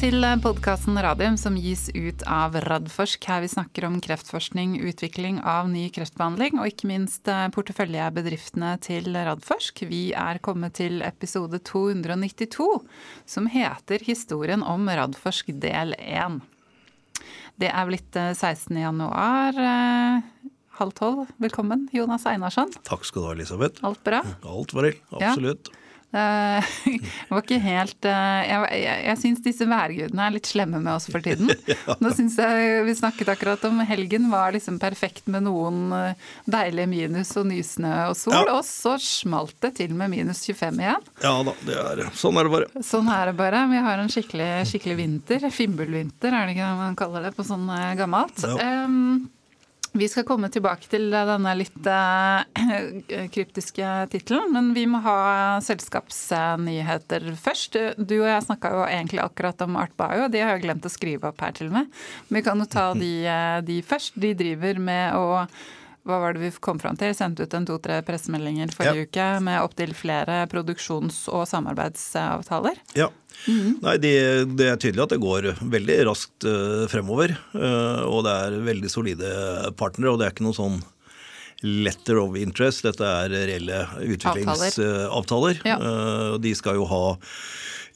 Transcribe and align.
til 0.00 0.24
podkasten 0.40 0.96
Radium 0.96 1.34
som 1.36 1.58
gis 1.60 1.90
ut 1.92 2.22
av 2.24 2.54
Radforsk. 2.64 3.26
Her 3.28 3.42
vi 3.44 3.50
snakker 3.52 3.84
om 3.84 3.98
kreftforskning, 4.00 4.78
utvikling 4.88 5.42
av 5.44 5.68
ny 5.68 5.90
kreftbehandling 5.92 6.56
og 6.56 6.70
ikke 6.70 6.88
minst 6.88 7.28
eh, 7.28 7.42
porteføljebedriftene 7.52 8.70
til 8.80 9.10
Radforsk. 9.12 9.82
Vi 9.90 10.14
er 10.16 10.40
kommet 10.40 10.78
til 10.78 11.04
episode 11.04 11.60
292 11.68 12.68
som 13.28 13.50
heter 13.52 14.06
Historien 14.06 14.64
om 14.64 14.88
Radforsk 14.88 15.52
del 15.60 15.92
1. 15.98 16.40
Det 17.60 17.68
er 17.68 17.90
blitt 17.90 18.16
16. 18.16 18.72
Eh, 18.72 18.86
januar. 18.86 19.60
Eh, 19.60 20.48
halv 20.80 20.96
tolv. 20.96 21.28
Velkommen, 21.44 21.90
Jonas 21.92 22.24
Einarsson. 22.30 22.72
Takk 22.88 23.04
skal 23.04 23.20
du 23.20 23.28
ha, 23.28 23.36
Elisabeth. 23.36 23.84
Alt 23.84 24.00
bra? 24.08 24.24
Alt 24.48 24.72
var 24.72 24.88
det, 24.88 24.96
absolutt. 25.12 25.68
Ja. 25.68 25.79
Eh, 26.12 26.64
det 26.84 27.28
var 27.30 27.44
ikke 27.44 27.60
helt 27.62 28.06
eh, 28.10 28.40
Jeg, 28.48 28.70
jeg, 28.80 29.02
jeg 29.06 29.18
syns 29.20 29.42
disse 29.44 29.66
værgudene 29.70 30.24
er 30.26 30.34
litt 30.34 30.48
slemme 30.50 30.80
med 30.82 30.96
oss 30.96 31.06
for 31.10 31.22
tiden. 31.22 31.52
Nå 32.02 32.10
syns 32.16 32.34
jeg 32.40 32.82
Vi 32.88 32.96
snakket 32.98 33.30
akkurat 33.36 33.62
om 33.68 33.78
helgen 33.86 34.26
var 34.32 34.50
liksom 34.56 34.80
perfekt 34.82 35.30
med 35.30 35.46
noen 35.46 35.94
eh, 35.94 36.28
deilige 36.50 36.90
minus 36.90 37.30
og 37.38 37.46
nysnø 37.52 37.94
og 38.08 38.16
sol, 38.18 38.34
ja. 38.34 38.56
og 38.56 38.64
så 38.66 38.96
smalt 39.00 39.54
det 39.62 39.76
til 39.78 39.94
med 39.94 40.10
minus 40.10 40.42
25 40.48 40.82
igjen. 40.82 41.10
Ja 41.22 41.34
da, 41.46 41.54
det 41.66 41.78
er, 41.78 42.06
sånn 42.18 42.38
er 42.40 42.48
det 42.48 42.54
bare. 42.56 42.84
Sånn 42.86 43.10
er 43.12 43.30
det 43.30 43.36
bare. 43.38 43.64
Vi 43.70 43.82
har 43.86 44.02
en 44.02 44.10
skikkelig, 44.10 44.50
skikkelig 44.70 44.96
vinter. 44.98 45.50
Fimbulvinter 45.54 46.34
er 46.34 46.48
det 46.48 46.56
ikke 46.56 46.70
det 46.72 46.80
man 46.80 46.98
kaller 46.98 47.28
det 47.28 47.36
på 47.36 47.46
sånn 47.46 47.68
gammelt. 47.98 48.42
Ja. 48.42 48.86
Um, 48.86 49.28
vi 49.92 50.08
skal 50.08 50.24
komme 50.26 50.50
tilbake 50.52 50.86
til 50.90 51.08
denne 51.10 51.54
litt 51.58 51.86
uh, 51.88 52.44
kryptiske 53.34 53.88
tittelen, 54.12 54.52
men 54.54 54.70
vi 54.76 54.84
må 54.90 55.00
ha 55.02 55.16
selskapsnyheter 55.64 57.26
først. 57.40 57.78
Du 57.98 58.20
og 58.20 58.28
jeg 58.28 58.46
snakka 58.46 58.72
jo 58.76 58.84
egentlig 58.86 59.24
akkurat 59.24 59.66
om 59.66 59.78
Artbio, 59.80 60.28
de 60.30 60.44
har 60.44 60.54
jeg 60.56 60.66
glemt 60.68 60.86
å 60.86 60.92
skrive 60.92 61.32
opp 61.32 61.42
her 61.42 61.56
til 61.58 61.72
og 61.72 61.80
med. 61.80 61.90
Men 62.28 62.38
vi 62.38 62.46
kan 62.46 62.62
jo 62.62 62.68
ta 62.70 62.86
de, 62.94 63.12
eh, 63.26 63.58
de 63.66 63.80
først. 63.82 64.18
De 64.20 64.32
driver 64.38 64.78
med 64.78 65.18
å 65.18 65.44
hva 66.08 66.16
var 66.22 66.34
det 66.34 66.40
vi 66.40 66.50
kom 66.64 66.78
fram 66.80 66.96
til? 66.96 67.12
Sendte 67.16 67.44
ut 67.44 67.54
en 67.56 67.66
to-tre 67.68 67.98
pressemeldinger 68.06 68.72
forrige 68.72 69.02
ja. 69.02 69.08
uke 69.08 69.26
med 69.44 69.60
opptil 69.60 69.92
flere 69.96 70.42
produksjons- 70.50 71.26
og 71.28 71.44
samarbeidsavtaler. 71.50 72.80
Ja. 72.96 73.10
Mm. 73.46 73.76
Nei, 73.84 73.96
det, 74.00 74.14
det, 74.56 74.70
er 74.70 74.80
tydelig 74.80 75.04
at 75.04 75.12
det 75.14 75.20
går 75.20 75.50
veldig 75.60 75.98
raskt 76.08 76.48
uh, 76.48 76.86
fremover. 76.92 77.36
Uh, 77.52 78.06
og 78.08 78.24
det 78.26 78.36
er 78.46 78.58
veldig 78.70 78.92
solide 78.92 79.34
partnere. 79.80 80.14
Og 80.14 80.20
det 80.20 80.28
er 80.28 80.34
ikke 80.34 80.48
noe 80.48 80.56
sånn 80.56 80.80
letter 81.60 82.22
of 82.22 82.36
interest. 82.40 82.86
Dette 82.88 83.04
er 83.04 83.36
reelle 83.52 83.84
utviklingsavtaler. 84.00 85.60
Ja. 85.68 85.76
Uh, 85.84 86.38
de 86.40 86.56
skal 86.56 86.80
jo 86.80 86.88
ha 86.88 87.04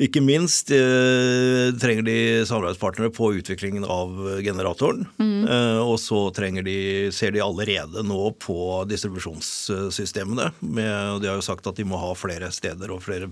ikke 0.03 0.23
minst 0.25 0.73
eh, 0.75 1.71
trenger 1.79 2.07
de 2.07 2.17
samarbeidspartnere 2.49 3.13
på 3.15 3.31
utviklingen 3.39 3.87
av 3.87 4.17
generatoren. 4.43 5.05
Mm. 5.21 5.47
Eh, 5.47 5.81
og 5.85 5.99
så 6.03 6.27
de, 6.35 6.77
ser 7.15 7.35
de 7.35 7.43
allerede 7.45 8.03
nå 8.03 8.33
på 8.43 8.59
distribusjonssystemene. 8.91 10.51
Med, 10.61 11.23
de 11.23 11.31
har 11.31 11.39
jo 11.39 11.47
sagt 11.47 11.67
at 11.71 11.79
de 11.79 11.87
må 11.87 12.01
ha 12.03 12.11
flere 12.19 12.51
steder 12.55 12.91
og 12.91 13.05
flere 13.07 13.31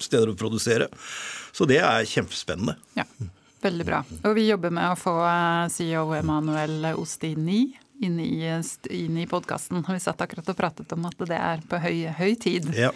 steder 0.00 0.32
å 0.32 0.36
produsere. 0.38 0.88
Så 1.52 1.68
det 1.68 1.82
er 1.84 2.08
kjempespennende. 2.08 2.78
Ja, 2.98 3.08
Veldig 3.64 3.84
bra. 3.88 4.02
Og 4.28 4.34
vi 4.36 4.42
jobber 4.50 4.72
med 4.76 4.92
å 4.92 4.96
få 4.98 5.14
eh, 5.24 5.70
CEO 5.72 6.10
Emanuel 6.18 6.90
Ostini 7.00 7.70
inn 8.04 8.18
i, 8.20 8.44
inn 8.90 9.18
i 9.18 9.26
podkasten. 9.26 9.84
Vi 9.88 10.00
satt 10.02 10.20
akkurat 10.20 10.50
og 10.52 10.58
pratet 10.58 10.92
om 10.92 11.06
at 11.08 11.24
det 11.30 11.38
er 11.38 11.62
på 11.68 11.80
høy, 11.80 12.02
høy 12.18 12.34
tid. 12.40 12.68
Ja. 12.76 12.90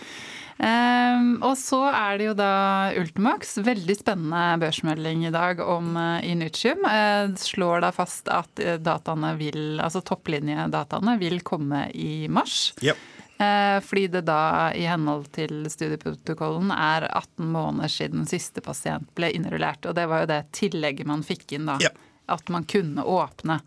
Um, 0.59 1.37
og 1.47 1.55
så 1.55 1.85
er 1.87 2.17
det 2.19 2.27
jo 2.27 2.35
da 2.39 2.53
Ultimax. 2.99 3.57
Veldig 3.63 3.95
spennende 4.01 4.59
børsmelding 4.59 5.29
i 5.29 5.35
dag 5.35 5.63
om 5.63 5.93
uh, 5.95 6.19
Inuitium. 6.27 6.83
Uh, 6.83 7.31
slår 7.39 7.85
da 7.87 7.93
fast 7.95 8.31
at 8.33 8.65
uh, 8.65 8.75
dataene 8.83 9.37
vil, 9.39 9.79
altså 9.79 10.03
topplinjedataene 10.03 11.15
vil 11.23 11.39
komme 11.47 11.87
i 11.95 12.27
mars. 12.31 12.73
Yep. 12.83 13.07
Fordi 13.39 14.09
det 14.11 14.25
da 14.27 14.73
i 14.75 14.81
henhold 14.91 15.29
til 15.31 15.69
studieprotokollen 15.71 16.73
er 16.75 17.05
18 17.07 17.53
måneder 17.55 17.93
siden 17.95 18.25
siste 18.27 18.59
pasient 18.67 19.07
ble 19.15 19.29
innrullert. 19.31 19.87
Og 19.87 19.95
det 19.95 20.09
var 20.11 20.25
jo 20.25 20.31
det 20.33 20.41
tillegget 20.59 21.07
man 21.07 21.23
fikk 21.23 21.55
inn 21.55 21.71
da. 21.71 21.77
Ja. 21.79 21.93
At 22.35 22.51
man 22.51 22.67
kunne 22.67 23.05
åpne, 23.07 23.61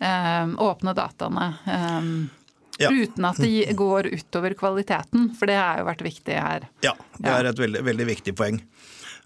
åpne 0.00 0.94
dataene. 0.96 1.50
Um, 1.68 2.14
ja. 2.82 2.90
Uten 2.92 3.28
at 3.28 3.40
det 3.42 3.76
går 3.78 4.10
utover 4.12 4.56
kvaliteten, 4.58 5.30
for 5.38 5.50
det 5.50 5.58
har 5.60 5.80
jo 5.82 5.88
vært 5.88 6.04
viktig 6.06 6.36
her. 6.36 6.68
Ja, 6.84 6.96
det 7.18 7.32
er 7.38 7.50
et 7.52 7.62
veldig, 7.62 7.84
veldig 7.86 8.08
viktig 8.12 8.36
poeng. 8.38 8.60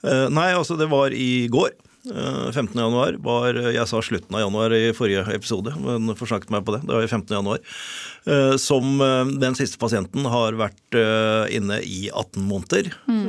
Uh, 0.04 0.28
nei, 0.30 0.52
altså 0.54 0.76
det 0.78 0.90
var 0.92 1.14
i 1.16 1.48
går. 1.52 1.74
15. 2.06 2.78
Eh, 2.78 2.82
januar 2.82 3.16
var 3.18 3.56
Jeg 3.74 3.88
sa 3.90 4.00
slutten 4.02 4.34
av 4.36 4.44
januar 4.44 4.74
i 4.76 4.92
forrige 4.94 5.24
episode, 5.34 5.72
men 5.82 6.14
forsnakket 6.14 6.52
meg 6.54 6.64
på 6.66 6.76
det. 6.76 6.84
Det 6.86 6.94
var 6.94 7.02
i 7.02 7.10
15. 7.10 7.34
januar. 7.34 7.58
Eh, 8.26 8.56
som 8.62 8.98
den 9.40 9.56
siste 9.58 9.78
pasienten 9.78 10.26
har 10.30 10.54
vært 10.58 10.98
inne 11.50 11.80
i 11.82 12.06
18 12.12 12.46
måneder. 12.46 12.92
Mm. 13.10 13.26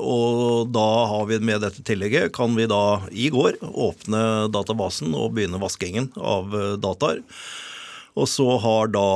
Og 0.00 0.68
da 0.72 0.88
har 1.12 1.26
vi 1.30 1.40
med 1.40 1.62
dette 1.64 1.84
tillegget, 1.86 2.34
kan 2.36 2.54
vi 2.56 2.68
da 2.68 3.00
i 3.10 3.30
går 3.32 3.60
åpne 3.62 4.50
databasen 4.52 5.14
og 5.16 5.32
begynne 5.36 5.60
vaskingen 5.62 6.12
av 6.16 6.52
dataer. 6.82 7.22
Og 8.16 8.28
så 8.32 8.46
har 8.62 8.88
da 8.94 9.08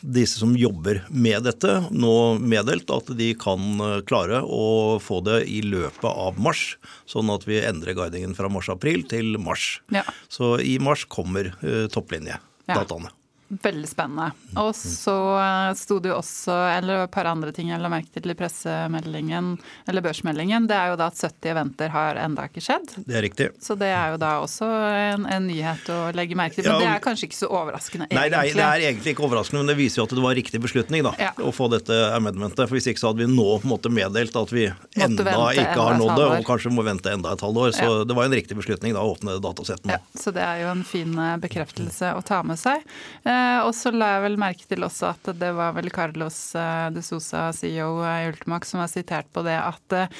disse 0.00 0.40
som 0.40 0.54
jobber 0.56 1.02
med 1.12 1.44
dette, 1.44 1.74
nå 1.92 2.14
meddelt 2.40 2.88
at 2.94 3.10
de 3.18 3.30
kan 3.36 3.82
eh, 3.84 3.98
klare 4.08 4.40
å 4.42 4.96
få 5.02 5.20
det 5.26 5.42
i 5.52 5.60
løpet 5.66 6.08
av 6.08 6.40
mars. 6.40 6.64
Sånn 7.08 7.30
at 7.34 7.44
vi 7.48 7.60
endrer 7.60 7.98
guidingen 7.98 8.32
fra 8.38 8.48
mars-april 8.52 9.04
til 9.10 9.36
mars. 9.42 9.82
Ja. 9.92 10.06
Så 10.32 10.56
i 10.64 10.78
mars 10.82 11.04
kommer 11.12 11.52
uh, 11.60 11.84
topplinjedataene. 11.92 13.12
Ja. 13.12 13.25
Veldig 13.48 13.86
spennende. 13.86 14.32
Og 14.58 14.72
så 14.74 15.14
eh, 15.38 15.72
sto 15.78 16.00
det 16.02 16.10
jo 16.10 16.16
også, 16.18 16.54
eller 16.74 17.04
et 17.04 17.12
par 17.14 17.28
andre 17.30 17.52
ting 17.54 17.68
jeg 17.70 17.78
la 17.78 17.90
merke 17.92 18.10
til 18.10 18.32
i 18.32 18.34
pressemeldingen, 18.34 19.52
eller 19.86 20.02
børsmeldingen, 20.02 20.66
det 20.66 20.74
er 20.74 20.90
jo 20.90 20.96
da 20.98 21.06
at 21.12 21.20
70 21.20 21.52
eventer 21.52 21.92
har 21.94 22.18
enda 22.18 22.48
ikke 22.50 22.64
skjedd. 22.64 22.96
Det 23.06 23.14
er 23.14 23.22
riktig. 23.22 23.48
Så 23.62 23.76
det 23.78 23.92
er 23.94 24.16
jo 24.16 24.18
da 24.18 24.32
også 24.42 24.66
en, 24.66 25.28
en 25.30 25.46
nyhet 25.46 25.86
å 25.94 26.00
legge 26.18 26.38
merke 26.38 26.58
til. 26.58 26.66
Men 26.66 26.82
ja, 26.82 26.88
det 26.88 26.90
er 26.96 27.04
kanskje 27.04 27.28
ikke 27.28 27.38
så 27.38 27.50
overraskende, 27.52 28.08
egentlig. 28.08 28.34
Nei, 28.34 28.50
det 28.50 28.64
er, 28.66 28.86
egentlig 28.88 29.14
ikke 29.14 29.26
overraskende, 29.28 29.62
men 29.62 29.70
det 29.70 29.78
viser 29.78 30.02
jo 30.02 30.08
at 30.08 30.16
det 30.18 30.26
var 30.26 30.36
riktig 30.40 30.62
beslutning 30.66 31.06
da, 31.06 31.14
ja. 31.22 31.30
å 31.38 31.54
få 31.54 31.70
dette 31.70 32.00
amendmentet. 32.16 32.64
For 32.66 32.80
hvis 32.80 32.90
ikke 32.90 33.04
så 33.04 33.12
hadde 33.12 33.22
vi 33.22 33.30
nå 33.30 33.46
på 33.46 33.68
en 33.68 33.74
måte 33.76 33.94
meddelt 33.94 34.40
at 34.42 34.56
vi 34.56 34.66
enda 34.66 35.38
ikke 35.54 35.78
har 35.78 36.00
nådd 36.02 36.18
det, 36.18 36.26
og 36.32 36.50
kanskje 36.50 36.74
må 36.74 36.82
vente 36.86 37.14
enda 37.14 37.36
et 37.38 37.46
halvår. 37.46 37.76
Så 37.78 37.86
ja. 37.86 38.02
det 38.10 38.18
var 38.18 38.26
en 38.26 38.36
riktig 38.40 38.58
beslutning 38.58 38.96
da 38.96 39.06
å 39.06 39.14
åpne 39.14 39.38
datasetten 39.44 39.94
Ja, 39.94 40.02
så 40.18 40.34
det 40.34 40.42
er 40.42 40.64
jo 40.64 40.72
en 40.74 40.82
fin 40.86 41.14
eh, 41.14 41.36
bekreftelse 41.46 42.10
å 42.18 42.26
ta 42.26 42.42
med 42.46 42.58
seg. 42.58 42.82
Eh, 43.22 43.35
og 43.66 43.72
så 43.76 43.92
la 43.94 44.16
jeg 44.16 44.24
vel 44.26 44.38
merke 44.40 44.66
til 44.68 44.84
også 44.86 45.10
at 45.12 45.30
det 45.40 45.52
var 45.56 45.74
vel 45.76 45.90
Carlos 45.94 46.38
eh, 46.58 46.88
de 46.94 47.02
Sosa, 47.04 47.48
CEO 47.56 48.00
i 48.04 48.28
Ultimax, 48.30 48.72
som 48.72 48.82
var 48.82 48.92
sitert 48.92 49.30
på 49.34 49.44
det 49.46 49.56
at 49.58 49.96
eh, 49.96 50.12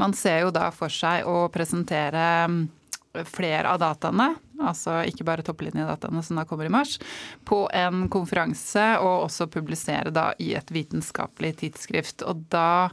man 0.00 0.16
ser 0.16 0.44
jo 0.44 0.54
da 0.54 0.70
for 0.74 0.92
seg 0.92 1.28
å 1.28 1.46
presentere 1.54 2.24
mm, 2.50 2.62
flere 3.30 3.70
av 3.70 3.78
dataene, 3.82 4.32
altså 4.58 5.00
ikke 5.06 5.26
bare 5.26 5.44
topplinjedataene 5.46 6.22
som 6.26 6.40
da 6.40 6.46
kommer 6.48 6.66
i 6.66 6.72
mars, 6.72 6.96
på 7.46 7.64
en 7.74 8.08
konferanse 8.12 8.86
og 9.00 9.28
også 9.28 9.46
publisere 9.52 10.10
da 10.14 10.32
i 10.42 10.52
et 10.58 10.72
vitenskapelig 10.74 11.54
tidsskrift. 11.62 12.24
Og 12.26 12.42
da 12.50 12.90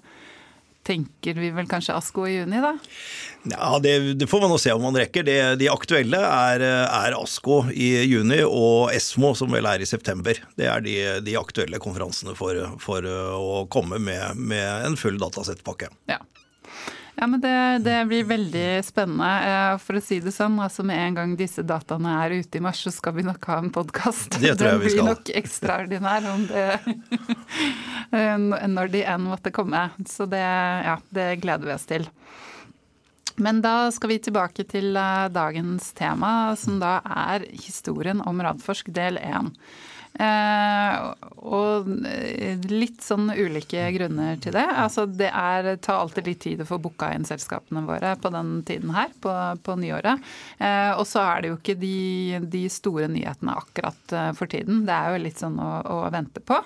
tenker 0.83 1.37
vi 1.37 1.51
vel 1.53 1.67
kanskje 1.69 1.95
ASKO 1.95 2.25
i 2.27 2.35
juni, 2.35 2.61
da? 2.63 2.73
Ja, 3.51 3.79
det, 3.83 4.13
det, 4.19 4.27
får 4.29 4.41
man 4.43 4.53
nå 4.53 4.57
se 4.61 4.73
om 4.73 4.83
man 4.85 4.97
rekker. 4.97 5.25
Det, 5.27 5.37
de 5.61 5.69
aktuelle 5.71 6.19
er, 6.25 6.63
er, 6.63 7.15
ASKO 7.17 7.63
i 7.73 7.93
juni 8.09 8.41
og 8.45 8.91
ESMO, 8.95 9.33
som 9.37 9.53
vel 9.53 9.69
er 9.69 9.83
i 9.83 9.89
september. 9.89 10.37
Det 10.57 10.69
er 10.69 10.85
de, 10.85 10.97
de 11.25 11.37
aktuelle 11.39 11.81
konferansene 11.81 12.35
for, 12.37 12.57
for, 12.81 13.05
å 13.05 13.63
komme 13.71 14.01
med, 14.01 14.37
med 14.37 14.87
en 14.87 14.97
full 14.99 15.21
datasettpakke. 15.21 15.91
Ja. 16.11 16.21
Ja, 17.21 17.27
men 17.27 17.41
det, 17.41 17.79
det, 17.85 18.05
blir 18.09 18.23
veldig 18.25 18.81
spennende. 18.81 19.27
Eh, 19.45 19.75
for 19.77 19.99
å 19.99 20.01
si 20.01 20.17
det 20.25 20.31
sånn, 20.33 20.55
altså 20.57 20.81
med 20.81 20.97
en 20.97 21.17
gang 21.19 21.35
disse 21.37 21.61
dataene 21.61 22.15
er 22.23 22.33
ute 22.41 22.57
i 22.57 22.63
mars, 22.65 22.79
så 22.81 22.89
skal 22.95 23.13
vi 23.13 23.25
nok 23.27 23.45
ha 23.45 23.59
en 23.61 23.69
podkast. 23.69 24.39
Den 24.41 24.57
blir 24.81 25.03
nok 25.05 25.29
ekstraordinær 25.29 26.25
om 26.31 26.47
det, 26.49 26.65
når 28.73 28.89
de 28.95 29.03
enn 29.13 29.29
måtte 29.29 29.53
komme. 29.53 29.83
Så 30.09 30.25
det, 30.31 30.41
ja, 30.41 30.97
det 31.13 31.27
gleder 31.43 31.69
vi 31.69 31.75
oss 31.75 31.85
til. 31.93 32.09
Men 33.37 33.61
da 33.61 33.75
skal 33.93 34.15
vi 34.15 34.19
tilbake 34.25 34.65
til 34.73 34.97
eh, 34.97 35.29
dagens 35.29 35.93
tema, 35.93 36.55
som 36.57 36.81
da 36.81 36.97
er 37.05 37.45
historien 37.53 38.25
om 38.25 38.41
Radforsk 38.41 38.89
del 38.97 39.21
1. 39.21 39.53
Eh, 40.19 40.95
og 41.41 41.87
eh, 42.05 42.57
litt 42.69 42.99
sånn 43.03 43.31
ulike 43.31 43.85
grunner 43.95 44.39
til 44.43 44.55
det. 44.57 44.65
Altså 44.83 45.05
det 45.07 45.29
er, 45.31 45.69
tar 45.81 46.01
alltid 46.01 46.27
litt 46.27 46.41
tid 46.43 46.63
å 46.63 46.67
få 46.69 46.81
booka 46.83 47.11
inn 47.15 47.27
selskapene 47.27 47.85
våre 47.87 48.15
på 48.21 48.31
den 48.33 48.57
tiden 48.67 48.91
her, 48.95 49.13
på, 49.23 49.35
på 49.63 49.77
nyåret. 49.81 50.21
Eh, 50.59 50.91
og 50.95 51.05
så 51.09 51.23
er 51.25 51.41
det 51.43 51.53
jo 51.53 51.59
ikke 51.61 51.79
de, 51.81 52.41
de, 52.51 52.65
store 52.71 53.07
nyhetene 53.11 53.55
akkurat 53.63 54.17
for 54.37 54.51
tiden. 54.51 54.85
Det 54.87 54.97
er 54.97 55.15
jo 55.15 55.23
litt 55.23 55.41
sånn 55.41 55.57
å, 55.61 55.71
å 55.81 56.03
vente 56.13 56.43
på. 56.43 56.59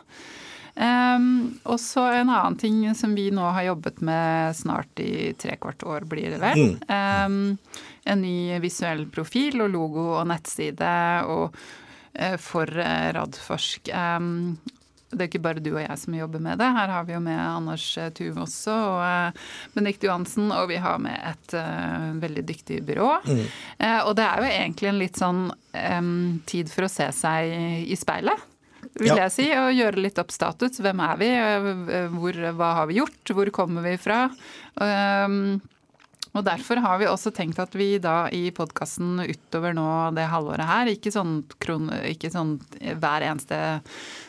Um, 0.75 1.55
og 1.63 1.77
så 1.79 2.01
en 2.17 2.27
annen 2.27 2.57
ting 2.59 2.81
som 2.99 3.13
vi 3.15 3.29
nå 3.31 3.45
har 3.55 3.63
jobbet 3.69 4.01
med 4.03 4.57
snart 4.59 4.99
i 4.99 5.31
trekvart 5.39 5.85
år, 5.87 6.03
blir 6.11 6.35
det 6.35 6.41
vel. 6.41 6.75
Um, 6.91 7.55
en 8.03 8.21
ny 8.21 8.59
visuell 8.59 9.05
profil 9.07 9.63
og 9.63 9.71
logo 9.71 10.03
og 10.17 10.27
nettside 10.27 10.91
og, 11.31 11.55
for 12.41 12.69
uh, 12.79 13.11
Radforsk. 13.15 13.91
Det 15.15 15.21
er 15.21 15.29
ikke 15.29 15.43
bare 15.45 15.61
du 15.63 15.69
og 15.75 15.83
jeg 15.83 15.95
som 16.01 16.15
jobber 16.17 16.41
med 16.43 16.59
det. 16.59 16.67
Her 16.75 16.91
har 16.91 17.05
vi 17.07 17.13
jo 17.13 17.21
med 17.23 17.37
Anders 17.39 17.83
eh, 18.01 18.09
Tuve 18.11 18.41
også, 18.43 18.73
og 18.73 18.97
Benedikt 18.97 19.75
Benedicte 19.75 20.09
Johansen, 20.09 20.49
og 20.51 20.65
vi 20.73 20.79
har 20.81 20.97
med 20.99 21.15
et 21.29 21.55
veldig 22.19 22.43
dyktig 22.49 22.81
byrå. 22.87 23.11
Mm. 23.23 23.45
Og 24.09 24.11
det 24.17 24.25
er 24.25 24.41
jo 24.41 24.49
egentlig 24.49 24.89
en 24.89 24.99
litt 24.99 25.21
sånn 25.21 25.45
um, 25.53 26.41
tid 26.49 26.73
for 26.73 26.87
å 26.87 26.91
se 26.91 27.07
seg 27.15 27.53
i 27.85 27.95
speilet 27.99 28.43
vil 28.99 29.11
ja. 29.11 29.25
jeg 29.25 29.33
si, 29.33 29.45
og 29.57 29.73
gjøre 29.75 30.03
litt 30.03 30.19
opp 30.21 30.31
status. 30.33 30.79
Hvem 30.83 31.01
er 31.03 31.19
vi? 31.19 31.29
Hvor, 32.15 32.41
hva 32.57 32.71
har 32.79 32.89
vi 32.89 32.99
gjort? 33.01 33.33
Hvor 33.37 33.51
kommer 33.55 33.85
vi 33.85 33.95
fra? 34.01 34.25
Um, 34.75 35.57
og 36.35 36.45
Derfor 36.45 36.81
har 36.83 36.99
vi 37.01 37.07
også 37.09 37.31
tenkt 37.35 37.59
at 37.63 37.75
vi 37.77 37.95
da 38.03 38.27
i 38.35 38.49
podkasten 38.55 39.23
utover 39.23 39.75
nå 39.75 39.87
det 40.17 40.27
halvåret 40.31 40.67
her, 40.67 40.91
ikke 40.91 41.13
sånn, 41.15 41.37
ikke 42.11 42.31
sånn 42.33 42.57
hver 42.99 43.25
eneste 43.25 43.59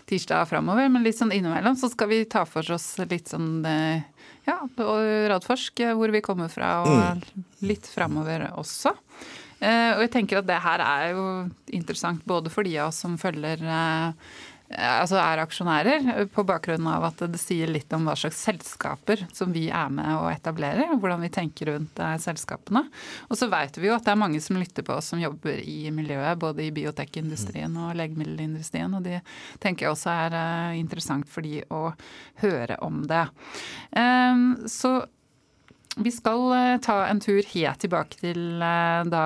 tirsdag 0.06 0.46
framover, 0.50 0.88
men 0.92 1.06
litt 1.06 1.18
sånn 1.18 1.34
innimellom, 1.34 1.76
så 1.78 1.90
skal 1.90 2.12
vi 2.12 2.20
ta 2.30 2.44
for 2.46 2.66
oss 2.76 2.92
litt 3.02 3.32
sånn 3.34 3.64
ja, 3.66 4.60
Radforsk, 5.34 5.82
hvor 5.98 6.14
vi 6.14 6.22
kommer 6.22 6.52
fra, 6.52 6.76
og 6.86 7.18
mm. 7.18 7.48
litt 7.66 7.90
framover 7.90 8.46
også. 8.54 8.94
Eh, 9.56 9.92
og 9.96 10.02
jeg 10.04 10.12
tenker 10.12 10.42
at 10.42 10.48
det 10.48 10.58
her 10.60 10.82
er 10.84 11.06
jo 11.16 11.24
interessant 11.74 12.24
både 12.28 12.52
for 12.52 12.66
de 12.66 12.74
av 12.76 12.90
oss 12.90 13.00
som 13.00 13.16
følger 13.20 13.62
eh, 13.64 14.34
altså 14.74 15.18
er 15.20 15.40
aksjonærer, 15.44 16.26
på 16.34 16.42
bakgrunn 16.46 16.88
av 16.90 17.04
at 17.08 17.22
det 17.30 17.38
sier 17.38 17.70
litt 17.70 17.92
om 17.94 18.06
hva 18.08 18.16
slags 18.18 18.40
selskaper 18.48 19.22
som 19.34 19.52
vi 19.54 19.68
er 19.70 19.92
med 19.94 20.10
og 20.16 20.28
etablerer, 20.32 20.90
og 20.90 21.02
hvordan 21.02 21.22
vi 21.22 21.30
tenker 21.32 21.70
rundt 21.70 22.00
eh, 22.02 22.16
selskapene. 22.22 22.82
Og 23.30 23.38
så 23.38 23.48
vet 23.52 23.78
vi 23.78 23.90
jo 23.90 23.96
at 23.96 24.06
det 24.06 24.14
er 24.14 24.20
mange 24.20 24.42
som 24.42 24.58
lytter 24.58 24.86
på 24.86 24.96
oss 24.96 25.12
som 25.12 25.22
jobber 25.22 25.60
i 25.62 25.92
miljøet, 25.94 26.40
både 26.42 26.66
i 26.66 26.72
biotekindustrien 26.74 27.76
og 27.78 27.94
legemiddelindustrien, 28.00 28.96
og 28.98 29.06
de 29.06 29.20
tenker 29.62 29.86
jeg 29.86 29.94
også 29.94 30.14
er 30.26 30.38
eh, 30.40 30.78
interessant 30.80 31.30
for 31.30 31.46
de 31.46 31.62
å 31.70 31.90
høre 32.42 32.80
om 32.84 33.04
det. 33.06 33.26
Ehm, 33.96 34.48
så 34.70 34.98
vi 35.96 36.10
skal 36.12 36.52
eh, 36.52 36.78
ta 36.84 37.06
en 37.08 37.20
tur 37.24 37.40
helt 37.54 37.80
tilbake 37.80 38.18
til 38.20 38.60
eh, 38.60 39.04
da 39.08 39.22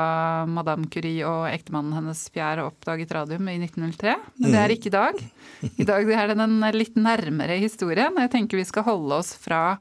Madame 0.46 0.87
Curie 0.93 1.26
og 1.26 1.49
ektemannen 1.50 1.96
hennes 1.96 2.20
Pierre 2.31 2.62
oppdaget 2.69 3.11
radium 3.17 3.49
i 3.50 3.56
1903. 3.58 4.14
Men 4.38 4.55
det 4.55 4.61
er 4.61 4.75
ikke 4.76 4.90
i 4.93 4.94
dag. 4.94 5.19
I 5.67 5.88
dag 5.88 6.12
er 6.14 6.31
det 6.31 6.38
en 6.38 6.62
litt 6.76 6.94
nærmere 6.94 7.58
historien. 7.58 8.14
Jeg 8.22 8.32
tenker 8.37 8.61
vi 8.61 8.69
skal 8.69 8.87
holde 8.87 9.19
oss 9.19 9.34
fra 9.34 9.81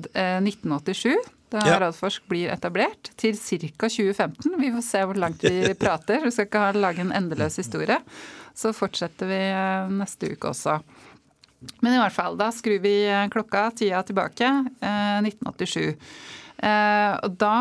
1987, 0.00 1.12
eh, 1.12 1.30
da 1.52 1.66
ja. 1.68 1.76
Radforsk 1.84 2.24
blir 2.32 2.48
etablert, 2.54 3.12
til 3.20 3.36
ca. 3.36 3.90
2015. 3.92 4.56
Vi 4.56 4.72
får 4.72 4.86
se 4.88 5.04
hvor 5.04 5.20
langt 5.20 5.44
vi 5.44 5.74
prater. 5.84 6.24
Vi 6.24 6.32
skal 6.32 6.48
ikke 6.48 6.66
lage 6.80 7.04
en 7.04 7.12
endeløs 7.12 7.60
historie. 7.60 8.00
Så 8.56 8.72
fortsetter 8.76 9.28
vi 9.28 9.42
neste 10.00 10.32
uke 10.32 10.56
også. 10.56 10.80
Men 11.80 11.96
i 11.96 12.00
hvert 12.02 12.14
fall, 12.14 12.36
da 12.38 12.50
skrur 12.54 12.78
vi 12.82 12.94
eh, 13.08 13.26
klokka 13.32 13.70
tida 13.78 14.02
tilbake, 14.06 14.50
eh, 14.80 15.18
1987. 15.26 15.96
Eh, 16.62 17.14
og 17.26 17.36
da 17.40 17.56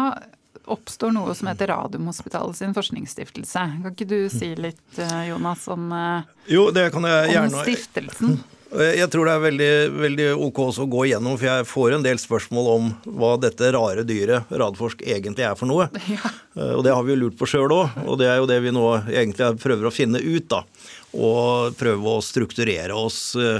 oppstår 0.72 1.14
noe 1.16 1.34
som 1.36 1.50
heter 1.50 1.72
Radiumhospitalet 1.74 2.60
sin 2.60 2.74
forskningsstiftelse. 2.78 3.66
Kan 3.82 3.94
ikke 3.96 4.08
du 4.08 4.20
si 4.30 4.54
litt, 4.56 4.84
eh, 4.98 5.30
Jonas, 5.32 5.68
om, 5.68 5.92
eh, 5.92 6.34
jo, 6.54 6.70
det 6.72 6.92
kan 6.94 7.04
jeg 7.04 7.34
gjerne. 7.34 7.54
om 7.54 7.66
stiftelsen? 7.66 8.44
Jeg 8.72 9.10
tror 9.12 9.26
det 9.28 9.32
er 9.36 9.42
veldig, 9.52 10.00
veldig 10.00 10.28
ok 10.48 10.60
å 10.80 10.88
gå 10.88 11.02
igjennom, 11.10 11.38
for 11.38 11.44
jeg 11.44 11.66
får 11.68 11.96
en 11.98 12.04
del 12.04 12.16
spørsmål 12.16 12.70
om 12.72 12.86
hva 13.04 13.34
dette 13.38 13.68
rare 13.76 14.06
dyret 14.08 14.48
Radforsk 14.48 15.02
egentlig 15.04 15.44
er 15.44 15.56
for 15.60 15.68
noe. 15.68 15.90
Ja. 16.08 16.32
Og 16.76 16.84
det 16.84 16.94
har 16.94 17.04
vi 17.04 17.14
jo 17.14 17.20
lurt 17.20 17.38
på 17.40 17.48
sjøl 17.48 17.72
òg, 17.72 18.08
og 18.08 18.18
det 18.20 18.28
er 18.28 18.38
jo 18.40 18.48
det 18.48 18.62
vi 18.64 18.72
nå 18.72 18.86
egentlig 19.08 19.60
prøver 19.60 19.88
å 19.88 19.92
finne 19.92 20.20
ut. 20.20 20.48
da 20.48 20.64
og 21.12 21.76
prøve 21.80 22.14
å 22.16 22.24
strukturere 22.24 22.96
oss 22.96 23.34
eh, 23.40 23.60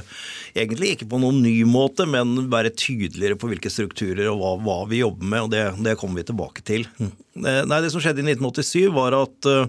egentlig 0.56 0.96
ikke 0.96 1.10
på 1.12 1.20
noen 1.22 1.42
ny 1.44 1.56
måte, 1.68 2.08
men 2.10 2.48
være 2.52 2.74
tydeligere 2.76 3.38
på 3.40 3.52
hvilke 3.52 3.72
strukturer 3.74 4.30
og 4.32 4.40
hva, 4.40 4.54
hva 4.64 4.78
vi 4.92 5.02
jobber 5.02 5.28
med. 5.28 5.48
og 5.48 5.52
det, 5.54 5.66
det, 5.84 5.98
kommer 6.00 6.22
vi 6.22 6.30
tilbake 6.32 6.64
til. 6.68 6.88
Mm. 7.02 7.12
Eh, 7.44 7.62
nei, 7.68 7.82
Det 7.84 7.92
som 7.94 8.04
skjedde 8.04 8.24
i 8.24 8.30
1987, 8.34 8.88
var 8.96 9.18
at 9.20 9.52
uh, 9.52 9.68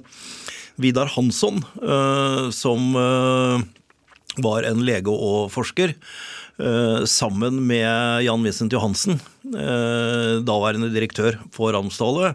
Vidar 0.81 1.11
Hansson, 1.13 1.59
som 2.57 2.95
var 4.41 4.65
en 4.65 4.81
lege 4.87 5.13
og 5.13 5.51
forsker, 5.53 5.93
sammen 7.09 7.63
med 7.67 8.23
Jan 8.27 8.45
Vincent 8.45 8.75
Johansen, 8.75 9.17
daværende 10.47 10.91
direktør 10.93 11.39
for 11.55 11.73
Ramsdale, 11.75 12.35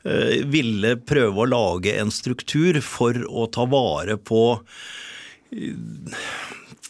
Eh, 0.00 0.46
ville 0.48 0.94
prøve 0.96 1.42
å 1.42 1.48
lage 1.48 1.92
en 2.00 2.12
struktur 2.14 2.78
for 2.80 3.18
å 3.28 3.44
ta 3.52 3.66
vare 3.68 4.16
på 4.16 4.44
eh, 5.52 5.74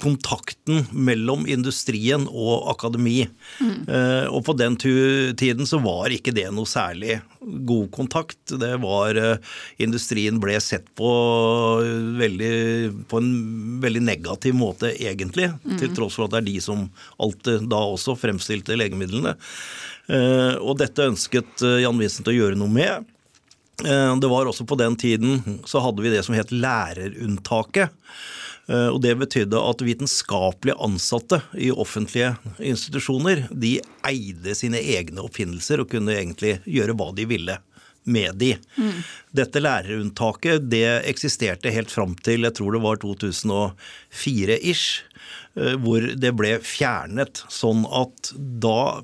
kontakten 0.00 0.86
mellom 0.90 1.46
industrien 1.50 2.26
og 2.28 2.70
akademi. 2.72 3.24
Mm. 3.60 3.76
Eh, 3.88 4.26
og 4.30 4.44
på 4.46 4.54
den 4.58 4.78
tiden 4.80 5.68
så 5.68 5.80
var 5.84 6.12
ikke 6.14 6.34
det 6.36 6.48
noe 6.54 6.68
særlig 6.68 7.20
god 7.40 7.90
kontakt. 7.94 8.40
Det 8.60 8.72
var 8.82 9.16
eh, 9.20 9.52
Industrien 9.84 10.40
ble 10.42 10.56
sett 10.64 10.88
på, 10.98 11.10
veldig, 12.20 12.54
på 13.10 13.20
en 13.20 13.30
veldig 13.84 14.04
negativ 14.08 14.56
måte, 14.56 14.92
egentlig. 14.96 15.50
Mm. 15.64 15.78
Til 15.80 15.94
tross 15.96 16.18
for 16.18 16.26
at 16.26 16.36
det 16.36 16.42
er 16.42 16.50
de 16.50 16.58
som 16.64 16.88
alltid 17.20 17.70
da 17.70 17.84
også 17.94 18.18
fremstilte 18.20 18.78
legemidlene. 18.78 19.36
Eh, 20.10 20.54
og 20.58 20.78
dette 20.80 21.08
ønsket 21.12 21.64
eh, 21.66 21.80
Jan 21.84 22.00
Vincent 22.00 22.30
å 22.30 22.34
gjøre 22.34 22.58
noe 22.58 22.72
med. 22.72 23.08
Eh, 23.84 24.12
det 24.20 24.30
var 24.30 24.50
også 24.50 24.66
på 24.68 24.78
den 24.80 24.98
tiden 25.00 25.60
så 25.68 25.82
hadde 25.84 26.04
vi 26.04 26.12
det 26.12 26.24
som 26.26 26.36
het 26.36 26.52
lærerunntaket. 26.52 27.94
Og 28.70 29.00
Det 29.02 29.16
betydde 29.18 29.58
at 29.66 29.80
vitenskapelig 29.82 30.76
ansatte 30.78 31.40
i 31.58 31.72
offentlige 31.74 32.36
institusjoner 32.62 33.48
de 33.50 33.72
eide 34.06 34.54
sine 34.54 34.78
egne 34.78 35.24
oppfinnelser 35.24 35.82
og 35.82 35.90
kunne 35.90 36.14
egentlig 36.14 36.60
gjøre 36.70 36.94
hva 36.94 37.08
de 37.16 37.26
ville 37.26 37.56
med 38.04 38.38
de. 38.40 38.54
Mm. 38.76 39.02
Dette 39.36 39.60
lærerunntaket 39.60 40.70
det 40.72 41.02
eksisterte 41.10 41.72
helt 41.74 41.92
fram 41.92 42.14
til 42.24 42.46
jeg 42.46 42.56
tror 42.56 42.76
det 42.76 42.82
var 42.84 43.00
2004-ish. 43.02 44.86
Eh, 45.58 45.74
hvor 45.82 46.04
det 46.22 46.30
ble 46.38 46.52
fjernet. 46.62 47.42
Sånn 47.50 47.82
at 47.90 48.30
da 48.62 49.02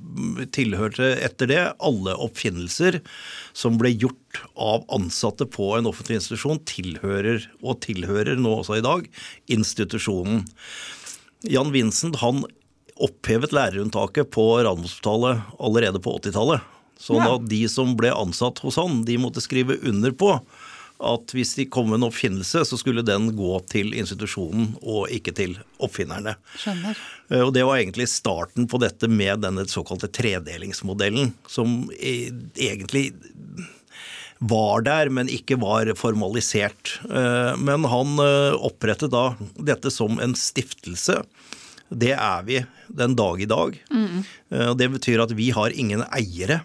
tilhørte 0.54 1.16
etter 1.26 1.50
det 1.50 1.62
alle 1.82 2.14
oppfinnelser 2.22 3.00
som 3.56 3.80
ble 3.80 3.90
gjort 3.96 4.42
av 4.54 4.84
ansatte 4.94 5.48
på 5.50 5.72
en 5.74 5.90
offentlig 5.90 6.20
institusjon, 6.20 6.62
tilhører, 6.68 7.48
og 7.66 7.80
tilhører 7.86 8.38
nå 8.38 8.60
også 8.60 8.78
i 8.78 8.86
dag, 8.86 9.10
institusjonen. 9.50 10.44
Jan 11.50 11.74
Vincent 11.74 12.20
han 12.22 12.44
opphevet 13.02 13.52
lærerunntaket 13.52 14.30
på 14.32 14.46
Radiumhospitalet 14.62 15.58
allerede 15.58 16.00
på 16.02 16.14
80-tallet. 16.20 16.72
Sånn 16.96 17.26
at 17.26 17.42
de 17.50 17.58
som 17.68 17.92
ble 17.98 18.08
ansatt 18.14 18.62
hos 18.64 18.78
han, 18.80 19.02
de 19.04 19.18
måtte 19.20 19.42
skrive 19.44 19.76
under 19.84 20.14
på 20.16 20.38
at 20.98 21.32
hvis 21.36 21.54
de 21.58 21.66
kom 21.68 21.90
med 21.90 22.00
en 22.00 22.08
oppfinnelse, 22.08 22.64
så 22.64 22.78
skulle 22.80 23.04
den 23.04 23.28
gå 23.36 23.52
til 23.70 23.92
institusjonen 23.96 24.72
og 24.80 25.10
ikke 25.12 25.34
til 25.36 25.56
oppfinnerne. 25.82 26.36
Skjønner. 26.56 26.98
Eh, 27.28 27.42
og 27.42 27.52
Det 27.54 27.64
var 27.66 27.80
egentlig 27.80 28.08
starten 28.08 28.68
på 28.70 28.80
dette 28.82 29.08
med 29.08 29.44
denne 29.44 29.66
såkalte 29.68 30.08
tredelingsmodellen, 30.08 31.34
som 31.46 31.90
egentlig 31.96 33.10
var 34.38 34.84
der, 34.84 35.08
men 35.08 35.32
ikke 35.32 35.58
var 35.60 35.88
formalisert. 35.96 36.98
Eh, 37.08 37.52
men 37.60 37.84
han 37.88 38.16
eh, 38.22 38.56
opprettet 38.56 39.12
da 39.12 39.30
dette 39.56 39.92
som 39.92 40.20
en 40.20 40.36
stiftelse. 40.36 41.22
Det 41.88 42.14
er 42.16 42.46
vi 42.48 42.62
den 42.88 43.14
dag 43.14 43.40
i 43.40 43.46
dag. 43.46 43.76
Mm. 43.94 44.24
Det 44.74 44.88
betyr 44.96 45.20
at 45.22 45.30
vi 45.38 45.52
har 45.54 45.70
ingen 45.70 46.02
eiere. 46.08 46.64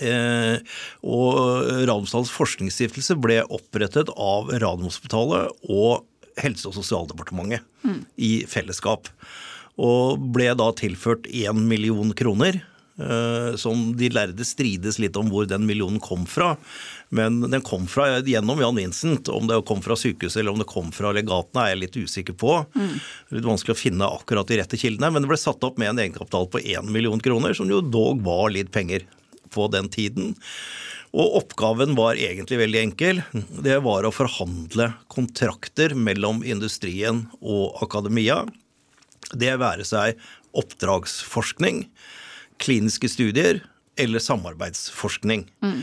Eh, 0.00 0.56
og 1.04 1.34
Radiumhospitalets 1.84 2.32
forskningsstiftelse 2.34 3.18
ble 3.20 3.42
opprettet 3.52 4.12
av 4.16 4.52
Radiumhospitalet 4.54 5.68
og 5.68 6.06
Helse- 6.40 6.70
og 6.70 6.76
sosialdepartementet 6.78 7.64
mm. 7.84 8.02
i 8.16 8.32
fellesskap. 8.48 9.10
Og 9.80 10.20
ble 10.32 10.50
da 10.56 10.70
tilført 10.76 11.28
én 11.28 11.66
million 11.68 12.14
kroner. 12.16 12.62
Eh, 13.00 13.56
som 13.56 13.96
de 13.96 14.10
lærde 14.12 14.44
strides 14.44 14.98
litt 15.00 15.16
om 15.16 15.30
hvor 15.32 15.46
den 15.48 15.64
millionen 15.68 16.00
kom 16.02 16.26
fra. 16.28 16.54
Men 17.08 17.40
den 17.40 17.62
kom 17.64 17.86
fra 17.90 18.18
gjennom 18.20 18.60
Jan 18.60 18.76
Vincent. 18.76 19.30
Om 19.32 19.48
det 19.48 19.60
kom 19.68 19.80
fra 19.84 19.96
sykehuset 19.96 20.42
eller 20.42 20.52
om 20.52 20.60
det 20.60 20.68
kom 20.70 20.90
fra 20.92 21.14
legatene, 21.16 21.64
er 21.64 21.74
jeg 21.74 21.82
litt 21.84 22.00
usikker 22.04 22.36
på. 22.40 22.58
Mm. 22.76 22.98
Litt 23.38 23.48
vanskelig 23.48 23.76
å 23.76 23.80
finne 23.80 24.10
akkurat 24.20 24.50
de 24.50 24.60
rette 24.60 24.80
kildene. 24.80 25.12
Men 25.14 25.24
det 25.24 25.32
ble 25.32 25.40
satt 25.40 25.64
opp 25.66 25.80
med 25.80 25.94
en 25.94 26.02
egenkapital 26.04 26.50
på 26.52 26.62
én 26.62 26.92
million 26.92 27.22
kroner, 27.22 27.56
som 27.56 27.70
jo 27.72 27.80
dog 27.84 28.20
var 28.26 28.52
litt 28.54 28.72
penger 28.74 29.08
på 29.52 29.66
den 29.72 29.90
tiden. 29.92 30.34
Og 31.10 31.40
oppgaven 31.40 31.96
var 31.98 32.20
egentlig 32.20 32.60
veldig 32.60 32.80
enkel. 32.84 33.22
Det 33.34 33.80
var 33.82 34.06
å 34.06 34.14
forhandle 34.14 34.92
kontrakter 35.10 35.96
mellom 35.98 36.44
industrien 36.46 37.24
og 37.40 37.82
akademia. 37.82 38.44
Det 39.34 39.56
være 39.58 39.86
seg 39.86 40.20
oppdragsforskning, 40.56 41.84
kliniske 42.62 43.10
studier 43.10 43.62
eller 44.00 44.22
samarbeidsforskning. 44.22 45.46
Mm. 45.62 45.82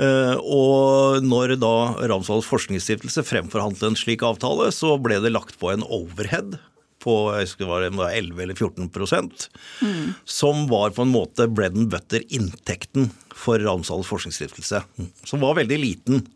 Og 0.00 1.24
når 1.24 1.56
da 1.60 1.74
Ramsdals 2.08 2.48
forskningsstiftelse 2.48 3.24
fremforhandlet 3.26 3.90
en 3.90 3.98
slik 3.98 4.24
avtale, 4.24 4.70
så 4.72 4.94
ble 5.02 5.18
det 5.24 5.32
lagt 5.34 5.58
på 5.60 5.72
en 5.72 5.84
overhead 5.84 6.56
på 7.00 7.14
jeg 7.34 7.48
husker 7.48 7.66
det 7.66 7.92
var 7.96 8.12
11 8.12 8.42
eller 8.44 8.54
14 8.54 8.90
mm. 9.80 10.12
som 10.24 10.66
var 10.70 10.92
på 10.96 11.06
en 11.06 11.14
måte 11.14 11.48
bread 11.48 11.76
and 11.76 11.90
butter-inntekten 11.92 13.10
for 13.34 13.58
Ramsdals 13.58 14.08
forskningsstiftelse. 14.10 14.82
Som 15.24 15.40
var 15.40 15.56
veldig 15.56 15.78
liten. 15.80 16.26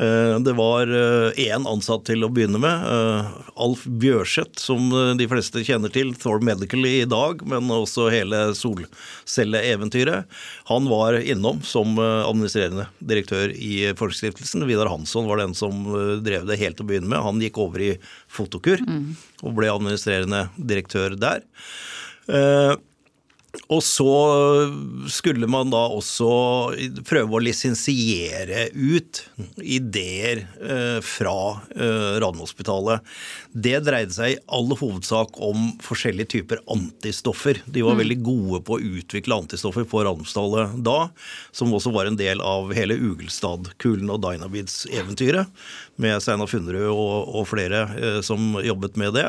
Eh, 0.00 0.40
det 0.40 0.52
var 0.52 0.86
én 0.86 1.60
eh, 1.60 1.68
ansatt 1.68 2.06
til 2.08 2.24
å 2.24 2.30
begynne 2.32 2.60
med, 2.62 2.84
eh, 2.88 3.26
Alf 3.60 3.82
Bjørseth, 3.84 4.56
som 4.62 4.88
de 5.18 5.26
fleste 5.28 5.60
kjenner 5.66 5.92
til, 5.92 6.14
Thor 6.16 6.40
Medical 6.40 6.86
i 6.88 7.04
dag, 7.04 7.42
men 7.44 7.68
også 7.74 8.08
hele 8.12 8.40
solcelleeventyret. 8.56 10.24
Han 10.70 10.88
var 10.88 11.18
innom 11.20 11.60
som 11.66 11.98
administrerende 12.00 12.86
direktør 13.04 13.52
i 13.52 13.92
Folkestiftelsen. 13.98 14.64
Vidar 14.68 14.88
Hansson 14.88 15.28
var 15.28 15.42
den 15.42 15.52
som 15.58 15.84
drev 16.24 16.48
det 16.48 16.60
helt 16.62 16.78
til 16.78 16.86
å 16.86 16.90
begynne 16.92 17.10
med. 17.10 17.20
Han 17.20 17.42
gikk 17.42 17.60
over 17.60 17.84
i 17.84 17.90
Fotokur 18.30 18.80
mm. 18.80 19.04
og 19.44 19.56
ble 19.58 19.72
administrerende 19.72 20.46
direktør 20.56 21.18
der. 21.20 21.44
Og 23.70 23.82
så 23.82 24.10
skulle 25.10 25.48
man 25.50 25.72
da 25.72 25.82
også 25.90 26.30
prøve 27.06 27.34
å 27.34 27.42
lisensiere 27.42 28.68
ut 28.74 29.22
ideer 29.58 30.44
eh, 30.62 30.98
fra 31.02 31.36
eh, 31.74 32.20
Radiumhospitalet. 32.22 33.06
Det 33.50 33.80
dreide 33.82 34.14
seg 34.14 34.32
i 34.32 34.40
all 34.54 34.68
hovedsak 34.70 35.38
om 35.42 35.72
forskjellige 35.82 36.30
typer 36.36 36.60
antistoffer. 36.70 37.58
De 37.66 37.82
var 37.82 37.96
mm. 37.96 38.00
veldig 38.04 38.18
gode 38.22 38.60
på 38.66 38.76
å 38.76 38.90
utvikle 39.00 39.40
antistoffer 39.42 39.86
på 39.90 40.04
Radiumhospitalet 40.06 40.76
da, 40.86 40.98
som 41.50 41.74
også 41.74 41.90
var 41.94 42.06
en 42.06 42.18
del 42.20 42.42
av 42.46 42.70
hele 42.76 42.94
Ugelstad-kulen 42.94 44.12
og 44.14 44.20
Dynabids-eventyret, 44.22 45.50
med 46.00 46.22
Steinar 46.22 46.50
Funnerud 46.50 46.92
og, 46.92 47.32
og 47.40 47.48
flere 47.50 47.86
eh, 47.98 48.20
som 48.26 48.54
jobbet 48.62 49.00
med 49.00 49.18
det. 49.18 49.26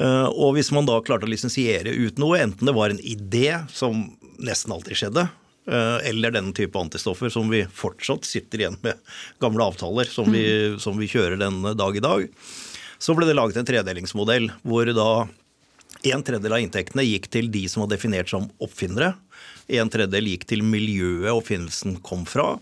Eh, 0.00 0.26
og 0.30 0.56
hvis 0.56 0.72
man 0.74 0.88
da 0.88 0.98
klarte 1.04 1.28
å 1.28 1.30
lisensiere 1.30 1.94
ut 1.94 2.18
noe, 2.18 2.40
enten 2.42 2.66
det 2.66 2.74
var 2.74 2.90
en 2.90 3.02
idé, 3.04 3.60
som 3.70 4.08
nesten 4.42 4.74
alltid 4.74 4.98
skjedde, 4.98 5.26
eh, 5.70 5.98
eller 6.10 6.34
denne 6.34 6.56
type 6.56 6.82
antistoffer 6.82 7.30
som 7.30 7.46
vi 7.52 7.62
fortsatt 7.78 8.26
sitter 8.26 8.64
igjen 8.64 8.80
med 8.82 8.98
gamle 9.38 9.70
avtaler 9.70 10.10
som 10.10 10.34
vi, 10.34 10.42
mm. 10.74 10.82
som 10.82 10.98
vi 10.98 11.10
kjører 11.14 11.38
den 11.38 11.62
dag 11.78 11.94
i 11.94 12.04
dag, 12.04 12.26
så 13.00 13.16
ble 13.16 13.28
det 13.28 13.36
laget 13.38 13.58
en 13.60 13.68
tredelingsmodell 13.68 14.50
hvor 14.62 14.90
da 14.94 15.10
en 16.10 16.22
tredjedel 16.24 16.54
av 16.56 16.62
inntektene 16.62 17.04
gikk 17.04 17.28
til 17.32 17.50
de 17.52 17.66
som 17.68 17.84
var 17.84 17.90
definert 17.92 18.30
som 18.30 18.46
oppfinnere. 18.62 19.14
En 19.70 19.90
tredjedel 19.92 20.30
gikk 20.32 20.46
til 20.48 20.62
miljøet 20.64 21.32
oppfinnelsen 21.32 21.98
kom 22.04 22.22
fra 22.28 22.54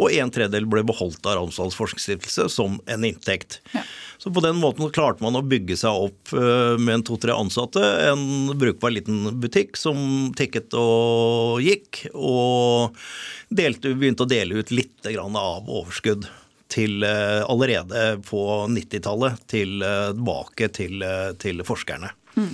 og 0.00 0.12
en 0.16 0.30
tredjedel 0.32 0.66
ble 0.70 0.82
beholdt 0.88 1.24
av 1.28 1.36
Ramsdals 1.36 1.76
forskningsstiftelse 1.76 2.48
som 2.52 2.78
en 2.90 3.04
inntekt. 3.04 3.60
Ja. 3.74 3.84
Så 4.18 4.32
på 4.32 4.42
den 4.44 4.56
måten 4.60 4.88
klarte 4.94 5.24
man 5.24 5.36
å 5.36 5.44
bygge 5.44 5.76
seg 5.78 6.06
opp 6.08 6.32
eh, 6.36 6.78
med 6.80 6.94
en 6.98 7.06
to-tre 7.06 7.34
ansatte, 7.36 7.82
en 8.08 8.52
brukbar 8.58 8.94
liten 8.94 9.26
butikk 9.42 9.76
som 9.80 10.32
tikket 10.38 10.76
og 10.78 11.60
gikk, 11.64 12.06
og 12.14 12.96
delte, 13.52 13.92
begynte 13.98 14.24
å 14.24 14.30
dele 14.30 14.62
ut 14.62 14.72
litt 14.72 15.12
av 15.12 15.68
overskudd 15.68 16.28
til 16.72 17.04
eh, 17.06 17.42
allerede 17.50 18.16
på 18.26 18.42
90-tallet 18.72 19.44
tilbake 19.52 20.72
til, 20.74 21.02
eh, 21.04 21.30
til, 21.42 21.62
forskerne. 21.66 22.12
Mm. 22.36 22.52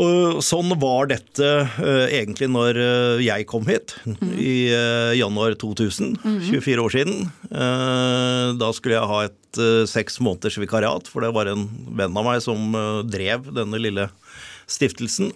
Og 0.00 0.38
sånn 0.46 0.70
var 0.78 1.08
dette 1.10 1.46
uh, 1.66 2.04
egentlig 2.14 2.46
når 2.46 2.76
uh, 2.78 3.22
jeg 3.24 3.42
kom 3.50 3.64
hit 3.66 3.96
mm. 4.06 4.36
i 4.38 4.52
uh, 4.70 5.10
januar 5.18 5.56
2000, 5.58 6.12
mm. 6.22 6.36
24 6.46 6.84
år 6.84 6.94
siden. 6.94 7.16
da 8.60 8.68
skulle 8.76 8.94
jeg 8.94 9.10
ha 9.10 9.24
et 9.26 9.58
seks 9.90 10.20
måneders 10.22 10.60
vikariat, 10.62 11.10
for 11.10 11.26
det 11.26 11.32
var 11.34 11.50
en 11.50 11.66
venn 11.98 12.14
av 12.14 12.28
meg 12.28 12.38
som 12.44 12.70
drev 13.10 13.50
denne 13.56 13.80
lille 13.82 14.06
stiftelsen. 14.70 15.32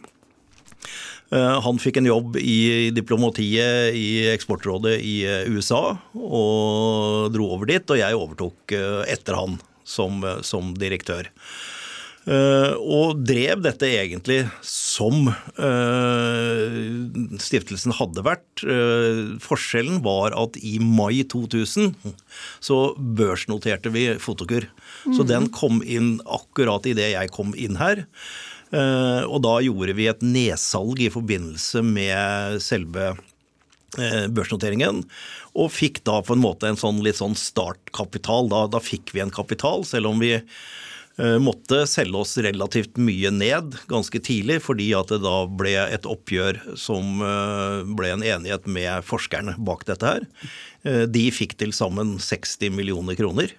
Han 1.33 1.81
fikk 1.83 1.97
en 1.99 2.07
jobb 2.07 2.37
i 2.38 2.90
diplomatiet 2.95 3.97
i 3.97 4.26
Eksportrådet 4.31 4.99
i 5.02 5.14
USA 5.50 5.97
og 6.14 7.33
dro 7.35 7.49
over 7.57 7.71
dit, 7.73 7.90
og 7.90 7.99
jeg 7.99 8.19
overtok 8.19 8.75
etter 9.11 9.38
han 9.40 9.57
som, 9.88 10.21
som 10.47 10.75
direktør. 10.78 11.33
Eh, 12.25 12.73
og 12.81 13.19
drev 13.28 13.61
dette 13.66 13.85
egentlig 13.85 14.38
som 14.64 15.28
eh, 15.28 16.76
stiftelsen 17.43 17.93
hadde 17.99 18.25
vært. 18.25 18.64
Eh, 18.64 19.37
forskjellen 19.45 20.00
var 20.07 20.33
at 20.40 20.57
i 20.57 20.78
mai 20.81 21.21
2000 21.28 21.93
så 22.64 22.78
børsnoterte 22.97 23.93
vi 23.93 24.07
Fotokur. 24.23 24.71
Så 25.04 25.21
mm. 25.21 25.28
den 25.28 25.50
kom 25.52 25.83
inn 25.85 26.16
akkurat 26.25 26.88
idet 26.88 27.12
jeg 27.12 27.33
kom 27.35 27.52
inn 27.61 27.76
her. 27.81 28.07
Og 28.75 29.37
da 29.45 29.52
gjorde 29.62 29.95
vi 29.95 30.09
et 30.11 30.23
nedsalg 30.26 30.99
i 31.04 31.11
forbindelse 31.12 31.83
med 31.87 32.59
selve 32.64 33.12
børsnoteringen. 33.95 35.04
Og 35.54 35.71
fikk 35.71 36.00
da 36.09 36.16
på 36.26 36.35
en 36.35 36.43
måte 36.43 36.66
en 36.66 36.81
sånn 36.81 36.99
litt 37.07 37.21
sånn 37.21 37.37
startkapital. 37.38 38.50
Da, 38.50 38.64
da 38.73 38.81
fikk 38.83 39.14
vi 39.14 39.23
en 39.23 39.35
kapital, 39.35 39.87
selv 39.87 40.11
om 40.11 40.19
vi 40.23 40.33
Eh, 41.16 41.37
måtte 41.38 41.85
selge 41.87 42.19
oss 42.19 42.33
relativt 42.43 42.97
mye 42.99 43.31
ned 43.31 43.76
ganske 43.87 44.19
tidlig, 44.19 44.59
fordi 44.64 44.88
at 44.99 45.12
det 45.12 45.21
da 45.23 45.45
ble 45.47 45.76
et 45.78 46.09
oppgjør 46.11 46.59
som 46.81 47.23
eh, 47.23 47.85
ble 47.87 48.11
en 48.16 48.25
enighet 48.26 48.66
med 48.66 49.07
forskerne 49.07 49.54
bak 49.62 49.87
dette 49.87 50.11
her. 50.11 50.26
Eh, 50.83 51.04
de 51.07 51.28
fikk 51.35 51.54
til 51.61 51.71
sammen 51.76 52.16
60 52.19 52.75
millioner 52.75 53.14
kroner 53.19 53.54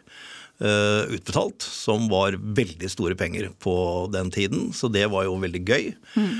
utbetalt, 0.55 1.59
som 1.59 2.05
var 2.07 2.37
veldig 2.39 2.87
store 2.87 3.17
penger 3.19 3.49
på 3.59 3.73
den 4.13 4.29
tiden. 4.31 4.69
Så 4.73 4.87
det 4.87 5.03
var 5.11 5.25
jo 5.27 5.33
veldig 5.41 5.61
gøy. 5.67 5.89
Mm. 6.15 6.37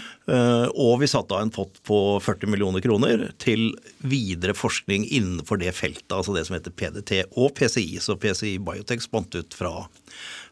Og 0.72 1.01
vi 1.01 1.10
satte 1.12 1.36
av 1.36 1.43
en 1.43 1.51
pott 1.51 1.81
på 1.84 2.00
40 2.24 2.48
millioner 2.53 2.79
kroner 2.86 3.25
til 3.43 3.74
videre 4.07 4.55
forskning 4.55 5.03
innenfor 5.10 5.60
det 5.60 5.75
feltet, 5.75 6.07
altså 6.15 6.38
det 6.38 6.45
som 6.48 6.55
heter 6.55 6.72
PDT 6.72 7.25
og 7.36 7.51
PCI. 7.60 8.00
Så 8.00 8.15
PCI 8.15 8.55
Biotech 8.63 9.03
spant 9.03 9.36
ut 9.36 9.60
fra 9.60 9.74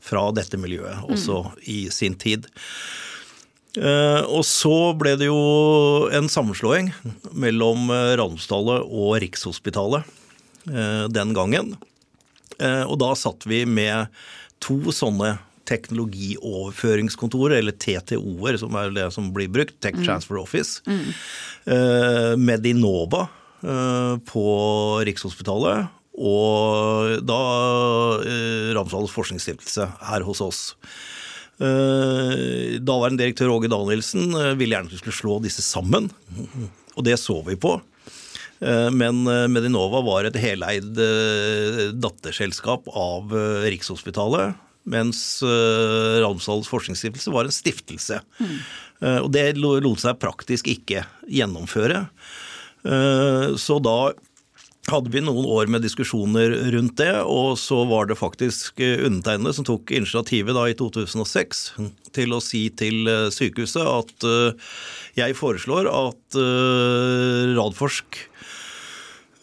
fra 0.04 0.28
dette 0.36 0.60
miljøet 0.60 1.04
også 1.08 1.40
mm. 1.48 1.56
i 1.72 1.80
sin 1.94 2.18
tid. 2.20 2.48
Uh, 3.74 4.22
og 4.30 4.44
så 4.46 4.94
ble 4.98 5.16
det 5.18 5.32
jo 5.32 6.10
en 6.14 6.30
sammenslåing 6.30 6.92
mellom 7.32 7.90
Radiumhospitalet 7.90 8.86
og 8.86 9.16
Rikshospitalet 9.24 10.06
uh, 10.70 11.06
den 11.10 11.34
gangen. 11.38 11.74
Og 12.62 12.96
da 13.02 13.14
satt 13.18 13.48
vi 13.50 13.64
med 13.66 14.12
to 14.64 14.92
sånne 14.96 15.38
teknologioverføringskontorer, 15.70 17.58
eller 17.62 17.76
TTO-er, 17.80 18.58
som 18.60 18.76
er 18.80 18.92
det 18.96 19.08
som 19.16 19.32
blir 19.36 19.50
brukt. 19.52 19.78
Tech 19.84 19.96
mm. 19.96 20.04
Transfer 20.06 20.38
Office. 20.42 20.84
Mm. 20.86 21.14
Medinova 22.44 23.26
på 24.28 24.46
Rikshospitalet 25.08 25.88
og 26.14 27.24
da 27.26 27.42
eh, 28.22 28.70
Ramsdals 28.78 29.14
forskningsstiftelse 29.14 29.88
her 30.10 30.26
hos 30.28 30.42
oss. 30.46 30.62
Eh, 31.58 32.78
daværende 32.82 33.24
direktør 33.24 33.56
Åge 33.56 33.72
Danielsen 33.72 34.30
eh, 34.38 34.54
ville 34.60 34.76
gjerne 34.76 34.92
at 34.92 34.94
vi 34.94 35.02
skulle 35.02 35.18
slå 35.18 35.40
disse 35.42 35.66
sammen, 35.66 36.12
og 36.94 37.06
det 37.08 37.18
så 37.22 37.40
vi 37.48 37.58
på. 37.58 37.80
Eh, 38.62 38.90
men 38.94 39.24
Medinova 39.54 40.04
var 40.06 40.28
et 40.28 40.40
heleid 40.40 41.00
datterselskap 42.04 42.90
av 42.94 43.34
Rikshospitalet, 43.66 44.60
mens 44.84 45.20
Ramsdals 45.44 46.68
forskningsstiftelse 46.68 47.32
var 47.32 47.48
en 47.48 47.56
stiftelse. 47.56 48.18
Mm. 48.44 48.58
Og 49.24 49.30
det 49.32 49.46
lot 49.62 50.02
seg 50.02 50.20
praktisk 50.20 50.68
ikke 50.72 51.06
gjennomføre. 51.32 52.02
Så 53.60 53.78
da 53.84 53.96
hadde 54.92 55.12
vi 55.14 55.22
noen 55.24 55.46
år 55.48 55.70
med 55.72 55.84
diskusjoner 55.86 56.52
rundt 56.74 56.98
det, 57.00 57.14
og 57.24 57.56
så 57.60 57.84
var 57.88 58.10
det 58.10 58.20
faktisk 58.20 58.82
eh, 58.84 59.00
undertegnede 59.08 59.56
som 59.56 59.68
tok 59.68 59.94
initiativet 59.96 60.56
da 60.58 60.66
i 60.68 60.76
2006 60.76 61.64
til 62.16 62.36
å 62.36 62.42
si 62.44 62.66
til 62.76 63.08
eh, 63.08 63.30
sykehuset 63.32 63.84
at 63.88 64.28
eh, 64.28 64.74
jeg 65.22 65.38
foreslår 65.40 65.88
at 65.92 66.40
Radforsk 67.54 68.18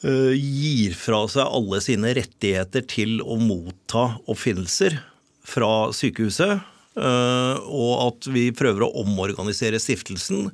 gir 0.00 0.94
fra 0.96 1.20
seg 1.30 1.44
alle 1.44 1.78
sine 1.84 2.10
rettigheter 2.16 2.82
til 2.88 3.20
å 3.22 3.36
motta 3.38 4.16
oppfinnelser 4.32 4.96
fra 5.46 5.92
sykehuset 5.94 6.64
Og 6.98 7.92
at 8.02 8.26
vi 8.34 8.48
prøver 8.56 8.82
å 8.82 9.04
omorganisere 9.04 9.78
stiftelsen 9.78 10.48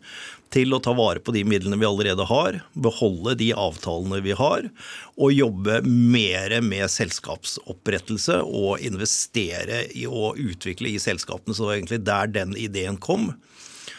til 0.52 0.74
å 0.76 0.80
ta 0.82 0.92
vare 0.96 1.20
på 1.24 1.32
de 1.34 1.42
midlene 1.48 1.78
vi 1.80 1.88
allerede 1.88 2.26
har, 2.28 2.60
beholde 2.72 3.34
de 3.40 3.50
avtalene 3.56 4.20
vi 4.24 4.36
har, 4.36 4.68
og 5.16 5.34
jobbe 5.34 5.80
mer 5.86 6.54
med 6.62 6.86
selskapsopprettelse 6.92 8.38
og 8.44 8.84
investere 8.84 9.84
i 9.96 10.06
å 10.06 10.34
utvikle 10.36 10.92
i 10.92 11.00
selskapene. 11.02 11.56
Så 11.56 11.64
det 11.64 11.70
var 11.70 11.80
egentlig 11.80 12.02
der 12.06 12.32
den 12.36 12.54
ideen 12.60 13.00
kom. 13.00 13.32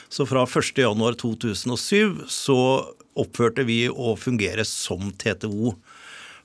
Så 0.10 0.28
fra 0.30 0.46
1.1.2007 0.48 2.28
så 2.32 2.60
opphørte 3.18 3.66
vi 3.68 3.88
å 3.90 4.16
fungere 4.20 4.64
som 4.68 5.10
TTO 5.20 5.74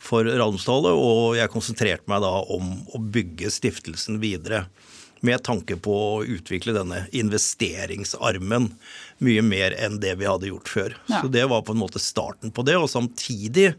for 0.03 0.27
Radiumstallet, 0.27 0.99
og 0.99 1.37
jeg 1.39 1.53
konsentrerte 1.53 2.11
meg 2.11 2.25
da 2.25 2.33
om 2.51 2.73
å 2.91 2.99
bygge 3.15 3.53
stiftelsen 3.55 4.19
videre. 4.23 4.65
Med 5.23 5.43
tanke 5.47 5.77
på 5.79 5.93
å 5.95 6.25
utvikle 6.27 6.75
denne 6.75 7.05
investeringsarmen 7.15 8.73
mye 9.23 9.45
mer 9.47 9.77
enn 9.79 10.01
det 10.03 10.17
vi 10.19 10.27
hadde 10.27 10.51
gjort 10.51 10.71
før. 10.73 10.97
Ja. 11.07 11.23
Så 11.23 11.31
det 11.31 11.45
var 11.51 11.63
på 11.63 11.77
en 11.77 11.83
måte 11.83 12.03
starten 12.03 12.51
på 12.51 12.65
det. 12.67 12.75
Og 12.81 12.91
samtidig 12.91 13.71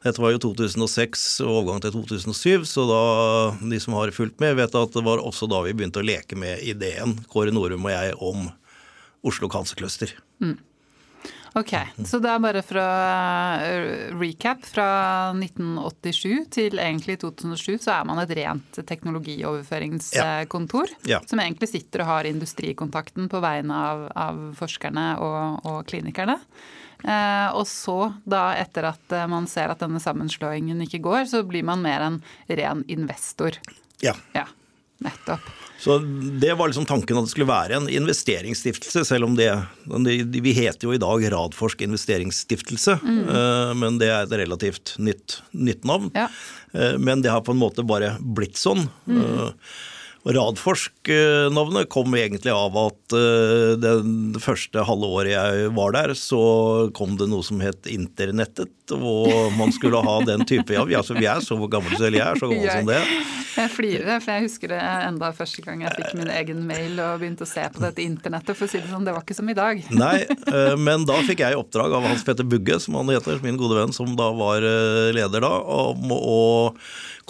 dette 0.00 0.22
var 0.22 0.32
jo 0.32 0.40
2006 0.46 1.24
og 1.44 1.50
overgang 1.50 1.82
til 1.84 1.92
2007, 1.98 2.64
så 2.70 2.86
da 2.88 3.02
de 3.60 3.80
som 3.84 3.98
har 3.98 4.14
fulgt 4.16 4.40
med, 4.40 4.56
vet 4.56 4.78
at 4.78 4.96
det 4.96 5.04
var 5.04 5.20
også 5.20 5.48
da 5.50 5.60
vi 5.66 5.74
begynte 5.76 6.00
å 6.00 6.06
leke 6.06 6.38
med 6.40 6.64
ideen, 6.64 7.18
Kåre 7.28 7.52
Norum 7.52 7.84
og 7.84 7.92
jeg, 7.92 8.16
om 8.16 8.48
Oslo 9.28 9.50
Cancer 9.52 9.76
Cluster. 9.76 10.14
Mm. 10.40 10.56
Ok, 11.58 11.72
Så 12.06 12.20
det 12.22 12.30
er 12.30 12.38
bare 12.42 12.60
for 12.62 12.78
å 12.78 12.86
eh, 12.86 14.14
recap. 14.14 14.62
Fra 14.70 15.34
1987 15.34 16.46
til 16.54 16.78
egentlig 16.78 17.18
2007 17.22 17.78
så 17.82 17.90
er 17.96 18.04
man 18.06 18.18
et 18.22 18.30
rent 18.38 18.78
teknologioverføringskontor. 18.86 20.86
Ja. 21.02 21.16
Ja. 21.16 21.20
Som 21.26 21.40
egentlig 21.42 21.68
sitter 21.72 22.00
og 22.04 22.10
har 22.12 22.24
industrikontakten 22.30 23.26
på 23.32 23.38
vegne 23.42 23.74
av, 23.74 23.98
av 24.14 24.54
forskerne 24.60 25.18
og, 25.24 25.40
og 25.66 25.78
klinikerne. 25.90 26.36
Eh, 27.02 27.48
og 27.56 27.66
så, 27.66 28.12
da 28.28 28.54
etter 28.60 28.84
at 28.92 29.12
eh, 29.16 29.26
man 29.30 29.46
ser 29.50 29.70
at 29.72 29.80
denne 29.82 30.00
sammenslåingen 30.02 30.82
ikke 30.86 31.02
går, 31.02 31.24
så 31.32 31.42
blir 31.48 31.64
man 31.66 31.82
mer 31.82 32.00
en 32.06 32.22
ren 32.46 32.84
investor. 32.92 33.52
Ja. 34.04 34.14
ja 34.36 34.46
nettopp. 35.04 35.48
Så 35.80 35.98
Det 36.40 36.52
var 36.54 36.68
liksom 36.68 36.84
tanken 36.86 37.16
at 37.16 37.24
det 37.24 37.32
skulle 37.32 37.48
være 37.48 37.78
en 37.78 37.88
investeringsstiftelse, 37.88 39.04
selv 39.08 39.24
om 39.24 39.36
det 39.36 39.48
Vi 40.44 40.52
heter 40.52 40.88
jo 40.88 40.92
i 40.92 41.00
dag 41.00 41.24
Radforsk 41.32 41.80
investeringsstiftelse, 41.86 42.98
mm. 43.00 43.22
Eh, 43.28 43.72
men 43.80 43.96
det 44.00 44.10
er 44.12 44.26
et 44.26 44.36
relativt 44.42 44.96
nytt, 44.98 45.40
nytt 45.52 45.86
navn. 45.88 46.10
Ja. 46.14 46.28
Eh, 46.72 46.98
men 46.98 47.24
det 47.24 47.32
har 47.32 47.40
på 47.46 47.56
en 47.56 47.62
måte 47.62 47.86
bare 47.86 48.18
blitt 48.20 48.60
sånn. 48.60 48.90
Mm. 49.08 49.56
Eh, 50.24 50.32
Radforsk-navnet 50.36 51.88
kom 51.92 52.14
egentlig 52.14 52.52
av 52.52 52.76
at 52.76 53.16
det 53.80 54.42
første 54.44 54.84
halve 54.86 55.08
året 55.16 55.32
jeg 55.32 55.72
var 55.74 55.96
der, 55.96 56.14
så 56.18 56.42
kom 56.96 57.16
det 57.18 57.30
noe 57.32 57.42
som 57.46 57.62
het 57.64 57.88
internettet, 57.90 58.70
og 58.94 59.52
man 59.56 59.72
skulle 59.74 60.02
ha 60.04 60.16
den 60.26 60.44
type 60.48 60.74
Ja, 60.76 60.84
altså, 61.00 61.16
vi 61.18 61.26
er 61.30 61.42
så 61.44 61.56
gamle, 61.70 61.96
selv 61.98 62.18
jeg 62.18 62.26
er 62.26 62.38
så 62.38 62.50
gammel 62.50 62.70
som 62.70 62.90
det. 62.90 63.00
Jeg 63.50 63.70
flirer, 63.74 64.20
for 64.22 64.32
jeg 64.32 64.46
husker 64.46 64.72
det 64.72 64.80
enda 64.80 65.30
første 65.34 65.62
gang 65.64 65.82
jeg 65.84 65.94
fikk 65.98 66.14
min 66.20 66.30
egen 66.32 66.62
mail 66.68 67.00
og 67.02 67.20
begynte 67.20 67.44
å 67.44 67.50
se 67.50 67.64
på 67.72 67.82
dette 67.82 68.02
internettet. 68.04 68.56
For 68.56 68.66
å 68.66 68.70
si 68.70 68.78
det 68.78 68.90
sånn, 68.92 69.06
det 69.06 69.14
var 69.16 69.24
ikke 69.24 69.36
som 69.36 69.50
i 69.50 69.56
dag. 69.58 69.82
Nei, 69.90 70.16
eh, 70.28 70.74
men 70.78 71.06
da 71.08 71.18
fikk 71.26 71.42
jeg 71.44 71.58
oppdrag 71.58 71.96
av 71.98 72.06
Hans 72.06 72.24
Petter 72.26 72.46
Bugge, 72.46 72.78
som 72.82 72.98
han 73.00 73.10
heter, 73.12 73.40
min 73.44 73.58
gode 73.60 73.78
venn, 73.80 73.94
som 73.96 74.14
da 74.18 74.30
var 74.36 74.64
eh, 74.66 75.10
leder 75.16 75.44
da, 75.44 75.52
om 75.60 76.14
å 76.14 76.40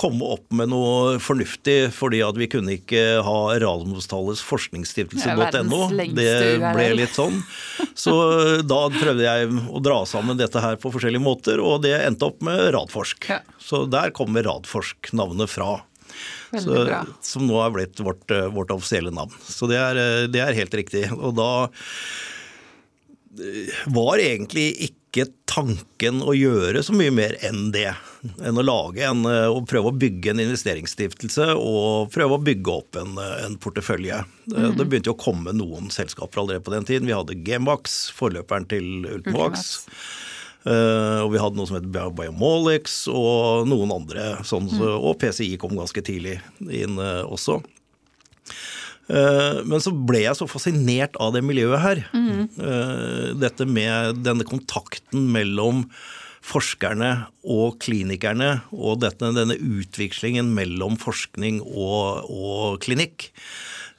komme 0.01 0.29
opp 0.37 0.47
med 0.57 0.71
noe 0.73 1.19
fornuftig, 1.21 1.91
fordi 1.93 2.23
at 2.25 2.39
vi 2.39 2.49
kunne 2.53 2.77
ikke 2.77 2.80
ha 3.27 3.37
Radiumhostalets 3.61 4.41
forskningsstiftelse.no. 4.47 5.81
Det 6.17 6.33
ble 6.63 6.87
litt 6.97 7.15
sånn. 7.17 7.43
Så 7.99 8.15
da 8.73 8.81
prøvde 8.95 9.27
jeg 9.27 9.51
å 9.69 9.83
dra 9.85 10.01
sammen 10.09 10.41
dette 10.41 10.63
her 10.63 10.81
på 10.81 10.93
forskjellige 10.95 11.25
måter, 11.25 11.63
og 11.63 11.83
det 11.85 11.97
endte 12.01 12.31
opp 12.31 12.41
med 12.47 12.71
Radforsk. 12.77 13.29
Så 13.61 13.85
der 13.91 14.15
kommer 14.17 14.47
Radforsk-navnet 14.49 15.53
fra. 15.53 15.79
Så, 16.59 16.87
som 17.23 17.47
nå 17.47 17.59
er 17.63 17.75
blitt 17.75 18.01
vårt, 18.03 18.31
eh, 18.35 18.49
vårt, 18.51 18.73
offisielle 18.75 19.13
navn. 19.15 19.35
Så 19.47 19.69
det 19.71 19.79
er, 19.79 20.01
eh, 20.01 20.27
det 20.27 20.41
er 20.43 20.57
helt 20.59 20.75
riktig. 20.75 21.05
Og 21.15 21.37
da 21.39 21.51
eh, 23.39 23.71
var 23.87 24.19
egentlig 24.19 24.73
ikke 24.89 25.00
tanken 25.51 26.21
å 26.23 26.35
gjøre 26.37 26.83
så 26.87 26.95
mye 26.95 27.11
mer 27.11 27.35
enn 27.47 27.73
det. 27.75 27.91
Enn 28.47 28.61
å 28.61 28.63
lage 28.63 29.03
en, 29.03 29.25
og 29.27 29.67
prøve 29.71 29.91
å 29.91 29.97
bygge 29.99 30.31
en 30.31 30.43
investeringsstiftelse 30.45 31.49
og 31.59 32.13
prøve 32.15 32.37
å 32.37 32.45
bygge 32.47 32.75
opp 32.75 32.99
en, 33.01 33.19
en 33.19 33.57
portefølje. 33.61 34.23
Mm. 34.53 34.77
Det 34.79 34.87
begynte 34.87 35.11
jo 35.11 35.17
å 35.17 35.23
komme 35.25 35.55
noen 35.57 35.91
selskaper 35.91 36.45
allerede 36.45 36.67
på 36.67 36.75
den 36.77 36.87
tiden. 36.87 37.11
Vi 37.11 37.17
hadde 37.17 37.39
Gamebox, 37.43 38.03
forløperen 38.15 38.69
til 38.71 39.09
Ultimax. 39.11 39.81
Uh, 40.61 41.25
og 41.25 41.31
vi 41.33 41.41
hadde 41.41 41.57
noe 41.57 41.69
som 41.71 41.79
het 41.79 41.89
Biomolix 41.89 43.07
og 43.09 43.69
noen 43.71 43.95
andre. 43.95 44.35
Sånn, 44.47 44.69
mm. 44.69 44.83
Og 44.99 45.17
PCI 45.23 45.55
kom 45.61 45.79
ganske 45.79 46.05
tidlig 46.05 46.37
inn 46.61 47.01
uh, 47.01 47.25
også. 47.25 47.63
Uh, 49.11 49.61
men 49.67 49.83
så 49.83 49.91
ble 49.91 50.23
jeg 50.23 50.39
så 50.39 50.47
fascinert 50.51 51.19
av 51.21 51.35
det 51.35 51.43
miljøet 51.47 51.83
her. 51.83 52.03
Mm. 52.15 52.47
dette 53.41 53.67
med 53.67 54.21
denne 54.25 54.47
kontakten 54.47 55.27
mellom 55.35 55.85
forskerne 56.47 57.11
og 57.45 57.79
klinikerne, 57.83 58.63
og 58.73 59.03
dette, 59.03 59.33
denne 59.37 59.57
utvekslingen 59.59 60.55
mellom 60.57 60.97
forskning 61.01 61.61
og, 61.65 62.31
og 62.31 62.81
klinikk. 62.85 63.29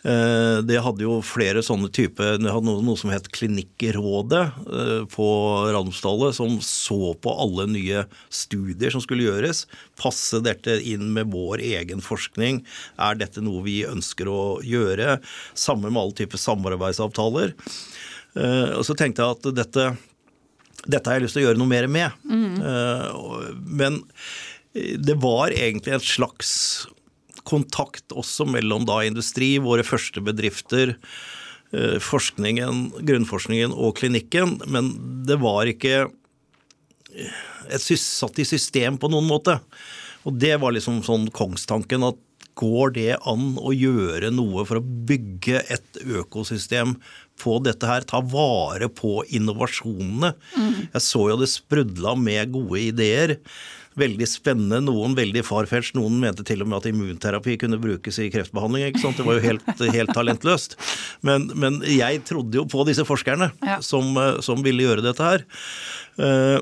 Eh, 0.03 0.57
det 0.65 0.79
hadde 0.81 1.05
jo 1.05 1.19
flere 1.21 1.61
sånne 1.61 1.85
typer 1.93 2.39
Det 2.41 2.49
hadde 2.49 2.73
noe, 2.73 2.97
som 2.97 3.11
het 3.13 3.27
Klinikkrådet 3.35 4.41
eh, 4.65 5.01
på 5.11 5.27
Randumstallet, 5.69 6.33
som 6.33 6.55
så 6.65 7.13
på 7.21 7.33
alle 7.43 7.67
nye 7.69 8.05
studier 8.33 8.93
som 8.93 9.03
skulle 9.03 9.27
gjøres. 9.27 9.67
Passe 10.01 10.41
dette 10.41 10.79
inn 10.89 11.11
med 11.13 11.29
vår 11.33 11.61
egen 11.75 12.01
forskning? 12.01 12.63
Er 12.97 13.19
dette 13.19 13.43
noe 13.45 13.61
vi 13.67 13.81
ønsker 13.85 14.29
å 14.31 14.41
gjøre? 14.65 15.19
Sammen 15.53 15.93
med 15.93 16.01
alle 16.01 16.17
typer 16.23 16.41
samarbeidsavtaler. 16.41 17.53
Eh, 18.33 18.71
og 18.79 18.85
så 18.87 18.97
tenkte 18.97 19.21
jeg 19.21 19.37
at 19.37 19.51
dette, 19.59 19.85
dette 20.87 21.03
har 21.05 21.19
jeg 21.19 21.27
lyst 21.27 21.37
til 21.37 21.43
å 21.43 21.49
gjøre 21.49 21.61
noe 21.61 21.73
mer 21.75 21.89
med. 21.91 22.17
Mm. 22.25 22.57
Men 23.69 24.01
det 24.73 25.17
var 25.21 25.53
egentlig 25.53 25.93
et 25.97 26.07
slags 26.07 26.51
kontakt 27.47 28.13
også 28.15 28.47
mellom 28.49 28.85
da 28.89 29.01
industri, 29.07 29.55
våre 29.61 29.85
første 29.87 30.23
bedrifter, 30.23 30.95
eh, 31.73 31.97
forskningen, 32.03 32.89
grunnforskningen 33.01 33.75
og 33.75 33.97
klinikken. 34.01 34.59
Men 34.67 34.93
det 35.27 35.39
var 35.41 35.69
ikke 35.69 36.09
et 37.71 37.81
satt 37.81 38.39
i 38.39 38.47
system 38.47 38.97
på 38.97 39.09
noen 39.11 39.27
måte. 39.27 39.59
Og 40.27 40.37
det 40.37 40.57
var 40.61 40.75
liksom 40.75 41.01
sånn 41.05 41.29
kongstanken 41.33 42.05
at 42.07 42.19
går 42.59 42.93
det 42.97 43.15
an 43.29 43.55
å 43.57 43.71
gjøre 43.73 44.31
noe 44.35 44.65
for 44.67 44.79
å 44.79 44.83
bygge 44.83 45.63
et 45.71 46.01
økosystem 46.03 46.97
på 47.41 47.57
dette 47.63 47.87
her? 47.87 48.05
Ta 48.05 48.21
vare 48.21 48.89
på 48.91 49.21
innovasjonene. 49.33 50.33
Mm. 50.55 50.73
Jeg 50.91 51.05
så 51.05 51.25
jo 51.31 51.39
det 51.41 51.49
sprudla 51.51 52.15
med 52.19 52.53
gode 52.53 52.83
ideer 52.91 53.37
veldig 53.99 54.27
spennende, 54.29 54.81
noen 54.85 55.15
veldig 55.17 55.43
farfetch. 55.45 55.93
Noen 55.97 56.19
mente 56.21 56.45
til 56.47 56.63
og 56.63 56.69
med 56.71 56.79
at 56.79 56.89
immunterapi 56.91 57.57
kunne 57.61 57.79
brukes 57.81 58.19
i 58.23 58.29
kreftbehandling. 58.33 58.87
ikke 58.87 59.03
sant? 59.03 59.19
Det 59.19 59.27
var 59.27 59.39
jo 59.39 59.47
helt, 59.49 59.71
helt 59.97 60.13
talentløst. 60.15 60.77
Men, 61.27 61.49
men, 61.59 61.81
jeg 61.87 62.23
trodde 62.27 62.61
jo 62.61 62.67
på 62.71 62.85
disse 62.87 63.05
forskerne 63.07 63.51
ja. 63.65 63.79
som, 63.85 64.13
som, 64.43 64.61
ville 64.63 64.85
gjøre 64.85 65.05
dette 65.05 65.25
her. 65.25 65.47
Uh, 66.21 66.59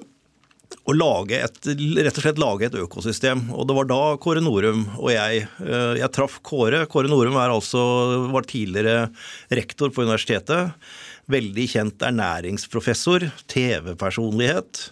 og 0.89 0.95
lage 0.97 1.37
et, 1.37 1.57
rett 1.99 2.17
og 2.17 2.23
slett 2.23 2.41
lage 2.41 2.67
et 2.69 2.77
økosystem. 2.81 3.47
Og 3.53 3.67
det 3.69 3.77
var 3.77 3.89
da 3.89 4.01
Kåre 4.21 4.41
Norum 4.41 4.85
og 4.97 5.11
jeg 5.13 5.45
uh, 5.61 5.93
Jeg 5.99 6.09
traff 6.15 6.39
Kåre. 6.45 6.85
Kåre 6.89 7.11
Norum 7.11 7.37
er 7.41 7.53
altså, 7.53 7.81
var 8.33 8.47
tidligere 8.49 9.09
rektor 9.53 9.93
på 9.93 10.05
universitetet. 10.05 10.73
Veldig 11.29 11.65
kjent 11.69 12.05
ernæringsprofessor, 12.07 13.27
TV-personlighet. 13.51 14.87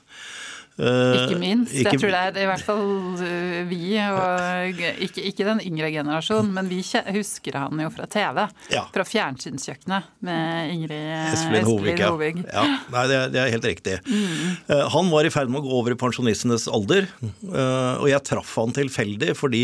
Eh, 0.78 1.24
ikke 1.24 1.40
minst. 1.42 1.74
Ikke, 1.74 1.96
jeg 1.96 2.02
tror 2.04 2.12
det 2.14 2.42
er 2.42 2.44
i 2.44 2.50
hvert 2.52 2.66
fall 2.66 3.22
eh, 3.26 3.62
vi, 3.70 3.80
og 3.98 4.82
ikke, 5.08 5.24
ikke 5.32 5.48
den 5.48 5.62
yngre 5.66 5.90
generasjonen, 5.94 6.52
men 6.54 6.70
vi 6.70 6.84
husker 7.16 7.58
han 7.58 7.82
jo 7.82 7.90
fra 7.94 8.06
TV. 8.14 8.44
Ja. 8.74 8.84
Fra 8.94 9.06
fjernsynskjøkkenet 9.08 10.12
med 10.28 10.74
Ingrid 10.76 11.14
Espelid 11.34 11.68
Hovig. 11.68 11.98
Ja. 11.98 12.14
ja. 12.54 12.66
Nei, 12.94 13.06
det 13.10 13.20
er, 13.20 13.32
det 13.34 13.42
er, 13.42 13.54
helt 13.56 13.70
riktig. 13.72 13.98
Mm. 14.06 14.76
Han 14.94 15.10
var 15.14 15.26
i 15.26 15.32
ferd 15.34 15.50
med 15.52 15.64
å 15.64 15.66
gå 15.66 15.78
over 15.80 15.96
i 15.96 16.00
pensjonistenes 16.00 16.68
alder, 16.70 17.08
og 17.48 18.06
jeg 18.10 18.26
traff 18.28 18.54
han 18.60 18.76
tilfeldig 18.76 19.34
fordi 19.38 19.64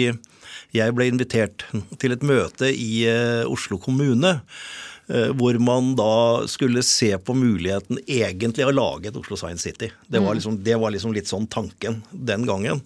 jeg 0.74 0.96
ble 0.98 1.06
invitert 1.12 1.68
til 2.02 2.16
et 2.16 2.26
møte 2.26 2.72
i 2.74 3.06
Oslo 3.46 3.78
kommune 3.82 4.40
Eh, 4.40 4.93
hvor 5.08 5.58
man 5.60 5.94
da 6.00 6.48
skulle 6.48 6.80
se 6.88 7.10
på 7.20 7.36
muligheten 7.36 8.00
egentlig 8.08 8.64
å 8.64 8.72
lage 8.72 9.10
et 9.10 9.18
Oslo 9.20 9.36
Science 9.36 9.68
City. 9.68 9.90
Det 10.08 10.22
var 10.22 10.32
mm. 10.32 10.38
liksom, 10.40 10.58
det 10.64 10.78
var 10.80 10.94
liksom 10.96 11.14
litt 11.16 11.28
sånn 11.28 11.50
tanken 11.52 12.00
den 12.12 12.48
gangen. 12.48 12.80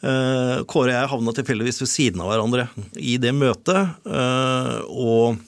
Eh, 0.00 0.62
Kåre 0.64 0.94
og 0.94 0.96
jeg 0.96 1.12
havna 1.12 1.34
tilfeldigvis 1.36 1.82
ved 1.82 1.90
siden 1.92 2.22
av 2.24 2.30
hverandre 2.32 2.66
i 2.96 3.18
det 3.20 3.34
møtet. 3.36 3.96
Eh, 4.08 4.76
og 4.88 5.40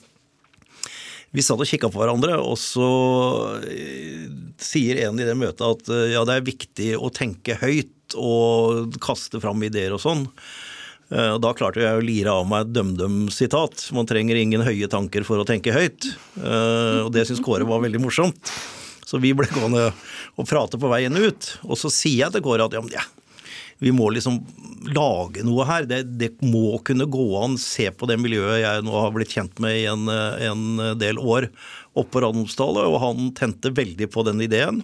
Vi 1.33 1.41
satt 1.41 1.57
og 1.57 1.65
kikka 1.65 1.89
på 1.89 1.97
hverandre, 1.97 2.35
og 2.37 2.59
så 2.61 2.87
sier 4.61 4.99
en 5.07 5.17
i 5.17 5.25
det 5.25 5.33
møtet 5.33 5.63
at 5.65 5.87
ja, 6.11 6.21
det 6.29 6.35
er 6.35 6.45
viktig 6.45 6.91
å 6.93 7.09
tenke 7.09 7.55
høyt 7.57 8.13
og 8.13 8.93
kaste 9.01 9.41
fram 9.41 9.65
ideer 9.65 9.95
og 9.95 10.03
sånn. 10.03 10.27
Og 11.11 11.39
Da 11.43 11.51
klarte 11.53 11.81
jeg 11.83 11.97
å 11.99 12.03
lire 12.05 12.31
av 12.31 12.47
meg 12.49 12.63
et 12.63 12.71
DumDum-sitat. 12.73 13.89
Man 13.93 14.07
trenger 14.09 14.39
ingen 14.39 14.63
høye 14.65 14.87
tanker 14.89 15.25
for 15.27 15.41
å 15.41 15.45
tenke 15.45 15.75
høyt. 15.75 16.07
Og 16.39 17.11
det 17.13 17.27
syns 17.29 17.43
Kåre 17.43 17.67
var 17.69 17.83
veldig 17.83 18.01
morsomt. 18.01 18.53
Så 19.05 19.19
vi 19.21 19.33
ble 19.37 19.45
gående 19.53 19.91
og 20.39 20.47
prate 20.49 20.79
på 20.81 20.89
veien 20.89 21.13
ut. 21.13 21.49
Og 21.67 21.77
så 21.77 21.91
sier 21.93 22.23
jeg 22.23 22.33
til 22.33 22.45
Kåre 22.47 22.65
at 22.65 22.73
ja, 22.73 22.81
ja, 22.95 23.03
vi 23.83 23.91
må 23.91 24.09
liksom 24.15 24.39
lage 24.95 25.43
noe 25.45 25.65
her. 25.67 25.87
Det, 25.89 26.01
det, 26.19 26.31
må 26.45 26.79
kunne 26.87 27.07
gå 27.11 27.27
an. 27.41 27.57
Se 27.61 27.89
på 27.91 28.09
det 28.09 28.19
miljøet 28.21 28.61
jeg 28.63 28.87
nå 28.87 28.95
har 28.95 29.13
blitt 29.15 29.35
kjent 29.35 29.61
med 29.63 29.81
i 29.81 29.85
en, 29.91 30.07
en 30.07 30.97
del 30.99 31.19
år 31.19 31.49
oppe 31.93 32.09
på 32.15 32.23
Randomsdalet. 32.23 32.87
og 32.87 33.01
han 33.03 33.31
tente 33.37 33.73
veldig 33.75 34.09
på 34.13 34.25
den 34.27 34.43
ideen. 34.45 34.83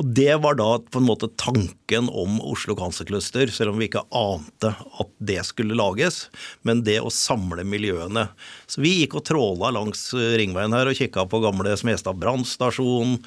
Og 0.00 0.08
Det 0.16 0.32
var 0.40 0.56
da 0.56 0.68
på 0.80 1.00
en 1.02 1.06
måte 1.08 1.28
tanken 1.36 2.08
om 2.08 2.38
Oslo 2.48 2.76
Cancer 2.78 3.04
Cluster, 3.08 3.50
selv 3.52 3.74
om 3.74 3.80
vi 3.80 3.90
ikke 3.90 4.04
ante 4.16 4.72
at 4.72 5.10
det 5.20 5.40
skulle 5.44 5.76
lages. 5.76 6.24
Men 6.64 6.80
det 6.86 6.98
å 7.04 7.12
samle 7.12 7.66
miljøene. 7.68 8.28
Så 8.66 8.80
vi 8.84 8.94
gikk 9.02 9.18
og 9.20 9.26
tråla 9.28 9.72
langs 9.76 10.08
ringveien 10.16 10.72
her 10.72 10.88
og 10.88 10.96
kikka 10.96 11.26
på 11.28 11.42
gamle 11.44 11.76
Smestad 11.76 12.20
brannstasjon, 12.22 13.18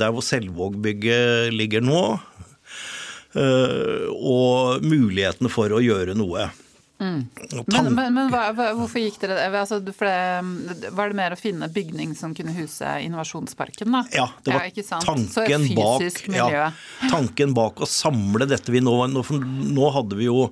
der 0.00 0.12
hvor 0.12 0.26
Selvåg-bygget 0.26 1.54
ligger 1.56 1.84
nå. 1.84 2.02
Eh, 3.38 4.08
og 4.10 4.84
mulighetene 4.84 5.52
for 5.52 5.72
å 5.72 5.80
gjøre 5.84 6.18
noe. 6.18 6.50
Mm. 7.00 7.20
Men, 7.66 7.94
men, 7.94 8.14
men 8.14 8.28
hva, 8.28 8.50
hvorfor 8.76 9.00
gikk 9.00 9.16
dere 9.22 9.48
altså, 9.48 9.80
for 9.96 10.04
det? 10.04 10.90
Var 10.92 11.12
det 11.12 11.16
mer 11.16 11.34
å 11.34 11.40
finne 11.40 11.70
bygning 11.72 12.12
som 12.18 12.34
kunne 12.36 12.52
huse 12.56 12.92
innovasjonsparken? 13.06 13.90
da? 13.96 14.04
Ja, 14.12 14.28
det 14.44 14.54
var 14.54 14.68
ja, 14.68 15.00
tanken, 15.06 15.66
bak, 15.78 16.04
ja, 16.36 16.70
tanken 17.08 17.56
bak 17.56 17.80
å 17.80 17.88
samle 17.88 18.48
dette. 18.50 18.72
Vi 18.74 18.84
nå, 18.84 18.96
nå, 19.12 19.24
nå 19.72 19.92
hadde 19.96 20.20
vi 20.20 20.28
jo 20.28 20.50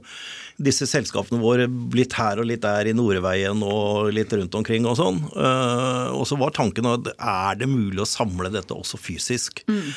disse 0.58 0.88
selskapene 0.90 1.38
våre 1.38 1.68
litt 1.94 2.16
her 2.18 2.40
og 2.42 2.48
litt 2.50 2.64
der 2.64 2.88
i 2.90 2.94
Nordveien 2.96 3.60
og 3.62 4.08
litt 4.14 4.32
rundt 4.34 4.56
omkring 4.58 4.88
og 4.90 4.96
sånn. 4.98 5.20
Uh, 5.36 6.16
og 6.16 6.24
så 6.26 6.38
var 6.40 6.56
tanken 6.56 6.88
at 6.90 7.12
er 7.14 7.60
det 7.60 7.70
mulig 7.70 8.02
å 8.02 8.08
samle 8.08 8.50
dette 8.54 8.74
også 8.74 8.98
fysisk? 8.98 9.62
Mm. 9.70 9.92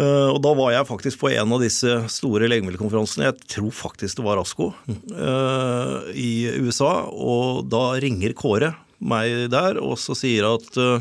Eh, 0.00 0.28
og 0.30 0.40
da 0.44 0.52
var 0.56 0.72
jeg 0.72 0.88
faktisk 0.88 1.20
på 1.20 1.30
en 1.34 1.54
av 1.56 1.62
disse 1.62 1.96
store 2.12 2.48
legemiddelkonferansene, 2.50 3.28
jeg 3.28 3.52
tror 3.56 3.74
faktisk 3.76 4.20
det 4.20 4.26
var 4.26 4.40
ASKO, 4.40 4.70
eh, 4.88 5.94
i 6.16 6.32
USA. 6.62 6.92
Og 7.10 7.66
da 7.70 7.84
ringer 8.00 8.36
Kåre 8.38 8.74
meg 9.00 9.48
der 9.52 9.78
og 9.80 9.96
så 10.00 10.16
sier 10.16 10.46
at 10.48 10.76
eh, 10.80 11.00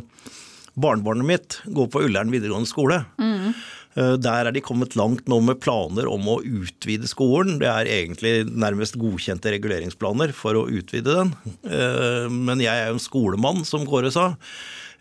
barnebarnet 0.80 1.28
mitt 1.28 1.60
går 1.68 1.92
på 1.92 2.06
Ullern 2.08 2.32
videregående 2.34 2.70
skole. 2.70 3.04
Mm. 3.20 3.54
Der 4.00 4.48
er 4.48 4.54
de 4.54 4.62
kommet 4.64 4.94
langt 4.96 5.26
nå 5.28 5.40
med 5.44 5.58
planer 5.60 6.06
om 6.08 6.28
å 6.32 6.38
utvide 6.46 7.10
skolen. 7.10 7.58
Det 7.60 7.68
er 7.68 7.90
egentlig 7.90 8.46
nærmest 8.48 8.96
godkjente 9.02 9.52
reguleringsplaner 9.52 10.32
for 10.38 10.56
å 10.56 10.68
utvide 10.72 11.18
den. 11.18 11.34
Men 12.32 12.62
jeg 12.64 12.70
er 12.70 12.94
jo 12.94 12.96
en 12.96 13.04
skolemann, 13.04 13.66
som 13.68 13.84
Kåre 13.90 14.14
sa. 14.14 14.30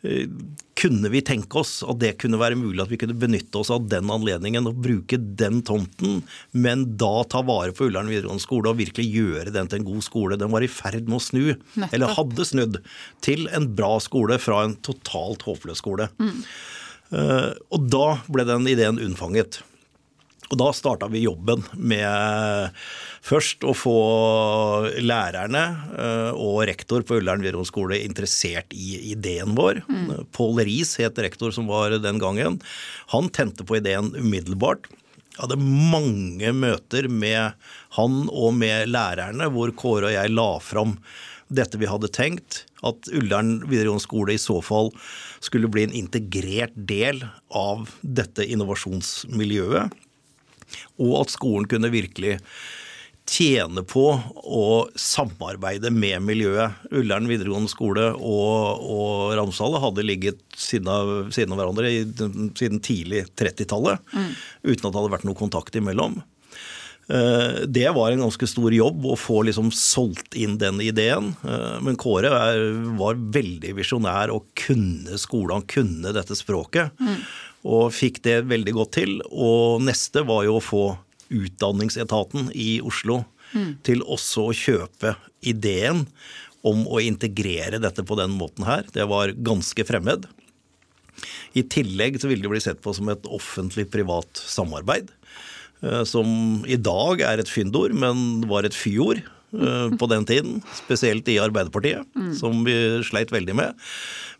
Eh, 0.03 0.29
kunne 0.79 1.09
vi 1.11 1.21
tenke 1.27 1.59
oss 1.59 1.81
at 1.83 1.99
det 1.99 2.13
kunne 2.23 2.39
være 2.39 2.59
mulig 2.59 2.85
at 2.85 2.91
vi 2.93 2.99
kunne 3.01 3.17
benytte 3.19 3.59
oss 3.59 3.71
av 3.75 3.89
den 3.91 4.11
anledningen 4.15 4.69
og 4.71 4.79
bruke 4.85 5.19
den 5.19 5.59
tomten, 5.67 6.21
men 6.55 6.85
da 7.01 7.25
ta 7.27 7.43
vare 7.43 7.75
på 7.75 7.89
Ullern 7.89 8.11
videregående 8.11 8.45
skole 8.45 8.71
og 8.71 8.79
virkelig 8.79 9.09
gjøre 9.11 9.55
den 9.55 9.71
til 9.71 9.81
en 9.81 9.89
god 9.89 10.05
skole? 10.07 10.39
Den 10.39 10.53
var 10.55 10.63
i 10.63 10.71
ferd 10.71 11.09
med 11.09 11.19
å 11.19 11.25
snu, 11.25 11.43
Nettopp. 11.51 11.97
eller 11.97 12.15
hadde 12.21 12.47
snudd, 12.47 12.79
til 13.27 13.49
en 13.51 13.67
bra 13.75 13.97
skole 14.05 14.39
fra 14.43 14.63
en 14.69 14.77
totalt 14.87 15.43
håpløs 15.49 15.83
skole. 15.83 16.07
Mm. 16.23 16.45
Uh, 17.09 17.51
og 17.75 17.89
da 17.91 18.07
ble 18.29 18.45
den 18.47 18.71
ideen 18.71 19.03
unnfanget. 19.03 19.63
Og 20.49 20.57
da 20.61 20.69
starta 20.73 21.09
vi 21.13 21.27
jobben 21.27 21.65
med 21.77 22.73
først 23.25 23.67
å 23.69 23.75
få 23.77 23.99
lærerne 25.05 25.65
eh, 25.93 26.31
og 26.33 26.63
rektor 26.71 27.05
på 27.05 27.19
Ullern 27.21 27.45
videregående 27.45 27.69
skole 27.69 28.01
interessert 28.01 28.73
i 28.73 29.13
ideen 29.13 29.53
vår. 29.59 29.83
Mm. 29.89 30.29
Pål 30.33 30.63
Riis 30.69 30.97
het 31.03 31.21
rektor 31.21 31.53
som 31.55 31.69
var 31.69 31.99
den 32.01 32.23
gangen. 32.23 32.61
Han 33.13 33.29
tente 33.29 33.67
på 33.69 33.81
ideen 33.81 34.15
umiddelbart. 34.17 34.89
Jeg 35.37 35.45
hadde 35.45 35.61
mange 35.61 36.55
møter 36.57 37.11
med 37.13 37.55
han 37.95 38.23
og 38.33 38.57
med 38.59 38.89
lærerne 38.91 39.53
hvor 39.55 39.71
Kåre 39.77 40.11
og 40.11 40.17
jeg 40.17 40.33
la 40.35 40.51
fram 40.65 40.97
dette 41.53 41.79
vi 41.81 41.89
hadde 41.89 42.09
tenkt. 42.13 42.65
At 42.87 43.09
Ullern 43.13 43.59
videregående 43.69 44.05
skole 44.05 44.35
i 44.35 44.41
så 44.41 44.63
fall 44.65 44.95
skulle 45.45 45.71
bli 45.71 45.85
en 45.87 45.97
integrert 45.97 46.75
del 46.89 47.21
av 47.53 47.91
dette 48.01 48.49
innovasjonsmiljøet 48.49 50.08
og 51.01 51.17
at 51.23 51.35
skolen 51.35 51.69
kunne 51.71 51.93
virkelig 51.93 52.39
tjene 53.29 53.83
på 53.85 54.05
å 54.35 54.65
samarbeide 54.97 55.91
med 55.93 56.23
miljøet. 56.25 56.79
Ullern 56.97 57.29
videregående 57.29 57.71
skole 57.71 58.07
og, 58.15 58.87
og 58.89 59.35
Ramsdal 59.37 59.77
hadde 59.83 60.07
ligget 60.07 60.41
siden 60.57 60.89
av, 60.93 61.13
siden 61.35 61.53
av 61.53 61.61
hverandre 61.61 61.93
i, 61.93 62.01
siden 62.09 62.81
tidlig 62.85 63.27
30-tallet, 63.37 64.01
mm. 64.15 64.33
uten 64.71 64.81
at 64.81 64.91
det 64.91 64.97
hadde 64.97 65.15
vært 65.19 65.29
noe 65.29 65.39
kontakt 65.39 65.77
imellom. 65.79 66.21
Eh, 67.09 67.65
det 67.67 67.89
var 67.97 68.13
en 68.13 68.21
ganske 68.27 68.47
stor 68.47 68.75
jobb 68.75 69.07
å 69.09 69.17
få 69.17 69.41
liksom 69.49 69.71
solgt 69.73 70.37
inn 70.37 70.59
den 70.61 70.81
ideen. 70.85 71.33
Eh, 71.41 71.77
men 71.85 71.97
Kåre 72.01 72.33
var 73.01 73.21
veldig 73.37 73.73
visjonær 73.79 74.33
og 74.35 74.51
kunne 74.59 75.21
skolen, 75.21 75.65
kunne 75.69 76.13
dette 76.17 76.37
språket. 76.37 76.93
Mm. 77.01 77.23
Og 77.67 77.91
fikk 77.95 78.23
det 78.27 78.43
veldig 78.51 78.75
godt 78.77 78.95
til. 79.01 79.19
Og 79.29 79.83
neste 79.85 80.23
var 80.27 80.45
jo 80.47 80.59
å 80.59 80.65
få 80.65 80.87
Utdanningsetaten 81.29 82.47
i 82.57 82.79
Oslo 82.81 83.21
mm. 83.53 83.73
til 83.85 84.01
også 84.01 84.47
å 84.49 84.55
kjøpe 84.57 85.13
ideen 85.45 86.07
om 86.67 86.87
å 86.89 87.03
integrere 87.05 87.81
dette 87.83 88.05
på 88.07 88.17
den 88.19 88.33
måten 88.39 88.65
her. 88.65 88.87
Det 88.95 89.05
var 89.11 89.35
ganske 89.37 89.85
fremmed. 89.85 90.25
I 91.59 91.65
tillegg 91.69 92.17
så 92.21 92.31
ville 92.31 92.45
det 92.45 92.53
bli 92.53 92.63
sett 92.63 92.81
på 92.81 92.95
som 92.97 93.11
et 93.13 93.29
offentlig-privat 93.29 94.41
samarbeid. 94.41 95.11
Eh, 95.85 96.05
som 96.09 96.65
i 96.65 96.79
dag 96.81 97.23
er 97.25 97.43
et 97.43 97.51
fyndord, 97.51 97.95
men 97.97 98.47
var 98.51 98.67
et 98.67 98.77
fyord 98.77 99.23
på 99.49 100.07
den 100.11 100.27
tiden. 100.29 100.59
Spesielt 100.77 101.29
i 101.33 101.39
Arbeiderpartiet, 101.41 102.05
mm. 102.13 102.35
som 102.37 102.61
vi 102.67 102.75
sleit 103.07 103.33
veldig 103.33 103.55
med. 103.57 103.87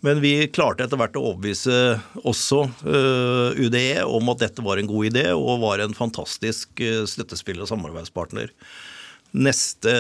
Men 0.05 0.21
vi 0.23 0.47
klarte 0.55 0.85
etter 0.87 0.99
hvert 1.01 1.17
å 1.19 1.25
overbevise 1.33 1.99
også 2.23 2.61
eh, 2.87 3.59
UDE 3.59 4.05
om 4.07 4.31
at 4.31 4.45
dette 4.45 4.63
var 4.63 4.79
en 4.79 4.91
god 4.91 5.11
idé, 5.11 5.25
og 5.35 5.65
var 5.65 5.83
en 5.83 5.97
fantastisk 5.97 6.83
eh, 6.85 7.03
støttespiller 7.09 7.65
og 7.65 7.73
samarbeidspartner. 7.73 8.53
Neste 9.35 9.93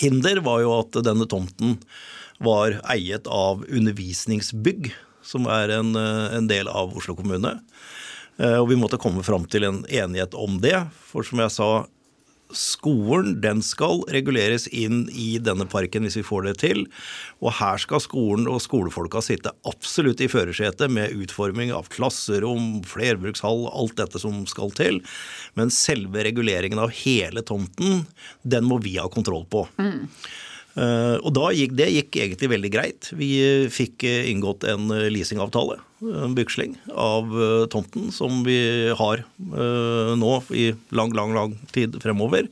hinder 0.00 0.40
var 0.46 0.64
jo 0.64 0.72
at 0.78 0.96
denne 1.04 1.28
tomten 1.28 1.76
var 2.40 2.78
eiet 2.88 3.28
av 3.28 3.66
Undervisningsbygg, 3.68 4.94
som 5.28 5.44
er 5.52 5.76
en, 5.76 5.92
eh, 6.00 6.38
en 6.38 6.48
del 6.48 6.72
av 6.72 6.96
Oslo 6.96 7.18
kommune. 7.18 7.58
Og 8.40 8.70
vi 8.70 8.76
måtte 8.80 8.96
komme 8.96 9.20
fram 9.20 9.42
til 9.52 9.66
en 9.66 9.82
enighet 9.84 10.32
om 10.32 10.54
det. 10.62 10.78
For 11.10 11.26
som 11.28 11.42
jeg 11.42 11.52
sa, 11.52 11.66
skolen 12.56 13.36
den 13.42 13.62
skal 13.64 14.02
reguleres 14.12 14.66
inn 14.68 15.04
i 15.12 15.38
denne 15.42 15.66
parken 15.70 16.06
hvis 16.06 16.18
vi 16.20 16.26
får 16.26 16.48
det 16.48 16.54
til. 16.62 16.84
Og 17.40 17.54
her 17.60 17.80
skal 17.82 18.02
skolen 18.04 18.48
og 18.50 18.60
skolefolka 18.64 19.22
sitte 19.24 19.54
absolutt 19.68 20.22
i 20.24 20.30
førersetet 20.30 20.92
med 20.92 21.14
utforming 21.16 21.72
av 21.76 21.90
klasserom, 21.92 22.82
flerbrukshall, 22.88 23.66
alt 23.70 23.96
dette 24.00 24.22
som 24.22 24.44
skal 24.50 24.74
til. 24.76 25.00
Men 25.58 25.72
selve 25.74 26.24
reguleringen 26.26 26.80
av 26.82 26.94
hele 27.02 27.44
tomten, 27.46 28.06
den 28.42 28.68
må 28.68 28.80
vi 28.84 28.98
ha 29.00 29.08
kontroll 29.12 29.46
på. 29.50 29.66
Mm. 29.80 30.06
Uh, 30.78 31.18
og 31.26 31.32
da 31.34 31.48
gikk, 31.54 31.72
Det 31.78 31.88
gikk 31.90 32.18
egentlig 32.20 32.50
veldig 32.52 32.70
greit. 32.72 33.10
Vi 33.18 33.30
fikk 33.72 34.06
uh, 34.06 34.28
inngått 34.30 34.66
en 34.70 34.92
leasingavtale, 35.10 35.80
en 36.00 36.36
byksling, 36.36 36.76
av 36.94 37.32
tomten 37.72 38.08
som 38.14 38.42
vi 38.46 38.58
har 38.96 39.24
nå 39.40 40.30
i 40.56 40.70
lang, 40.96 41.12
lang, 41.16 41.34
lang 41.36 41.56
tid 41.74 41.98
fremover. 42.02 42.48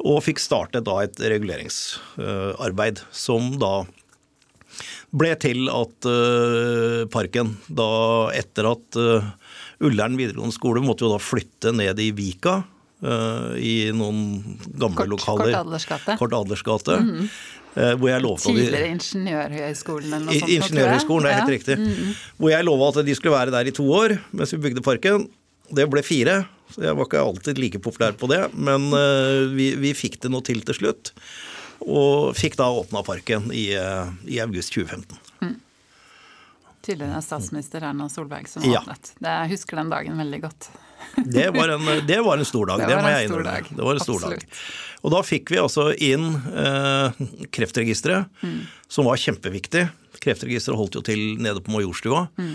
Og 0.00 0.22
fikk 0.24 0.40
startet 0.40 0.86
da 0.86 1.00
et 1.02 1.18
reguleringsarbeid 1.18 3.02
som 3.10 3.50
da 3.60 3.82
ble 5.10 5.32
til 5.42 5.66
at 5.74 6.06
parken, 7.10 7.56
da 7.66 7.90
etter 8.38 8.70
at 8.70 9.00
Ullern 9.82 10.16
videregående 10.20 10.54
skole 10.54 10.84
måtte 10.84 11.04
jo 11.04 11.12
da 11.16 11.20
flytte 11.20 11.74
ned 11.74 12.00
i 12.00 12.12
Vika 12.16 12.60
Uh, 13.00 13.56
i 13.56 13.88
noen 13.96 14.58
gamle 14.76 14.98
Kort, 14.98 15.08
lokaler. 15.08 15.54
Kort 15.54 15.58
Adlersgate. 15.62 16.16
Kort 16.20 16.34
Adlersgate 16.36 16.96
mm 17.00 17.06
-hmm. 17.08 17.28
uh, 17.76 17.94
hvor 17.96 18.08
jeg 18.10 18.20
lovte 18.20 18.44
Tidligere 18.52 18.88
Ingeniørhøgskolen 18.88 20.12
eller 20.12 20.26
noe 20.26 20.40
sånt? 20.40 20.52
Ingeniørhøgskolen, 20.52 21.24
det 21.24 21.30
er 21.30 21.38
helt 21.40 21.54
riktig. 21.54 21.78
Mm 21.78 21.86
-hmm. 21.86 22.14
Hvor 22.36 22.50
jeg 22.50 22.64
lova 22.64 22.88
at 22.88 23.06
de 23.06 23.14
skulle 23.14 23.36
være 23.36 23.50
der 23.50 23.66
i 23.66 23.70
to 23.70 23.92
år 23.92 24.18
mens 24.32 24.52
vi 24.52 24.58
bygde 24.58 24.82
parken. 24.82 25.28
Det 25.76 25.90
ble 25.90 26.02
fire, 26.02 26.44
så 26.74 26.82
jeg 26.82 26.96
var 26.96 27.04
ikke 27.04 27.18
alltid 27.18 27.58
like 27.58 27.78
populær 27.78 28.12
på 28.12 28.26
det. 28.26 28.54
Men 28.54 28.92
uh, 28.92 29.56
vi, 29.56 29.74
vi 29.74 29.94
fikk 29.94 30.20
det 30.22 30.30
nå 30.30 30.40
til 30.40 30.60
til 30.60 30.74
slutt. 30.74 31.12
og 31.80 32.36
fikk 32.36 32.56
da 32.56 32.68
åpna 32.68 33.02
parken 33.02 33.52
i, 33.52 33.72
i 34.26 34.40
august 34.40 34.72
2015. 34.74 35.16
Mm. 35.40 35.60
Tidligere 36.82 37.22
statsminister 37.22 37.82
Erna 37.82 38.08
Solberg 38.08 38.48
som 38.48 38.62
åpnet. 38.62 39.14
Ja. 39.20 39.40
Jeg 39.40 39.50
husker 39.50 39.76
den 39.76 39.88
dagen 39.88 40.18
veldig 40.18 40.40
godt. 40.42 40.70
Det 41.20 41.48
var 41.54 41.74
en, 41.76 41.88
det 42.06 42.20
var 42.24 42.40
en 42.40 42.48
stor 42.48 42.70
dag, 42.72 42.84
det, 42.84 42.90
det 42.92 43.00
må 43.02 43.10
jeg 43.12 43.28
innrømme. 43.28 43.56
Det 43.70 43.84
var 43.86 43.98
en 43.98 44.04
stor 44.04 44.20
Absolutt. 44.20 44.46
dag. 44.46 44.62
Og 45.00 45.14
da 45.14 45.22
fikk 45.24 45.52
vi 45.54 45.60
altså 45.60 45.88
inn 45.96 46.26
eh, 46.52 47.20
Kreftregisteret, 47.54 48.28
mm. 48.44 48.60
som 48.92 49.08
var 49.08 49.20
kjempeviktig. 49.20 49.86
Kreftregisteret 50.20 50.78
holdt 50.78 50.98
jo 50.98 51.04
til 51.06 51.22
nede 51.40 51.62
på 51.64 51.72
Majorstua. 51.72 52.26
Mm. 52.40 52.54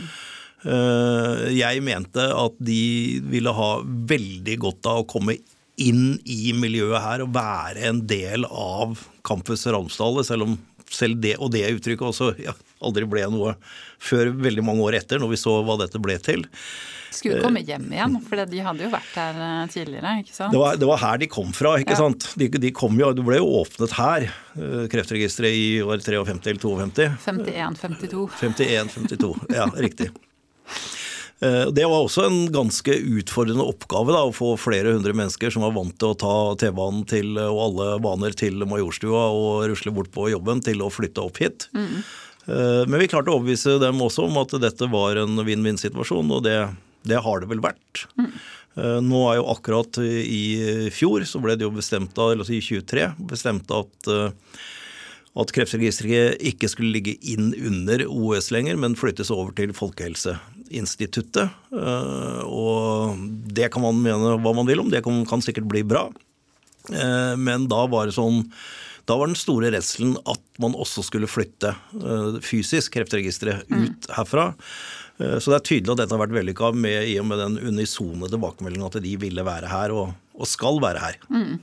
Eh, 0.66 1.44
jeg 1.58 1.84
mente 1.86 2.26
at 2.34 2.62
de 2.62 3.22
ville 3.34 3.54
ha 3.54 3.72
veldig 3.84 4.58
godt 4.62 4.92
av 4.92 5.04
å 5.04 5.10
komme 5.10 5.40
inn 5.82 6.16
i 6.30 6.54
miljøet 6.56 7.04
her 7.04 7.26
og 7.26 7.34
være 7.36 7.90
en 7.90 8.06
del 8.08 8.46
av 8.48 9.02
Campus 9.28 9.66
Ramsdal, 9.68 10.22
selv 10.28 10.48
om 10.48 10.56
selv 10.92 11.22
det 11.24 11.36
og 11.40 11.52
det 11.54 11.66
uttrykket 11.76 12.08
også 12.08 12.34
ja, 12.42 12.54
aldri 12.86 13.08
ble 13.10 13.26
noe 13.32 13.56
før 14.02 14.34
veldig 14.36 14.66
mange 14.66 14.86
år 14.86 15.00
etter, 15.00 15.22
når 15.22 15.34
vi 15.34 15.40
så 15.42 15.58
hva 15.66 15.78
dette 15.82 16.02
ble 16.02 16.18
til. 16.22 16.46
Skulle 17.16 17.40
komme 17.40 17.62
hjem 17.64 17.88
igjen, 17.94 18.18
for 18.28 18.42
de 18.50 18.64
hadde 18.66 18.84
jo 18.84 18.90
vært 18.92 19.14
her 19.16 19.38
eh, 19.40 19.62
tidligere. 19.72 20.18
ikke 20.24 20.36
sant? 20.36 20.52
Det 20.52 20.60
var, 20.60 20.80
det 20.82 20.90
var 20.90 21.00
her 21.00 21.22
de 21.22 21.30
kom 21.32 21.54
fra. 21.56 21.78
ikke 21.80 21.96
ja. 21.96 22.02
sant? 22.02 22.28
De, 22.36 22.50
de, 22.52 22.74
kom 22.76 23.00
jo, 23.00 23.14
Det 23.16 23.24
ble 23.26 23.40
jo 23.40 23.48
åpnet 23.62 23.96
her, 23.96 24.28
eh, 24.60 24.84
Kreftregisteret 24.92 25.56
i 25.56 25.70
år 25.86 26.04
53 26.04 26.52
eller 26.52 26.92
52. 26.92 27.08
51-52. 27.24 28.28
51-52, 28.44 29.34
Ja, 29.56 29.70
riktig. 29.80 30.12
Eh, 31.44 31.66
det 31.76 31.88
var 31.88 32.06
også 32.06 32.28
en 32.28 32.40
ganske 32.54 32.96
utfordrende 33.20 33.66
oppgave 33.66 34.16
da, 34.16 34.24
å 34.24 34.36
få 34.36 34.54
flere 34.60 34.94
hundre 34.96 35.16
mennesker 35.18 35.52
som 35.54 35.66
var 35.66 35.76
vant 35.76 35.98
til 36.00 36.14
å 36.14 36.20
ta 36.22 36.36
T-banen 36.62 37.04
til, 37.10 37.36
og 37.42 37.62
alle 37.70 37.90
baner 38.04 38.38
til 38.38 38.64
Majorstua 38.70 39.28
og 39.34 39.66
rusle 39.72 39.94
bort 39.96 40.14
på 40.16 40.30
jobben, 40.34 40.64
til 40.66 40.86
å 40.86 40.94
flytte 40.94 41.26
opp 41.26 41.42
hit. 41.44 41.70
Mm. 41.76 42.00
Men 42.46 43.02
vi 43.02 43.08
klarte 43.10 43.32
å 43.34 43.40
overbevise 43.40 43.80
dem 43.82 44.04
også 44.06 44.28
om 44.28 44.36
at 44.38 44.52
dette 44.62 44.86
var 44.94 45.18
en 45.18 45.40
vinn-vinn-situasjon, 45.48 46.30
og 46.30 46.44
det 46.46 46.60
det 47.06 47.22
har 47.22 47.42
det 47.42 47.50
vel 47.52 47.64
vært. 47.64 48.06
Mm. 48.20 48.32
Nå 49.06 49.22
er 49.30 49.40
jo 49.40 49.50
akkurat 49.54 50.00
i 50.04 50.90
fjor 50.92 51.24
så 51.28 51.40
ble 51.44 51.56
det 51.56 51.68
jo 51.68 51.76
bestemt 51.76 52.18
av, 52.20 52.34
eller 52.34 52.50
i 52.52 52.60
23 52.64 53.08
bestemt 53.30 53.72
at, 53.72 54.10
eh, 54.12 54.58
at 55.40 55.54
Kreftregisteret 55.56 56.42
ikke 56.44 56.70
skulle 56.72 56.96
ligge 56.98 57.16
inn 57.24 57.54
under 57.56 58.04
OS 58.10 58.52
lenger, 58.52 58.80
men 58.82 59.00
flyttes 59.00 59.32
over 59.32 59.56
til 59.56 59.72
Folkehelseinstituttet. 59.76 60.55
Eh, 61.76 62.42
og 62.46 63.22
det 63.56 63.70
kan 63.74 63.86
man 63.86 64.02
mene 64.02 64.38
hva 64.42 64.56
man 64.58 64.70
vil 64.70 64.84
om, 64.84 64.90
det 64.94 65.04
kan, 65.06 65.24
kan 65.30 65.44
sikkert 65.46 65.70
bli 65.72 65.86
bra. 65.88 66.08
Men 66.86 67.64
da 67.66 67.80
var 67.90 68.06
det 68.06 68.14
sånn 68.14 68.44
da 69.10 69.16
var 69.18 69.26
den 69.26 69.38
store 69.38 69.72
redselen 69.74 70.12
at 70.30 70.42
man 70.62 70.76
også 70.78 71.02
skulle 71.08 71.30
flytte 71.30 71.72
fysisk 72.46 72.94
Kreftregisteret 72.94 73.66
mm. 73.70 73.80
ut 73.82 74.06
herfra. 74.14 74.52
Eh, 75.18 75.38
så 75.40 75.52
det 75.52 75.60
er 75.60 75.68
tydelig 75.70 75.94
at 75.94 76.04
dette 76.04 76.16
har 76.16 76.24
vært 76.26 76.36
vellykka 76.36 76.72
med, 76.76 77.08
i 77.12 77.18
og 77.22 77.30
med 77.30 77.42
den 77.42 77.58
unisone 77.62 78.30
tilbakemeldingen 78.32 78.90
at 78.90 79.00
de 79.04 79.16
ville 79.22 79.46
være 79.48 79.72
her, 79.72 79.96
og, 79.96 80.14
og 80.36 80.50
skal 80.50 80.82
være 80.84 81.04
her. 81.04 81.20
Mm. 81.30 81.58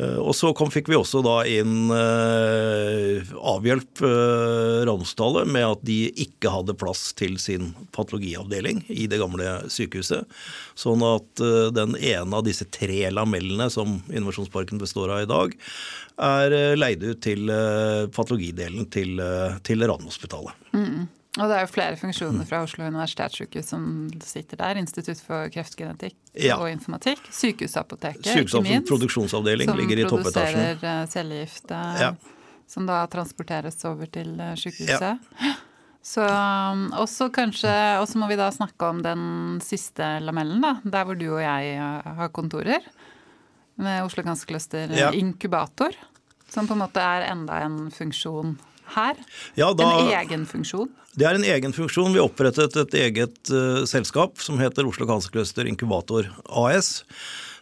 Eh, 0.00 0.18
og 0.18 0.32
så 0.36 0.52
kom, 0.56 0.70
fikk 0.72 0.88
vi 0.88 0.96
også 0.96 1.20
da 1.24 1.36
inn 1.48 1.92
eh, 1.92 3.32
avhjelp 3.52 4.02
eh, 4.08 4.78
Ramsdale 4.88 5.44
med 5.48 5.66
at 5.68 5.84
de 5.86 5.98
ikke 6.24 6.52
hadde 6.54 6.76
plass 6.80 7.10
til 7.18 7.36
sin 7.42 7.72
patologiavdeling 7.92 8.84
i 8.88 9.06
det 9.10 9.20
gamle 9.20 9.58
sykehuset. 9.72 10.28
Sånn 10.78 11.04
at 11.06 11.44
eh, 11.44 11.68
den 11.76 11.96
ene 11.98 12.40
av 12.40 12.46
disse 12.48 12.68
tre 12.72 13.04
lamellene 13.12 13.68
som 13.72 14.00
Innovasjonsparken 14.08 14.80
består 14.80 15.12
av 15.12 15.26
i 15.26 15.30
dag, 15.30 15.56
er 16.22 16.56
eh, 16.56 16.76
leid 16.78 17.04
ut 17.04 17.20
til 17.24 17.50
patologidelen 18.14 18.88
til, 18.92 19.20
til 19.66 19.84
Radiumhospitalet. 19.84 20.70
Mm. 20.72 21.04
Og 21.40 21.48
det 21.48 21.56
er 21.56 21.62
jo 21.64 21.68
flere 21.72 21.96
funksjoner 21.96 22.44
fra 22.44 22.58
Oslo 22.66 22.84
universitetssykehus 22.84 23.70
som 23.72 23.84
sitter 24.20 24.58
der. 24.60 24.76
Institutt 24.82 25.20
for 25.24 25.48
kreftgenetikk 25.54 26.18
ja. 26.36 26.58
og 26.58 26.68
informatikk. 26.68 27.22
Sykehusapoteket, 27.32 28.28
ikke 28.28 28.60
minst. 28.66 28.90
Produksjonsavdeling 28.90 29.72
ligger 29.78 30.02
i 30.02 30.04
toppetasjen. 30.04 30.26
Som 30.26 30.82
produserer 30.82 30.88
eh, 30.90 31.06
cellegift 31.14 31.72
ja. 31.72 32.10
som 32.68 32.88
da 32.90 32.98
transporteres 33.12 33.80
over 33.88 34.10
til 34.12 34.34
eh, 34.36 34.56
sykehuset. 34.60 35.30
Ja. 35.40 35.54
Så 36.02 36.24
um, 36.26 36.88
også 36.98 37.28
kanskje, 37.30 37.70
og 38.02 38.08
så 38.10 38.18
må 38.18 38.26
vi 38.26 38.34
da 38.34 38.48
snakke 38.50 38.88
om 38.90 39.04
den 39.04 39.60
siste 39.62 40.02
lamellen, 40.18 40.58
da. 40.58 40.72
Der 40.82 41.04
hvor 41.06 41.14
du 41.14 41.28
og 41.28 41.38
jeg 41.38 41.76
eh, 41.76 42.08
har 42.18 42.32
kontorer. 42.34 42.88
Med 43.78 44.02
Oslo 44.02 44.24
Cancer 44.26 44.50
Cluster 44.50 44.90
inkubator. 45.14 45.94
Som 46.50 46.66
på 46.66 46.74
en 46.74 46.82
måte 46.82 47.00
er 47.00 47.28
enda 47.30 47.62
en 47.62 47.86
funksjon 47.94 48.56
her? 48.94 49.18
Ja, 49.58 49.72
da, 49.76 49.88
en 50.00 50.12
egen 50.22 50.46
funksjon? 50.48 50.90
Det 51.18 51.28
er 51.28 51.36
en 51.36 51.44
egen 51.44 51.74
funksjon. 51.76 52.14
Vi 52.14 52.22
opprettet 52.22 52.76
et 52.80 52.96
eget 52.96 53.52
uh, 53.52 53.82
selskap 53.88 54.40
som 54.40 54.60
heter 54.62 54.88
Oslo 54.88 55.08
Cancer 55.08 55.68
Inkubator 55.68 56.30
AS. 56.48 57.02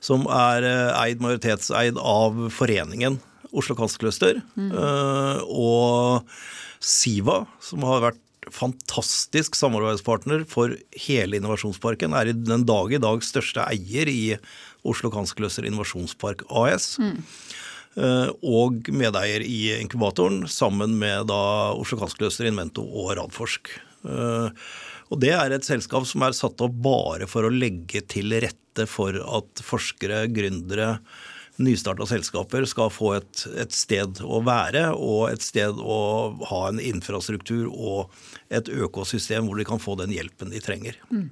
Som 0.01 0.29
er 0.31 0.67
uh, 0.67 1.03
eid, 1.03 1.21
majoritetseid 1.23 1.99
av 1.99 2.47
foreningen 2.55 3.19
Oslo 3.51 3.77
Cancer. 3.79 4.41
Mm. 4.55 4.71
Uh, 4.71 5.43
og 5.51 6.31
Siva, 6.81 7.43
som 7.65 7.85
har 7.89 8.05
vært 8.07 8.27
fantastisk 8.51 9.55
samarbeidspartner 9.59 10.47
for 10.49 10.75
hele 11.05 11.39
Innovasjonsparken, 11.39 12.15
er 12.17 12.33
den 12.33 12.65
dag 12.67 12.95
i 12.95 13.03
dag 13.03 13.25
største 13.25 13.67
eier 13.67 14.11
i 14.11 14.23
Oslo 14.87 15.11
Cancer 15.13 15.67
Innovasjonspark 15.67 16.47
AS. 16.49 16.95
Mm. 17.03 17.21
Eh, 18.01 18.31
og 18.47 18.89
medeier 18.97 19.43
i 19.45 19.75
inkubatoren, 19.81 20.47
sammen 20.49 20.97
med 21.01 21.29
da 21.29 21.41
Oslo 21.77 21.99
Kanskløster 22.01 22.49
Invento 22.49 22.85
og 22.85 23.13
Radforsk. 23.19 23.75
Eh, 24.09 24.71
og 25.11 25.21
Det 25.21 25.35
er 25.35 25.53
et 25.53 25.67
selskap 25.67 26.07
som 26.07 26.23
er 26.25 26.37
satt 26.37 26.63
opp 26.65 26.79
bare 26.81 27.27
for 27.29 27.45
å 27.45 27.53
legge 27.53 28.01
til 28.09 28.33
rette 28.33 28.87
for 28.89 29.17
at 29.21 29.63
forskere, 29.67 30.29
gründere, 30.33 30.95
nystarta 31.61 32.07
selskaper 32.09 32.65
skal 32.65 32.89
få 32.95 33.11
et, 33.19 33.43
et, 33.61 33.75
sted 33.75 34.23
å 34.25 34.39
være 34.47 34.87
og 34.95 35.27
et 35.29 35.45
sted 35.45 35.77
å 35.77 35.99
ha 36.49 36.61
en 36.71 36.81
infrastruktur 36.81 37.67
og 37.69 38.15
et 38.49 38.71
økosystem 38.71 39.45
hvor 39.45 39.61
de 39.61 39.67
kan 39.69 39.83
få 39.83 39.99
den 40.01 40.15
hjelpen 40.15 40.55
de 40.55 40.63
trenger. 40.65 40.97
Mm. 41.11 41.29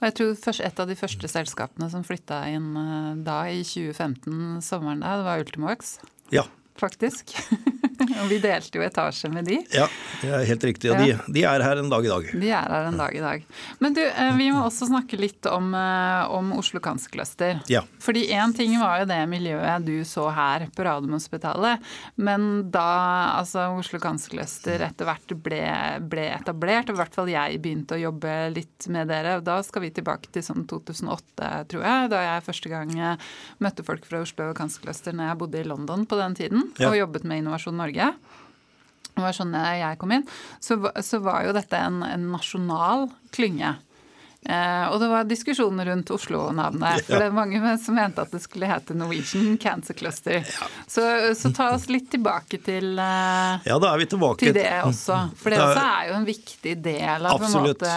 Og 0.00 0.06
jeg 0.08 0.16
tror 0.18 0.60
Et 0.66 0.80
av 0.82 0.88
de 0.88 0.96
første 0.98 1.30
selskapene 1.30 1.90
som 1.92 2.06
flytta 2.06 2.42
inn 2.50 2.72
eh, 2.76 3.10
da, 3.26 3.42
i 3.48 3.62
2015, 3.64 4.60
sommeren 4.66 5.04
da, 5.04 5.16
det 5.20 5.28
var 5.28 5.44
Ultimox. 5.44 5.98
Ja. 6.34 6.46
Faktisk. 6.80 7.36
og 8.20 8.30
vi 8.30 8.38
delte 8.42 8.80
jo 8.80 8.84
etasje 8.84 9.30
med 9.32 9.46
de. 9.48 9.58
Ja, 9.74 9.86
det 10.22 10.32
er 10.36 10.46
helt 10.48 10.66
riktig. 10.70 10.90
Og 10.92 11.00
ja. 11.00 11.18
de, 11.20 11.34
de, 11.36 11.44
er 11.48 11.64
her 11.64 11.80
en 11.80 11.90
dag 11.92 12.06
i 12.06 12.12
dag. 12.12 12.28
De 12.42 12.50
er 12.50 12.74
her 12.74 12.88
en 12.88 13.00
dag 13.00 13.16
i 13.16 13.22
dag. 13.24 13.44
Men 13.82 13.96
du, 13.96 14.02
eh, 14.04 14.32
vi 14.38 14.50
må 14.54 14.62
også 14.64 14.88
snakke 14.90 15.18
litt 15.20 15.46
om, 15.50 15.72
eh, 15.76 16.32
om 16.32 16.52
Oslo 16.58 16.80
Cancer 16.84 17.12
Cluster. 17.12 17.60
Ja. 17.70 17.84
Fordi 18.00 18.26
én 18.34 18.54
ting 18.56 18.76
var 18.80 19.02
jo 19.02 19.08
det 19.10 19.20
miljøet 19.30 19.86
du 19.86 19.98
så 20.08 20.28
her 20.34 20.66
på 20.74 20.86
Radiumhospitalet. 20.86 21.84
Men 22.16 22.70
da 22.72 22.86
altså 23.38 23.68
Oslo 23.78 24.00
Cancer 24.02 24.34
Cluster 24.34 24.84
etter 24.86 25.08
hvert 25.08 25.36
ble, 25.42 25.62
ble, 26.10 26.26
etablert, 26.34 26.90
og 26.90 26.96
i 26.96 27.02
hvert 27.02 27.16
fall 27.16 27.30
jeg 27.32 27.60
begynte 27.62 27.96
å 27.96 28.00
jobbe 28.00 28.36
litt 28.54 28.88
med 28.92 29.10
dere, 29.10 29.38
og 29.38 29.46
da 29.46 29.58
skal 29.66 29.84
vi 29.84 29.92
tilbake 29.94 30.32
til 30.32 30.44
sånn 30.44 30.66
2008, 30.70 31.50
tror 31.70 31.86
jeg, 31.86 32.10
da 32.12 32.22
jeg 32.24 32.46
første 32.46 32.72
gang 32.72 32.94
eh, 32.96 33.30
møtte 33.62 33.84
folk 33.86 34.06
fra 34.08 34.22
Oslo 34.24 34.50
Cancer 34.56 34.84
Cluster 34.84 35.16
når 35.16 35.32
jeg 35.32 35.40
bodde 35.42 35.60
i 35.60 35.68
London 35.68 36.06
på 36.08 36.18
den 36.20 36.36
tiden 36.38 36.66
ja. 36.80 36.90
og 36.90 36.98
jobbet 36.98 37.26
med 37.28 37.42
Innovasjon 37.42 37.78
Norge. 37.80 37.89
Det 39.10 39.22
var 39.24 39.36
sånn 39.36 39.54
jeg 39.54 39.98
kom 40.00 40.12
inn. 40.16 40.26
Så, 40.62 40.78
så 41.02 41.20
var 41.24 41.44
jo 41.44 41.54
dette 41.56 41.76
en, 41.76 42.02
en 42.06 42.30
nasjonal 42.32 43.08
klynge. 43.34 43.74
Eh, 44.40 44.84
og 44.88 45.02
det 45.02 45.08
var 45.10 45.26
diskusjoner 45.28 45.90
rundt 45.90 46.10
Oslo-navnet. 46.14 47.04
For 47.04 47.20
det 47.20 47.26
er 47.28 47.34
mange 47.36 47.74
som 47.82 47.98
mente 47.98 48.22
at 48.24 48.32
det 48.32 48.40
skulle 48.40 48.70
hete 48.70 48.96
Norwegian 48.96 49.58
Cancer 49.60 49.96
Cluster. 49.98 50.40
Ja. 50.40 50.68
Så, 50.88 51.04
så, 51.36 51.52
ta 51.56 51.68
oss 51.74 51.90
litt 51.92 52.08
tilbake 52.14 52.62
til, 52.64 52.94
eh, 52.96 53.68
ja, 53.68 53.76
da 53.76 53.92
er 53.92 54.00
vi 54.00 54.08
tilbake. 54.14 54.46
til 54.46 54.56
det 54.56 54.70
også. 54.86 55.18
For 55.36 55.52
det, 55.52 55.60
det 55.60 55.66
er, 55.66 55.74
også 55.74 55.84
er 55.90 56.08
jo 56.08 56.16
en 56.16 56.28
viktig 56.30 56.76
del 56.86 57.28
av 57.28 57.36
absolutt. 57.36 57.84
Måte, 57.84 57.92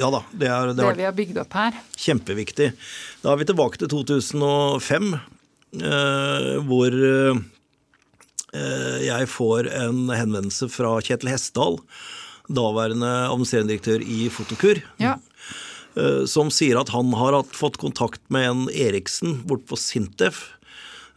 ja, 0.00 0.10
da, 0.16 0.22
det, 0.32 0.48
er, 0.48 0.72
det, 0.72 0.80
det 0.80 0.96
vi 1.02 1.08
har 1.10 1.18
bygd 1.20 1.44
opp 1.44 1.60
her. 1.60 1.82
Kjempeviktig. 2.06 2.72
Da 3.20 3.34
er 3.34 3.42
vi 3.42 3.50
tilbake 3.52 3.84
til 3.84 3.92
2005, 3.92 5.12
eh, 5.76 6.54
hvor 6.70 7.02
Eh, 7.02 7.42
jeg 8.52 9.28
får 9.32 9.68
en 9.72 10.10
henvendelse 10.12 10.66
fra 10.68 10.98
Kjetil 11.00 11.30
Hessdal, 11.32 11.78
daværende 12.52 13.08
administrerende 13.30 13.72
direktør 13.72 14.04
i 14.04 14.26
Fotokur. 14.32 14.82
Ja. 15.00 15.14
Eh, 15.94 16.24
som 16.30 16.50
sier 16.52 16.80
at 16.80 16.92
han 16.94 17.12
har 17.18 17.36
fått 17.52 17.78
kontakt 17.80 18.22
med 18.32 18.48
en 18.48 18.64
Eriksen 18.72 19.42
bort 19.48 19.66
på 19.68 19.78
Sintef. 19.80 20.44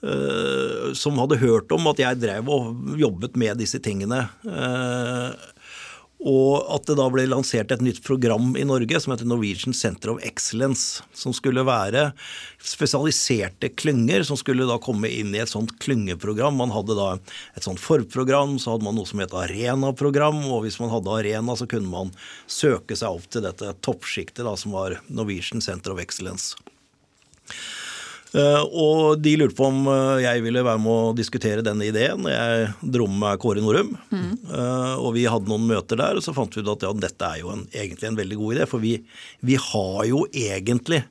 Eh, 0.05 0.91
som 0.93 1.17
hadde 1.21 1.39
hørt 1.41 1.71
om 1.73 1.87
at 1.89 2.01
jeg 2.01 2.19
drev 2.21 2.49
og 2.51 2.97
jobbet 2.99 3.37
med 3.39 3.61
disse 3.61 3.79
tingene. 3.83 4.25
Og 6.25 6.63
at 6.73 6.87
det 6.87 6.95
da 6.97 7.05
ble 7.11 7.25
lansert 7.27 7.73
et 7.73 7.83
nytt 7.83 7.99
program 8.05 8.55
i 8.57 8.63
Norge 8.65 8.99
som 9.01 9.11
heter 9.13 9.27
Norwegian 9.29 9.75
Center 9.77 10.13
of 10.13 10.23
Excellence. 10.25 11.03
Som 11.13 11.35
skulle 11.35 11.65
være 11.67 12.07
spesialiserte 12.63 13.69
klynger 13.77 14.23
som 14.25 14.39
skulle 14.39 14.65
da 14.65 14.79
komme 14.81 15.11
inn 15.11 15.35
i 15.35 15.41
et 15.43 15.51
sånt 15.51 15.75
klyngeprogram. 15.83 16.57
Man 16.57 16.73
hadde 16.73 16.97
da 16.97 17.09
et 17.57 17.67
sånt 17.67 17.83
forprogram, 17.83 18.57
så 18.61 18.73
hadde 18.73 18.87
man 18.87 18.97
noe 18.97 19.09
som 19.09 19.21
het 19.21 19.35
arenaprogram. 19.35 20.41
Og 20.49 20.65
hvis 20.65 20.79
man 20.81 20.93
hadde 20.93 21.13
arena, 21.13 21.57
så 21.59 21.69
kunne 21.69 21.91
man 21.91 22.13
søke 22.47 22.97
seg 22.97 23.19
opp 23.19 23.27
til 23.29 23.45
dette 23.45 23.75
toppsjiktet 23.85 24.47
som 24.61 24.73
var 24.73 24.99
Norwegian 25.09 25.61
Center 25.61 25.93
of 25.93 26.01
Excellence. 26.01 26.55
Eh, 28.35 28.61
og 28.75 29.21
de 29.23 29.35
lurte 29.39 29.55
på 29.55 29.69
om 29.69 29.85
eh, 29.87 30.25
jeg 30.25 30.43
ville 30.43 30.63
være 30.65 30.81
med 30.83 30.91
å 30.91 31.15
diskutere 31.15 31.63
denne 31.65 31.87
ideen. 31.87 32.27
Jeg 32.27 32.69
dro 32.81 33.07
med 33.07 33.21
meg 33.23 33.41
Kåre 33.43 33.63
Norum, 33.63 33.93
mm. 34.11 34.31
og 34.99 35.11
vi 35.15 35.27
hadde 35.29 35.51
noen 35.51 35.67
møter 35.69 36.01
der. 36.01 36.19
Og 36.19 36.25
så 36.25 36.35
fant 36.35 36.55
vi 36.55 36.63
ut 36.63 36.71
at 36.75 36.83
ja, 36.87 36.93
dette 37.07 37.31
er 37.31 37.43
jo 37.43 37.53
en, 37.55 37.65
egentlig 37.71 38.09
en 38.09 38.19
veldig 38.19 38.39
god 38.41 38.57
idé, 38.57 38.69
for 38.69 38.83
vi, 38.83 38.97
vi 39.45 39.59
har 39.61 40.01
jo 40.09 40.25
egentlig 40.33 41.05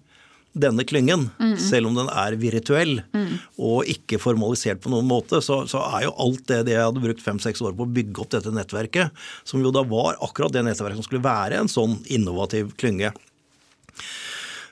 denne 0.55 0.85
klyngen, 0.87 1.27
mm. 1.35 1.57
selv 1.59 1.91
om 1.91 1.97
den 1.99 2.09
er 2.15 2.37
virtuell 2.39 3.01
mm. 3.11 3.31
og 3.59 3.89
ikke 3.91 4.21
formalisert 4.23 4.79
på 4.85 4.93
noen 4.93 5.09
måte, 5.11 5.41
så, 5.43 5.65
så 5.71 5.83
er 5.97 6.07
jo 6.07 6.15
alt 6.23 6.45
det, 6.47 6.61
det 6.69 6.77
jeg 6.77 6.87
hadde 6.87 7.03
brukt 7.03 7.25
fem-seks 7.25 7.63
år 7.65 7.75
på 7.75 7.87
å 7.87 7.95
bygge 7.97 8.23
opp 8.23 8.31
dette 8.37 8.53
nettverket, 8.55 9.25
som 9.43 9.65
jo 9.65 9.75
da 9.75 9.83
var 9.89 10.21
akkurat 10.23 10.55
det 10.55 10.63
nettverket 10.69 11.01
som 11.01 11.09
skulle 11.09 11.27
være 11.27 11.59
en 11.59 11.71
sånn 11.71 11.99
innovativ 12.07 12.71
klynge. 12.79 13.11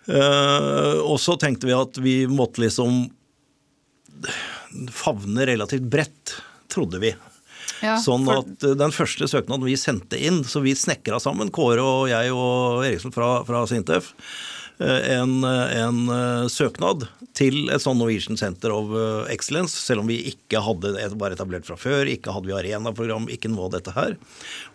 Uh, 0.09 0.99
og 1.07 1.19
så 1.23 1.37
tenkte 1.38 1.69
vi 1.69 1.75
at 1.77 1.99
vi 2.03 2.15
måtte 2.31 2.65
liksom 2.65 3.05
favne 4.91 5.47
relativt 5.47 5.87
bredt, 5.93 6.38
trodde 6.73 7.03
vi. 7.03 7.12
Ja, 7.83 7.97
sånn 8.03 8.27
at 8.31 8.67
uh, 8.67 8.75
den 8.79 8.95
første 8.95 9.29
søknaden 9.31 9.67
vi 9.67 9.79
sendte 9.79 10.19
inn, 10.19 10.43
så 10.47 10.62
vi 10.65 10.75
snekra 10.79 11.21
sammen, 11.23 11.53
Kåre 11.55 11.85
og 11.85 12.09
jeg 12.11 12.35
og 12.35 12.83
Eriksen 12.87 13.15
fra, 13.15 13.45
fra 13.47 13.62
Sintef, 13.71 14.11
uh, 14.83 15.01
en, 15.15 15.38
en 15.47 16.03
søknad 16.51 17.07
til 17.38 17.71
et 17.71 17.85
sånn 17.85 18.01
Norwegian 18.03 18.41
Center 18.41 18.75
of 18.75 18.91
Excellence, 19.31 19.79
selv 19.79 20.03
om 20.03 20.11
vi 20.11 20.19
ikke 20.35 20.61
hadde 20.67 20.97
var 21.17 21.33
etablert 21.33 21.69
fra 21.69 21.79
før, 21.79 22.11
ikke 22.11 22.35
hadde 22.35 22.51
vi 22.51 22.59
arenaprogram, 22.59 23.31
ikke 23.31 23.55
noe 23.55 23.71
av 23.71 23.77
dette 23.79 23.95
her, 23.95 24.19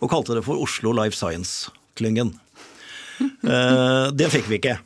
og 0.00 0.10
kalte 0.10 0.40
det 0.40 0.46
for 0.48 0.64
Oslo 0.64 0.96
Life 0.96 1.20
Science-klyngen. 1.20 2.32
det 4.18 4.32
fikk 4.32 4.48
vi 4.48 4.62
ikke. 4.62 4.78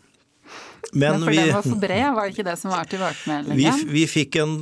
Men, 0.93 1.13
ja, 1.13 1.19
for 1.19 1.31
vi, 1.31 1.39
den 1.39 1.55
var 1.55 1.65
for 1.65 1.81
bred, 1.81 2.07
var 2.17 2.27
det 2.27 2.35
ikke 2.35 2.45
det 2.51 2.57
som 2.61 2.73
var 2.75 2.89
tilbakemeldingen? 2.91 3.59
Vi, 3.87 3.93
vi 3.95 4.05
fikk 4.11 4.37
en 4.43 4.57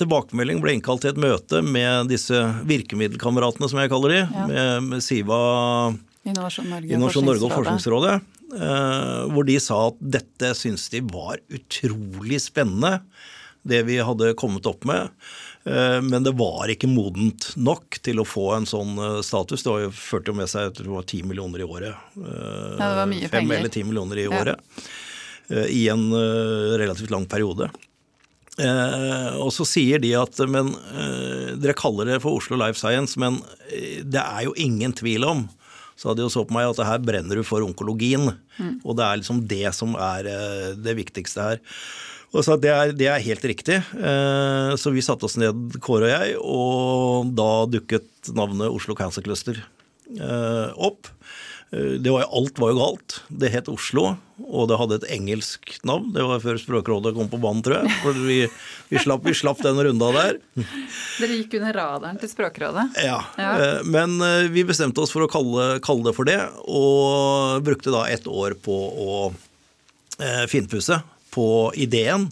tilbakemelding, 0.00 0.62
ble 0.64 0.74
innkalt 0.78 1.04
til 1.04 1.12
et 1.12 1.20
møte 1.20 1.60
med 1.62 2.08
disse 2.10 2.40
virkemiddelkameratene, 2.68 3.68
som 3.70 3.82
jeg 3.82 3.92
kaller 3.92 4.16
de, 4.16 4.22
ja. 4.24 4.46
med, 4.48 4.88
med, 4.88 5.04
Siva 5.04 5.38
Innovasjon 6.28 6.68
Norge, 6.72 6.92
Innovasjon 6.92 7.28
Norge 7.28 7.46
og 7.46 7.54
Forskningsrådet. 7.54 8.18
Uh, 8.48 9.28
hvor 9.34 9.44
de 9.44 9.58
sa 9.60 9.76
at 9.90 9.98
dette 10.16 10.54
syntes 10.56 10.86
de 10.92 11.02
var 11.04 11.36
utrolig 11.52 12.40
spennende, 12.40 13.02
det 13.68 13.82
vi 13.84 13.98
hadde 14.00 14.32
kommet 14.40 14.66
opp 14.70 14.86
med. 14.88 15.12
Uh, 15.68 16.00
men 16.04 16.24
det 16.24 16.32
var 16.38 16.72
ikke 16.72 16.88
modent 16.88 17.50
nok 17.60 18.00
til 18.04 18.22
å 18.22 18.26
få 18.28 18.46
en 18.56 18.68
sånn 18.68 18.94
eh, 18.96 19.18
status. 19.26 19.66
Det 19.66 19.90
førte 19.92 20.32
jo 20.32 20.38
med 20.38 20.48
seg 20.48 20.70
jeg 20.70 20.78
tror 20.78 20.88
det 20.88 20.96
var 20.96 21.10
10 21.10 21.28
millioner 21.28 21.64
i 21.64 21.68
året. 21.68 22.08
Ja, 22.16 22.78
det 22.80 22.96
var 23.02 23.10
mye 23.10 23.28
Fem 23.28 23.42
penger. 23.42 23.58
eller 23.58 23.74
ti 23.74 23.84
millioner 23.84 24.22
i 24.24 24.26
året. 24.30 24.56
Ja. 24.56 24.88
Eh, 24.88 25.04
i 25.50 25.86
en 25.92 26.08
eh, 26.12 26.78
relativt 26.80 27.12
lang 27.12 27.26
periode. 27.28 27.70
Eh, 28.58 29.36
og 29.38 29.52
så 29.54 29.66
sier 29.68 30.02
de 30.02 30.14
at 30.18 30.40
men 30.50 30.72
dere 31.62 31.76
kaller 31.78 32.10
det 32.10 32.18
for 32.24 32.38
Oslo 32.38 32.58
Life 32.58 32.80
Science, 32.80 33.18
men 33.20 33.40
det 33.68 34.20
er 34.20 34.44
jo 34.48 34.56
ingen 34.58 34.94
tvil 34.96 35.26
om 35.28 35.46
så 35.98 36.10
hadde 36.10 36.20
de 36.20 36.28
jo 36.28 36.30
så 36.30 36.44
på 36.46 36.54
meg 36.54 36.68
at 36.68 36.78
her 36.86 37.00
brenner 37.02 37.40
du 37.40 37.42
for 37.42 37.64
onkologien. 37.66 38.28
Mm. 38.54 38.76
Og 38.86 38.94
det 38.94 39.02
er 39.02 39.18
liksom 39.18 39.40
det 39.50 39.72
som 39.74 39.96
er 39.98 40.28
det 40.78 40.94
viktigste 40.94 41.42
her. 41.42 41.58
Og 42.30 42.44
så 42.46 42.54
det 42.60 42.70
er, 42.70 42.92
det 42.94 43.08
er 43.10 43.24
helt 43.24 43.42
riktig. 43.50 43.80
Så 44.78 44.92
vi 44.94 45.02
satte 45.02 45.26
oss 45.26 45.34
ned, 45.42 45.80
Kåre 45.82 46.06
og 46.06 46.12
jeg, 46.12 46.36
og 46.38 47.32
da 47.34 47.48
dukket 47.72 48.30
navnet 48.30 48.70
Oslo 48.70 48.94
Cancer 48.94 49.26
Cluster 49.26 49.58
opp. 50.78 51.10
Eh, 51.70 51.80
det 52.00 52.10
var, 52.10 52.22
alt 52.22 52.58
var 52.58 52.72
jo 52.72 52.78
galt. 52.78 53.18
Det 53.28 53.50
het 53.52 53.68
Oslo, 53.68 54.14
og 54.40 54.68
det 54.70 54.78
hadde 54.80 54.98
et 55.00 55.08
engelsk 55.18 55.74
navn. 55.88 56.10
Det 56.14 56.24
var 56.24 56.40
før 56.44 56.60
Språkrådet 56.60 57.14
kom 57.16 57.28
på 57.30 57.40
banen, 57.42 57.62
tror 57.64 57.82
jeg. 57.82 57.96
For 58.04 58.20
vi, 58.28 58.38
vi, 58.88 59.00
slapp, 59.02 59.26
vi 59.26 59.36
slapp, 59.36 59.60
den 59.64 59.80
runda 59.84 60.10
der. 60.16 60.40
Dere 61.18 61.40
gikk 61.42 61.58
under 61.60 61.76
radaren 61.76 62.20
til 62.20 62.32
Språkrådet? 62.32 62.88
Ja. 63.04 63.20
ja. 63.36 63.52
Eh, 63.52 63.82
men 63.88 64.16
eh, 64.24 64.48
vi 64.54 64.64
bestemte 64.68 65.04
oss 65.04 65.12
for 65.14 65.26
å 65.26 65.30
kalle, 65.30 65.76
kalle, 65.84 66.08
det 66.08 66.16
for 66.16 66.28
det, 66.28 66.40
og 66.64 67.60
brukte 67.66 67.92
da 67.94 68.06
et 68.08 68.26
år 68.28 68.56
på 68.62 68.78
å 69.04 69.20
finpusse 70.50 70.96
på 71.30 71.44
ideen 71.78 72.24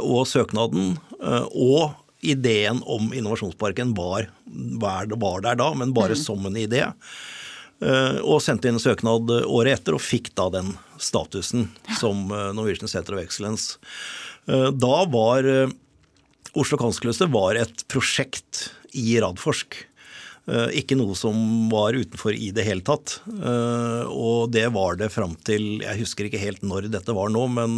og 0.00 0.22
søknaden. 0.24 0.94
Og 1.52 1.90
ideen 2.24 2.78
om 2.88 3.10
innovasjonsparken 3.12 3.90
var, 3.92 4.30
var 4.80 5.42
der 5.44 5.58
da, 5.60 5.66
men 5.76 5.92
bare 5.92 6.16
mm. 6.16 6.22
som 6.22 6.48
en 6.48 6.56
idé. 6.56 6.86
Eh, 7.84 8.18
og 8.24 8.40
sendte 8.40 8.70
inn 8.70 8.78
en 8.78 8.82
søknad 8.82 9.28
året 9.44 9.76
etter 9.76 9.96
og 9.96 10.00
fikk 10.00 10.30
da 10.38 10.48
den 10.54 10.72
statusen 11.02 11.68
som 11.98 12.30
eh, 12.32 12.52
Norwegian 12.56 12.88
Center 12.88 13.18
of 13.18 13.20
Excellence. 13.20 13.76
Eh, 14.48 14.70
da 14.72 15.02
var 15.12 15.48
Oslo 16.56 16.80
Kanslercluster 16.80 17.28
var 17.28 17.58
et 17.60 17.84
prosjekt 17.92 18.70
i 18.96 19.18
Radforsk. 19.20 19.82
Ikke 20.78 20.94
noe 20.94 21.16
som 21.18 21.34
var 21.72 21.96
utenfor 21.98 22.30
i 22.30 22.52
det 22.54 22.62
hele 22.62 22.84
tatt. 22.86 23.16
Og 23.26 24.52
det 24.54 24.62
var 24.70 24.94
det 24.94 25.08
fram 25.10 25.32
til 25.44 25.82
Jeg 25.82 25.98
husker 25.98 26.28
ikke 26.28 26.38
helt 26.38 26.62
når 26.62 26.86
dette 26.94 27.16
var 27.16 27.32
nå, 27.34 27.42
men 27.50 27.74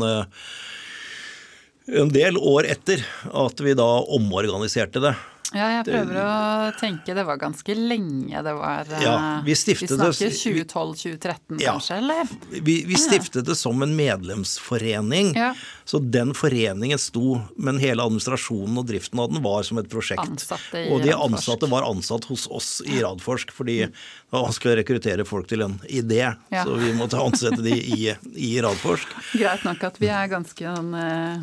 en 1.89 2.13
del 2.13 2.37
år 2.37 2.69
etter 2.69 3.01
at 3.33 3.65
vi 3.65 3.73
da 3.73 3.89
omorganiserte 4.13 5.01
det. 5.01 5.15
Ja, 5.57 5.69
jeg 5.79 5.87
prøver 5.89 6.19
å 6.21 6.33
tenke. 6.77 7.15
Det 7.17 7.25
var 7.25 7.39
ganske 7.41 7.75
lenge 7.75 8.43
det 8.45 8.53
var 8.59 8.91
ja, 9.01 9.15
Vi, 9.47 9.55
vi 9.55 9.89
snakker 9.89 10.35
2012-2013 10.37 11.63
ja, 11.63 11.73
kanskje, 11.73 11.97
eller? 12.03 12.35
Vi, 12.53 12.77
vi 12.89 12.99
stiftet 13.01 13.49
det 13.49 13.57
som 13.57 13.83
en 13.83 13.95
medlemsforening. 13.97 15.33
Ja. 15.39 15.55
Så 15.89 16.03
den 16.05 16.35
foreningen 16.37 17.01
sto, 17.01 17.39
men 17.57 17.81
hele 17.81 18.05
administrasjonen 18.05 18.77
og 18.83 18.91
driften 18.91 19.25
av 19.25 19.33
den 19.33 19.41
var 19.45 19.65
som 19.65 19.81
et 19.81 19.89
prosjekt. 19.89 20.45
Og 20.91 21.01
de 21.07 21.17
ansatte 21.17 21.71
var 21.73 21.89
ansatt 21.89 22.29
hos 22.29 22.45
oss 22.53 22.71
i 22.85 23.01
Radforsk, 23.01 23.55
fordi 23.57 23.81
det 23.87 24.35
var 24.35 24.45
vanskelig 24.51 24.75
å 24.75 24.79
rekruttere 24.83 25.29
folk 25.29 25.49
til 25.49 25.65
en 25.65 25.79
idé. 25.89 26.27
Så 26.53 26.77
vi 26.77 26.93
måtte 26.99 27.23
ansette 27.25 27.65
de 27.65 27.73
i, 27.73 28.13
i 28.37 28.53
Radforsk. 28.65 29.17
Greit 29.41 29.65
nok 29.65 29.89
at 29.89 30.03
vi 30.03 30.13
er 30.13 30.29
ganske 30.29 30.77
sånn 30.77 30.99
Eh, 30.99 31.41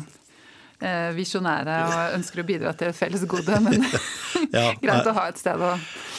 visjonære 1.16 1.76
og 1.86 2.16
ønsker 2.18 2.42
å 2.42 2.46
bidra 2.46 2.72
til 2.76 2.90
et 2.90 2.98
felles 2.98 3.24
gode, 3.28 3.60
men 3.64 3.80
ja, 4.56 4.70
greit 4.82 5.08
å 5.08 5.16
ha 5.16 5.28
et 5.30 5.40
sted 5.40 5.62
å 5.62 5.76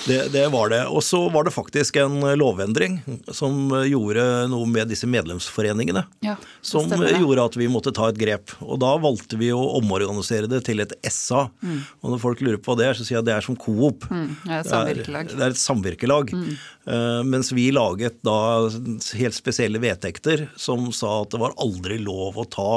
det, 0.08 0.30
det, 0.32 0.48
var 0.48 0.70
det. 0.70 0.82
Og 0.88 1.04
så 1.04 1.20
var 1.30 1.44
det 1.44 1.52
faktisk 1.52 1.98
en 2.00 2.22
lovendring 2.40 3.00
som 3.34 3.74
gjorde 3.88 4.24
noe 4.52 4.68
med 4.70 4.88
disse 4.92 5.08
medlemsforeningene. 5.10 6.06
Ja, 6.24 6.38
som 6.64 6.88
gjorde 6.88 7.44
at 7.50 7.58
vi 7.60 7.68
måtte 7.72 7.92
ta 7.96 8.08
et 8.12 8.20
grep. 8.20 8.54
Og 8.64 8.80
da 8.84 8.94
valgte 9.04 9.40
vi 9.40 9.52
å 9.52 9.60
omorganisere 9.80 10.48
det 10.48 10.64
til 10.70 10.84
et 10.84 10.96
SA. 11.12 11.48
Mm. 11.60 11.82
Og 12.02 12.14
når 12.14 12.24
folk 12.24 12.44
lurer 12.46 12.62
på 12.62 12.72
hva 12.72 12.80
det 12.80 12.90
er, 12.90 12.98
så 13.00 13.08
sier 13.08 13.18
jeg 13.18 13.26
at 13.26 13.30
det 13.30 13.36
er 13.36 13.48
som 13.50 13.60
Coop. 13.60 14.08
Mm, 14.08 14.30
det, 14.46 14.62
er 14.62 14.92
det, 14.94 15.08
er, 15.12 15.32
det 15.34 15.44
er 15.44 15.56
et 15.56 15.62
samvirkelag. 15.62 16.32
Mm. 16.32 16.50
Uh, 16.88 17.22
mens 17.28 17.52
vi 17.52 17.68
laget 17.76 18.22
da 18.26 18.38
helt 19.20 19.36
spesielle 19.36 19.82
vedtekter 19.84 20.48
som 20.56 20.88
sa 20.96 21.24
at 21.26 21.34
det 21.36 21.42
var 21.42 21.58
aldri 21.60 22.00
lov 22.00 22.40
å 22.40 22.48
ta 22.48 22.72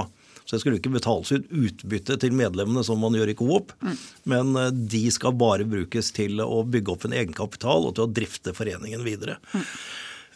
så 0.50 0.56
det 0.56 0.64
skulle 0.64 0.80
ikke 0.80 0.90
betales 0.90 1.30
ut 1.30 1.44
utbytte 1.54 2.16
til 2.18 2.34
medlemmene 2.34 2.82
som 2.82 2.98
man 2.98 3.14
gjør 3.14 3.30
i 3.30 3.36
Coop, 3.38 3.70
mm. 3.78 3.98
men 4.32 4.56
eh, 4.58 4.72
de 4.74 5.04
skal 5.14 5.36
bare 5.38 5.62
brukes 5.62 6.10
til 6.16 6.42
å 6.42 6.64
bygge 6.66 6.90
opp 6.90 7.04
en 7.06 7.14
egenkapital 7.14 7.86
og 7.86 7.94
til 7.94 8.08
å 8.08 8.10
drifte 8.10 8.54
foreningen 8.56 9.04
videre. 9.06 9.36
Mm. 9.54 9.66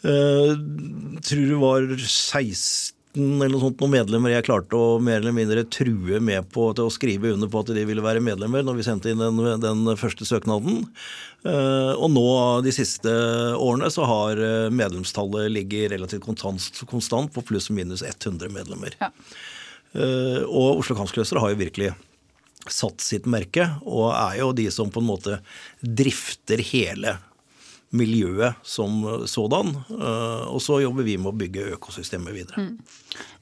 Uh, 0.05 0.51
tror 1.25 1.49
det 1.49 1.57
var 1.59 1.87
16 1.97 2.93
eller 3.15 3.51
noe 3.51 3.63
sånt 3.63 3.79
noen 3.79 3.93
medlemmer 3.93 4.33
jeg 4.33 4.45
klarte 4.45 4.77
å 4.77 4.99
mer 5.03 5.21
eller 5.21 5.33
mindre 5.35 5.63
true 5.71 6.19
med 6.23 6.47
på 6.51 6.67
til 6.75 6.87
å 6.87 6.93
skrive 6.93 7.31
under 7.31 7.49
på 7.51 7.63
at 7.63 7.71
de 7.75 7.85
ville 7.87 8.03
være 8.03 8.23
medlemmer 8.23 8.63
når 8.63 8.79
vi 8.79 8.85
sendte 8.87 9.11
inn 9.11 9.23
den, 9.23 9.39
den 9.63 9.89
første 9.99 10.27
søknaden. 10.27 10.83
Uh, 11.47 11.95
og 11.95 12.07
nå 12.11 12.27
de 12.63 12.75
siste 12.75 13.11
årene 13.55 13.91
så 13.91 14.07
har 14.07 14.39
medlemstallet 14.71 15.51
ligget 15.51 15.91
relativt 15.95 16.23
konstant, 16.27 16.85
konstant 16.91 17.35
på 17.35 17.43
pluss 17.51 17.67
minus 17.71 18.03
100 18.03 18.51
medlemmer. 18.55 18.95
Ja. 19.03 19.11
Eh, 19.95 20.41
og 20.45 20.81
Oslo 20.81 20.97
Kampskløster 20.97 21.39
har 21.41 21.53
jo 21.53 21.61
virkelig 21.61 21.93
satt 22.71 23.03
sitt 23.03 23.27
merke, 23.29 23.67
og 23.85 24.09
er 24.15 24.39
jo 24.41 24.51
de 24.57 24.69
som 24.73 24.89
på 24.91 24.99
en 25.03 25.09
måte 25.11 25.39
drifter 25.81 26.61
hele 26.73 27.17
miljøet 27.95 28.53
som 28.65 29.25
sådan. 29.29 29.75
Eh, 29.89 30.43
og 30.49 30.61
så 30.61 30.81
jobber 30.81 31.03
vi 31.07 31.17
med 31.21 31.29
å 31.31 31.37
bygge 31.37 31.75
økosystemet 31.77 32.33
videre. 32.35 32.61
Mm. 32.61 32.77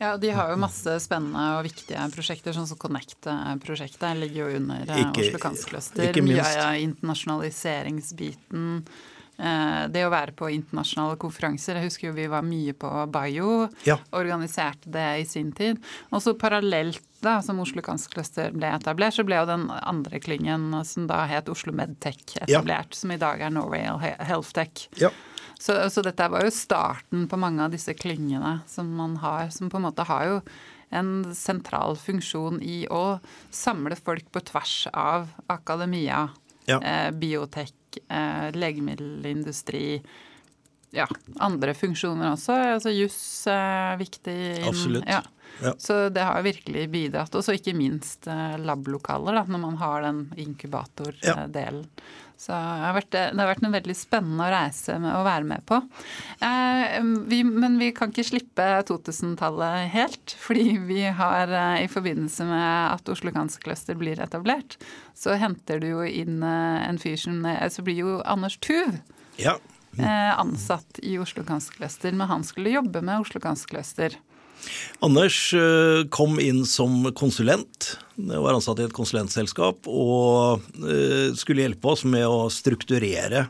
Ja, 0.02 0.18
De 0.18 0.30
har 0.36 0.52
jo 0.52 0.58
masse 0.62 1.00
spennende 1.02 1.58
og 1.58 1.64
viktige 1.66 2.04
prosjekter, 2.14 2.54
sånn 2.56 2.70
som 2.70 2.78
Connect-prosjektet 2.82 4.20
ligger 4.20 4.40
jo 4.44 4.50
under 4.60 4.80
eh, 4.86 5.02
ikke, 5.08 5.22
Oslo 5.26 5.40
Kanskløster. 5.48 6.22
Mye 6.22 6.46
av 6.68 6.74
internasjonaliseringsbiten 6.84 8.64
det 9.36 10.04
å 10.06 10.12
være 10.14 10.36
på 10.38 10.48
internasjonale 10.54 11.18
konferanser. 11.20 11.80
Jeg 11.80 11.90
husker 11.90 12.08
jo 12.08 12.14
vi 12.16 12.28
var 12.30 12.46
mye 12.46 12.76
på 12.78 12.90
Bio. 13.12 13.66
Ja. 13.88 13.98
Organiserte 14.14 14.92
det 14.94 15.08
i 15.24 15.26
sin 15.26 15.50
tid. 15.58 15.82
Og 16.14 16.22
så 16.22 16.36
parallelt 16.38 17.02
da, 17.24 17.40
som 17.42 17.60
Oslo 17.64 17.82
Cancer 17.82 18.12
Cluster 18.14 18.54
ble 18.54 18.70
etablert, 18.76 19.16
så 19.16 19.26
ble 19.26 19.40
jo 19.40 19.50
den 19.50 19.66
andre 19.74 20.20
klyngen 20.22 20.70
som 20.86 21.08
da 21.10 21.24
het 21.30 21.50
Oslo 21.52 21.74
Medtech 21.76 22.38
etablert. 22.42 22.94
Ja. 22.94 23.00
Som 23.00 23.16
i 23.16 23.20
dag 23.22 23.42
er 23.42 23.54
Norway 23.54 23.88
Health 24.22 24.54
Tech. 24.56 24.88
Ja. 25.02 25.10
Så, 25.60 25.78
så, 25.90 26.04
dette 26.04 26.28
var 26.28 26.44
jo 26.44 26.52
starten 26.52 27.28
på 27.32 27.40
mange 27.40 27.64
av 27.64 27.72
disse 27.72 27.96
klyngene 27.96 28.58
som 28.68 28.90
man 28.98 29.16
har, 29.24 29.48
som 29.56 29.70
på 29.72 29.80
en 29.80 29.86
måte 29.88 30.04
har 30.10 30.26
jo 30.28 30.40
en 30.94 31.14
sentral 31.36 31.96
funksjon 31.98 32.60
i 32.62 32.84
å 32.92 33.20
samle 33.50 33.96
folk 33.96 34.28
på 34.34 34.44
tvers 34.52 34.76
av 34.92 35.32
akademia, 35.48 36.26
ja. 36.68 36.82
eh, 36.82 37.10
biotek, 37.16 37.72
eh, 38.08 38.50
legemiddelindustri, 38.56 39.86
ja, 40.94 41.08
andre 41.42 41.74
funksjoner 41.74 42.36
også. 42.36 42.58
Altså 42.76 42.94
juss 42.94 43.48
er 43.50 43.98
viktig. 44.02 44.38
Inn, 44.60 44.68
Absolutt. 44.70 45.08
Ja. 45.10 45.24
Ja. 45.62 45.74
Så 45.78 46.10
det 46.10 46.22
har 46.22 46.42
virkelig 46.46 46.90
bidratt. 46.90 47.36
Og 47.36 47.46
så 47.46 47.56
ikke 47.58 47.76
minst 47.78 48.28
eh, 48.30 48.58
lablokaler, 48.62 49.40
da, 49.40 49.46
når 49.50 49.62
man 49.62 49.80
har 49.82 50.06
den 50.06 50.26
inkubatordelen. 50.46 51.86
Ja. 51.88 52.10
Så 52.44 52.52
det 52.52 52.84
har, 52.84 52.96
vært, 52.98 53.12
det 53.14 53.40
har, 53.40 53.48
vært, 53.48 53.64
en 53.64 53.76
veldig 53.78 53.96
spennende 53.96 54.44
å 54.44 54.52
reise 54.52 54.98
med 55.00 55.16
å 55.16 55.24
være 55.24 55.48
med 55.48 55.64
på. 55.70 55.78
Eh, 56.44 56.98
vi, 57.32 57.40
men 57.48 57.78
vi 57.80 57.92
kan 57.96 58.12
ikke 58.12 58.26
slippe 58.28 58.66
2000-tallet 58.90 59.94
helt. 59.94 60.36
Fordi 60.46 60.66
vi 60.90 61.06
har 61.08 61.54
eh, 61.54 61.86
i 61.86 61.92
forbindelse 61.92 62.48
med 62.50 62.68
at 62.98 63.14
Oslo 63.14 63.32
Cancer 63.36 63.64
Cluster 63.64 63.96
blir 64.00 64.20
etablert, 64.24 64.76
så 65.16 65.38
henter 65.40 65.80
du 65.80 65.88
jo 65.94 66.04
inn 66.04 66.44
eh, 66.44 66.84
en 66.84 67.00
fyr 67.00 67.16
som 67.22 67.40
Så 67.72 67.84
blir 67.86 68.02
jo 68.02 68.18
Anders 68.28 68.58
Tuv 68.60 69.00
ja. 69.40 69.56
eh, 69.98 70.40
ansatt 70.40 71.00
i 71.00 71.16
Oslo 71.24 71.46
Cancer 71.48 71.80
Cluster. 71.80 72.12
Men 72.12 72.28
han 72.28 72.44
skulle 72.44 72.76
jobbe 72.76 73.02
med 73.02 73.24
Oslo 73.24 73.40
Cancer 73.40 73.72
Cluster. 73.72 74.20
Anders 75.04 75.38
eh, 75.58 76.04
kom 76.14 76.40
inn 76.40 76.64
som 76.70 77.10
konsulent. 77.18 77.98
Var 78.16 78.54
ansatt 78.54 78.80
i 78.80 78.88
et 78.88 78.96
konsulentselskap 78.96 79.90
og 79.90 80.64
eh, 80.84 81.34
skulle 81.40 81.66
hjelpe 81.66 81.92
oss 81.92 82.06
med 82.08 82.28
å 82.30 82.48
strukturere 82.54 83.48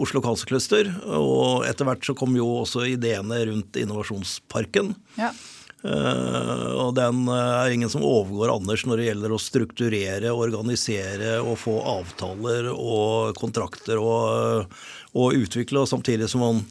Oslo 0.00 0.22
Cancer 0.24 0.48
Cluster. 0.50 0.92
Og 1.08 1.64
etter 1.68 1.88
hvert 1.88 2.04
så 2.04 2.16
kom 2.18 2.36
jo 2.36 2.48
også 2.62 2.86
ideene 2.90 3.42
rundt 3.48 3.80
innovasjonsparken. 3.80 4.94
Ja. 5.20 5.32
Uh, 5.82 6.78
og 6.78 6.92
den 6.94 7.24
er 7.34 7.72
ingen 7.74 7.90
som 7.90 8.04
overgår 8.06 8.52
Anders 8.52 8.84
når 8.86 9.00
det 9.00 9.06
gjelder 9.08 9.32
å 9.34 9.38
strukturere, 9.42 10.30
organisere 10.30 11.40
og 11.42 11.56
få 11.58 11.74
avtaler 11.96 12.68
og 12.70 13.34
kontrakter 13.34 13.98
og, 13.98 14.76
og 15.18 15.40
utvikle, 15.40 15.82
og 15.82 15.90
samtidig 15.90 16.30
som 16.30 16.44
man 16.46 16.62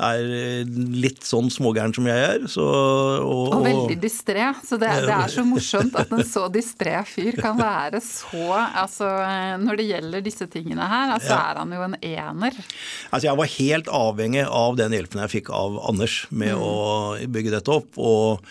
er 0.00 0.64
litt 1.00 1.22
sånn 1.26 1.50
smågæren 1.52 1.94
som 1.96 2.08
jeg 2.08 2.24
er. 2.26 2.46
Så, 2.50 2.64
og, 2.64 3.52
og, 3.54 3.64
veldig 3.66 3.98
distré. 4.02 4.48
Så 4.66 4.78
det, 4.80 4.90
det, 5.06 5.14
er 5.14 5.32
så 5.32 5.44
morsomt 5.46 5.96
at 6.00 6.12
en 6.14 6.24
så 6.26 6.46
distré 6.52 6.96
fyr 7.08 7.38
kan 7.40 7.58
være 7.60 8.02
så 8.04 8.46
altså, 8.56 9.08
Når 9.60 9.80
det 9.80 9.88
gjelder 9.90 10.24
disse 10.24 10.48
tingene 10.50 10.88
her, 10.90 11.14
altså 11.18 11.34
ja. 11.34 11.40
er 11.50 11.62
han 11.62 11.76
jo 11.76 11.86
en 11.86 11.96
ener. 12.00 12.60
Altså 13.10 13.30
Jeg 13.30 13.40
var 13.42 13.54
helt 13.56 13.94
avhengig 14.00 14.44
av 14.46 14.76
den 14.80 14.96
hjelpen 14.96 15.24
jeg 15.26 15.34
fikk 15.38 15.54
av 15.54 15.80
Anders 15.90 16.22
med 16.30 16.54
mm. 16.56 16.62
å 16.64 16.76
bygge 17.30 17.56
dette 17.58 17.80
opp. 17.80 17.98
og 18.00 18.46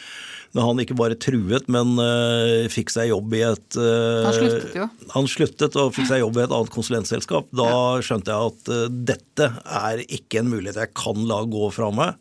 når 0.58 0.66
han 0.66 0.82
ikke 0.84 0.98
bare 0.98 1.18
truet, 1.22 1.68
men 1.72 1.94
uh, 2.02 2.66
fikk 2.74 2.94
seg 2.94 3.12
jobb 3.12 3.36
i 3.38 3.44
et 3.46 3.78
uh, 3.78 4.26
Han 4.26 4.38
sluttet 4.38 4.78
jo. 4.80 4.88
Han 5.14 5.30
sluttet 5.30 5.78
og 5.80 5.92
fikk 5.98 6.10
seg 6.10 6.24
jobb 6.24 6.40
i 6.40 6.44
et 6.46 6.56
annet 6.56 6.74
konsulentselskap. 6.74 7.52
Da 7.56 7.74
skjønte 8.06 8.34
jeg 8.34 8.54
at 8.54 8.72
uh, 8.74 8.86
dette 9.12 9.52
er 9.82 10.02
ikke 10.08 10.42
en 10.42 10.50
mulighet 10.54 10.82
jeg 10.82 10.96
kan 10.98 11.22
la 11.30 11.44
gå 11.50 11.70
fra 11.76 11.92
meg. 11.94 12.18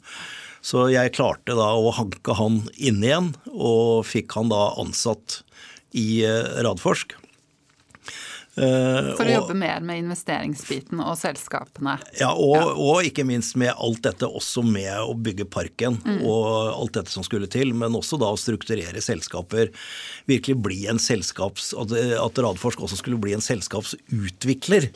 Så 0.61 0.89
jeg 0.93 1.14
klarte 1.16 1.57
da 1.57 1.70
å 1.79 1.93
hanke 1.97 2.35
han 2.37 2.61
inn 2.76 3.01
igjen, 3.01 3.31
og 3.55 4.05
fikk 4.09 4.35
han 4.37 4.51
da 4.53 4.74
ansatt 4.83 5.41
i 5.97 6.20
Radforsk. 6.66 7.14
Eh, 8.59 9.11
For 9.14 9.22
å 9.22 9.28
og, 9.28 9.34
jobbe 9.34 9.56
mer 9.59 9.84
med 9.86 10.02
investeringsbiten 10.02 11.00
og 11.04 11.14
selskapene. 11.20 11.96
Ja 12.18 12.32
og, 12.34 12.56
ja, 12.56 12.66
og, 12.74 13.06
ikke 13.06 13.24
minst 13.28 13.56
med 13.61 13.72
alt 13.74 14.02
dette 14.06 14.26
også 14.26 14.64
med 14.66 14.90
å 14.98 15.14
bygge 15.14 15.46
parken 15.50 15.98
mm. 16.02 16.20
og 16.26 16.46
alt 16.72 16.96
dette 16.98 17.14
som 17.14 17.26
skulle 17.26 17.50
til. 17.50 17.72
Men 17.78 17.96
også 17.98 18.18
da 18.20 18.32
å 18.34 18.40
strukturere 18.40 19.02
selskaper. 19.04 19.72
Virkelig 20.30 20.59
bli 20.64 20.80
en 20.90 21.02
selskaps... 21.02 21.72
At, 21.78 22.38
Radforsk 22.38 22.84
også 22.84 23.00
skulle 23.00 23.18
bli 23.18 23.32
en 23.34 23.42
selskapsutvikler. 23.42 24.88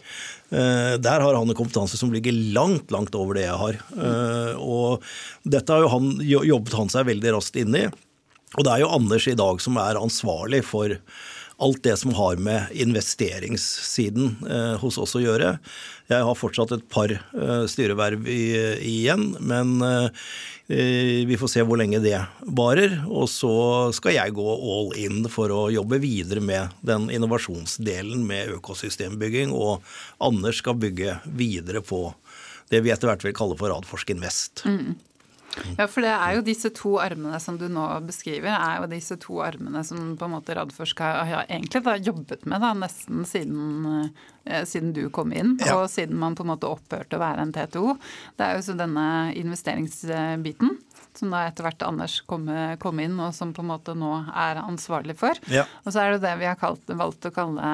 Uh, 0.52 0.94
der 1.02 1.24
har 1.24 1.34
han 1.34 1.48
en 1.48 1.58
kompetanse 1.58 1.98
som 1.98 2.12
ligger 2.14 2.36
langt, 2.54 2.92
langt 2.94 3.16
over 3.18 3.38
det 3.38 3.48
jeg 3.48 3.58
har. 3.58 3.78
Uh, 3.96 4.54
og 4.62 5.06
dette 5.48 5.74
har 5.74 5.82
jo 5.82 5.90
han, 5.90 6.12
jobbet 6.22 6.76
han 6.78 6.92
seg 6.92 7.08
veldig 7.08 7.34
raskt 7.34 7.58
inn 7.58 7.74
i. 7.78 7.86
Og 8.58 8.66
det 8.66 8.74
er 8.74 8.82
jo 8.84 8.92
Anders 8.92 9.26
i 9.30 9.38
dag 9.38 9.62
som 9.64 9.78
er 9.80 10.00
ansvarlig 10.00 10.62
for 10.68 10.94
alt 11.62 11.82
det 11.82 11.96
som 12.00 12.14
har 12.18 12.36
med 12.42 12.72
investeringssiden 12.74 14.36
eh, 14.50 14.74
hos 14.82 14.98
oss 14.98 15.14
å 15.16 15.22
gjøre. 15.22 15.56
Jeg 16.10 16.26
har 16.26 16.38
fortsatt 16.38 16.74
et 16.74 16.88
par 16.92 17.12
eh, 17.14 17.62
styreverv 17.70 18.26
igjen, 18.28 19.28
men 19.40 19.76
eh, 19.86 20.26
vi 21.28 21.38
får 21.38 21.52
se 21.52 21.64
hvor 21.66 21.78
lenge 21.80 22.02
det 22.02 22.18
varer. 22.58 22.98
Og 23.06 23.28
så 23.30 23.54
skal 23.94 24.16
jeg 24.16 24.36
gå 24.38 24.48
all 24.48 24.92
in 24.98 25.28
for 25.32 25.54
å 25.54 25.62
jobbe 25.72 26.00
videre 26.02 26.42
med 26.44 26.74
den 26.86 27.08
innovasjonsdelen 27.12 28.26
med 28.26 28.56
økosystembygging, 28.58 29.54
og 29.54 29.86
Anders 30.22 30.62
skal 30.62 30.80
bygge 30.82 31.20
videre 31.30 31.84
på 31.84 32.08
det 32.72 32.80
vi 32.84 32.92
etter 32.92 33.10
hvert 33.10 33.24
vil 33.26 33.36
kalle 33.36 33.56
for 33.58 33.70
Radforsk 33.70 34.14
Invest. 34.14 34.64
Mm. 34.64 34.94
Ja, 35.78 35.86
for 35.90 36.04
det 36.04 36.12
er 36.12 36.36
jo 36.36 36.44
disse 36.46 36.70
to 36.74 36.94
armene 37.02 37.38
som 37.42 37.58
du 37.60 37.66
nå 37.72 37.84
beskriver, 38.06 38.52
er 38.52 38.80
jo 38.80 38.90
disse 38.90 39.18
to 39.20 39.40
armene 39.44 39.82
som 39.86 40.14
på 40.18 40.28
en 40.28 40.34
måte 40.36 40.56
Radforsk 40.56 41.02
har, 41.04 41.22
ja, 41.28 41.42
egentlig 41.48 41.82
da 41.86 41.96
jobbet 41.98 42.46
med 42.48 42.64
da, 42.64 42.72
nesten 42.78 43.26
siden, 43.28 44.12
eh, 44.46 44.62
siden 44.68 44.94
du 44.96 45.04
kom 45.14 45.34
inn, 45.36 45.56
ja. 45.62 45.76
og 45.78 45.90
siden 45.92 46.18
man 46.20 46.36
på 46.38 46.46
en 46.46 46.52
måte 46.54 46.70
opphørte 46.70 47.18
å 47.18 47.22
være 47.22 47.46
en 47.46 47.54
TTO. 47.54 47.96
Det 48.38 48.48
er 48.48 48.56
jo 48.58 48.64
så 48.68 48.78
denne 48.78 49.06
investeringsbiten 49.38 50.78
som 51.12 51.32
da 51.32 51.44
etter 51.44 51.66
hvert 51.66 51.82
Anders 51.84 52.20
kom, 52.24 52.46
kom, 52.80 53.00
inn, 53.04 53.18
og 53.20 53.34
som 53.36 53.52
på 53.52 53.60
en 53.60 53.68
måte 53.68 53.94
nå 53.98 54.12
er 54.32 54.62
ansvarlig 54.62 55.18
for. 55.20 55.36
Ja. 55.52 55.66
Og 55.84 55.92
så 55.92 56.04
er 56.04 56.14
det 56.14 56.22
det 56.24 56.36
vi 56.40 56.48
har 56.48 56.56
kalt, 56.60 56.88
valgt 56.88 57.28
å 57.28 57.34
kalle 57.34 57.72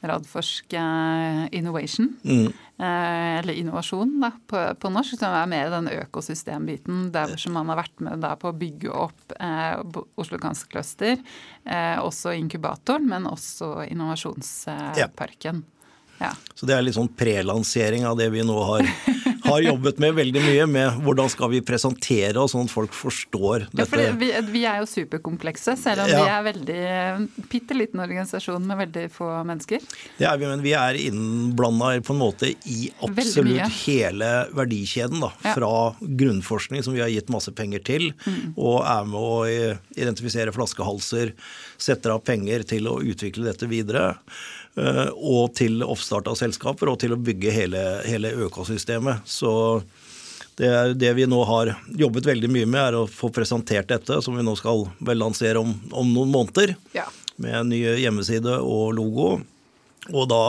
Radforsk 0.00 0.72
eh, 0.72 1.42
Innovation. 1.56 2.08
Mm. 2.22 2.46
Eh, 2.78 3.38
eller 3.38 3.52
innovasjon 3.52 4.18
da, 4.20 4.30
på, 4.46 4.62
på, 4.80 4.90
norsk, 4.92 5.16
som 5.18 5.32
er 5.32 5.46
mer 5.48 5.70
den 5.72 5.88
økosystembiten. 5.94 7.06
Der 7.14 7.36
som 7.40 7.56
man 7.56 7.70
har 7.72 7.80
vært 7.80 8.04
med 8.04 8.20
da, 8.24 8.34
på 8.40 8.50
å 8.52 8.56
bygge 8.56 8.92
opp 8.92 9.36
eh, 9.40 9.78
Oslo 10.20 10.40
Cancer 10.42 10.68
Cluster. 10.72 11.16
Eh, 11.64 11.96
også 12.02 12.34
inkubatoren, 12.36 13.08
men 13.08 13.30
også 13.30 13.86
innovasjonsparken. 13.88 15.64
Ja. 15.64 15.72
Ja. 16.18 16.30
Så 16.54 16.64
det 16.64 16.72
er 16.72 16.84
litt 16.84 16.96
sånn 16.96 17.10
prelansering 17.12 18.06
av 18.08 18.16
det 18.16 18.30
vi 18.32 18.40
nå 18.46 18.56
har 18.70 18.86
har 19.48 19.64
jobbet 19.64 20.00
med 20.02 20.16
veldig 20.16 20.42
mye 20.44 20.66
med 20.70 21.00
hvordan 21.06 21.30
skal 21.32 21.50
vi 21.52 21.62
presentere 21.66 22.40
oss 22.42 22.54
sånn 22.54 22.68
at 22.68 22.72
folk 22.72 22.94
forstår 22.96 23.66
dette. 23.70 23.82
Ja, 23.82 23.86
for 23.90 24.20
vi, 24.20 24.30
vi, 24.52 24.64
er 24.68 24.80
jo 24.82 24.88
superkomplekse, 24.90 25.76
selv 25.80 26.04
om 26.04 26.10
ja. 26.10 26.22
vi 26.22 26.32
er 26.34 26.46
veldig 26.46 27.46
bitte 27.52 27.76
liten 27.76 28.02
organisasjon 28.04 28.66
med 28.66 28.80
veldig 28.84 29.06
få 29.14 29.30
mennesker. 29.48 29.84
Det 30.18 30.28
er 30.28 30.40
vi, 30.40 30.50
men 30.50 30.64
vi 30.64 30.74
er 30.78 31.00
innblanda 31.00 31.92
på 32.06 32.16
en 32.16 32.22
måte 32.22 32.52
i 32.52 32.90
absolutt 33.06 33.80
hele 33.84 34.32
verdikjeden. 34.56 35.22
Da, 35.22 35.32
ja. 35.44 35.54
Fra 35.56 35.72
grunnforskning, 36.00 36.84
som 36.86 36.96
vi 36.96 37.04
har 37.04 37.12
gitt 37.12 37.32
masse 37.32 37.52
penger 37.56 37.84
til, 37.86 38.10
mm. 38.26 38.54
og 38.56 38.82
er 38.82 39.08
med 39.08 39.20
å 39.20 39.40
identifisere 39.96 40.54
flaskehalser, 40.56 41.34
setter 41.76 42.16
av 42.16 42.22
penger 42.26 42.66
til 42.68 42.88
å 42.90 43.00
utvikle 43.04 43.48
dette 43.50 43.68
videre. 43.70 44.14
Eh, 44.76 45.06
og 45.16 45.54
til 45.56 45.80
oppstart 45.86 46.26
av 46.28 46.36
selskaper 46.36 46.90
og 46.92 46.98
til 47.00 47.14
å 47.14 47.20
bygge 47.20 47.52
hele, 47.54 47.82
hele 48.04 48.34
økosystemet. 48.44 49.24
Så 49.36 49.52
det, 50.56 50.70
det, 51.00 51.12
vi 51.18 51.26
nå 51.28 51.42
har 51.44 51.74
jobbet 51.98 52.28
veldig 52.30 52.48
mye 52.52 52.68
med, 52.68 52.80
er 52.80 52.96
å 52.96 53.08
få 53.10 53.28
presentert 53.34 53.90
dette, 53.92 54.22
som 54.24 54.38
vi 54.38 54.44
nå 54.46 54.56
skal 54.56 54.86
vel 55.04 55.20
lansere 55.20 55.60
om, 55.60 55.74
om 55.92 56.14
noen 56.14 56.32
måneder. 56.32 56.76
Ja. 56.96 57.04
Med 57.36 57.58
en 57.60 57.70
ny 57.74 57.82
hjemmeside 58.00 58.56
og 58.64 58.96
logo. 58.96 59.34
Og 60.14 60.28
da 60.30 60.40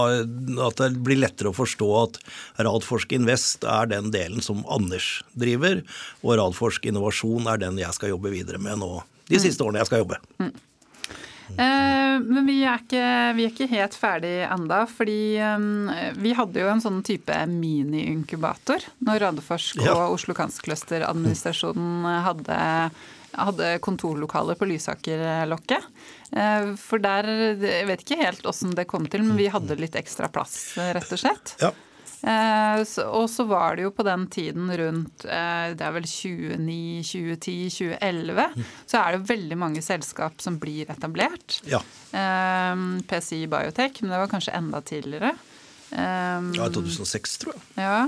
at 0.67 0.79
det 0.79 0.91
blir 1.03 1.19
lettere 1.19 1.49
å 1.49 1.57
forstå 1.57 1.87
at 2.03 2.19
Radforsk 2.61 3.15
Invest 3.17 3.65
er 3.67 3.89
den 3.89 4.11
delen 4.13 4.43
som 4.45 4.61
Anders 4.69 5.23
driver, 5.33 5.81
og 6.21 6.37
Radforsk 6.39 6.85
Innovasjon 6.87 7.49
er 7.49 7.63
den 7.65 7.81
jeg 7.81 7.97
skal 7.97 8.13
jobbe 8.13 8.31
videre 8.35 8.61
med 8.61 8.79
nå 8.83 9.01
de 9.27 9.39
siste 9.43 9.65
årene 9.65 9.81
jeg 9.81 9.89
skal 9.89 10.05
jobbe. 10.05 10.21
Mm. 10.39 10.53
Eh, 11.55 12.15
men 12.23 12.45
vi 12.47 12.57
er, 12.65 12.81
ikke, 12.81 13.03
vi 13.37 13.45
er 13.45 13.53
ikke 13.53 13.69
helt 13.71 13.95
ferdig 13.97 14.33
enda, 14.47 14.81
fordi 14.89 15.37
um, 15.41 15.89
vi 16.19 16.33
hadde 16.37 16.63
jo 16.63 16.71
en 16.71 16.83
sånn 16.83 16.99
type 17.07 17.35
mini-inkubator 17.51 18.83
når 19.07 19.21
Radforsk 19.23 19.83
ja. 19.85 19.95
og 19.95 20.17
Oslo 20.17 20.35
Cancer 20.37 20.67
Cluster-administrasjonen 20.67 22.05
hadde, 22.25 22.59
hadde 23.37 23.71
kontorlokaler 23.85 24.59
på 24.59 24.69
Lysakerlokket. 24.73 25.87
Eh, 26.35 26.71
for 26.81 27.03
der 27.03 27.29
Jeg 27.63 27.87
vet 27.87 28.03
ikke 28.03 28.21
helt 28.21 28.47
åssen 28.49 28.75
det 28.77 28.89
kom 28.91 29.07
til, 29.07 29.23
men 29.27 29.39
vi 29.39 29.51
hadde 29.53 29.79
litt 29.79 29.95
ekstra 29.99 30.31
plass, 30.31 30.75
rett 30.77 31.13
og 31.13 31.23
slett. 31.23 31.57
Ja. 31.63 31.71
Eh, 32.21 32.81
og 33.05 33.27
så 33.29 33.45
var 33.45 33.77
det 33.77 33.85
jo 33.85 33.91
på 33.93 34.05
den 34.07 34.25
tiden 34.33 34.71
rundt 34.79 35.25
eh, 35.29 35.73
det 35.77 35.85
er 35.85 35.93
vel 35.93 36.07
2009, 36.09 37.03
2010, 37.05 37.55
2011, 37.77 38.47
mm. 38.57 38.67
så 38.89 39.01
er 39.03 39.15
det 39.15 39.29
veldig 39.29 39.59
mange 39.61 39.83
selskap 39.85 40.41
som 40.41 40.57
blir 40.61 40.89
etablert. 40.93 41.59
Ja. 41.69 41.83
Eh, 42.11 42.85
PCI 43.09 43.45
Biotech, 43.51 44.01
men 44.01 44.15
det 44.15 44.21
var 44.23 44.31
kanskje 44.33 44.55
enda 44.57 44.81
tidligere. 44.81 45.35
ja, 45.93 46.67
2006, 46.73 47.37
tror 47.43 47.55
jeg. 47.55 47.67
Ja. 47.79 48.07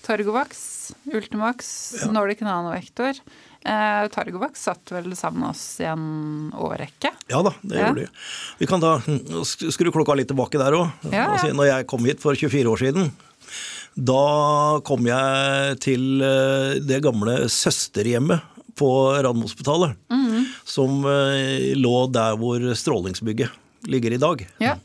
Torgovax, 0.00 0.92
Ultimax, 1.12 1.94
ja. 2.00 2.10
Nordic 2.14 2.40
Nanovektor. 2.40 3.18
Eh, 3.60 4.06
Targovax 4.08 4.62
satt 4.62 4.92
vel 4.94 5.12
sammen 5.16 5.42
med 5.42 5.50
oss 5.50 5.64
i 5.82 5.84
en 5.84 6.52
årrekke? 6.56 7.10
Ja 7.28 7.42
da, 7.44 7.52
det 7.60 7.76
ja. 7.76 7.90
gjorde 7.90 8.06
de. 8.06 8.22
Vi 8.62 8.68
kan 8.70 8.80
da 8.80 8.94
hm, 9.04 9.42
skru 9.44 9.92
klokka 9.92 10.16
litt 10.16 10.30
tilbake 10.32 10.60
der 10.62 10.78
òg. 10.78 11.10
Ja, 11.12 11.26
ja. 11.36 11.50
Når 11.52 11.68
jeg 11.68 11.88
kom 11.92 12.08
hit 12.08 12.24
for 12.24 12.38
24 12.38 12.72
år 12.72 12.80
siden, 12.80 13.12
da 13.94 14.80
kom 14.86 15.08
jeg 15.08 15.78
til 15.82 16.22
eh, 16.24 16.78
det 16.84 17.00
gamle 17.04 17.42
søsterhjemmet 17.50 18.44
på 18.78 18.90
Radiumhospitalet. 19.18 19.96
Mm. 20.12 20.44
Som 20.64 21.02
eh, 21.08 21.72
lå 21.76 22.06
der 22.14 22.38
hvor 22.40 22.64
strålingsbygget 22.76 23.50
ligger 23.90 24.14
i 24.14 24.20
dag. 24.20 24.46
Ja. 24.62 24.76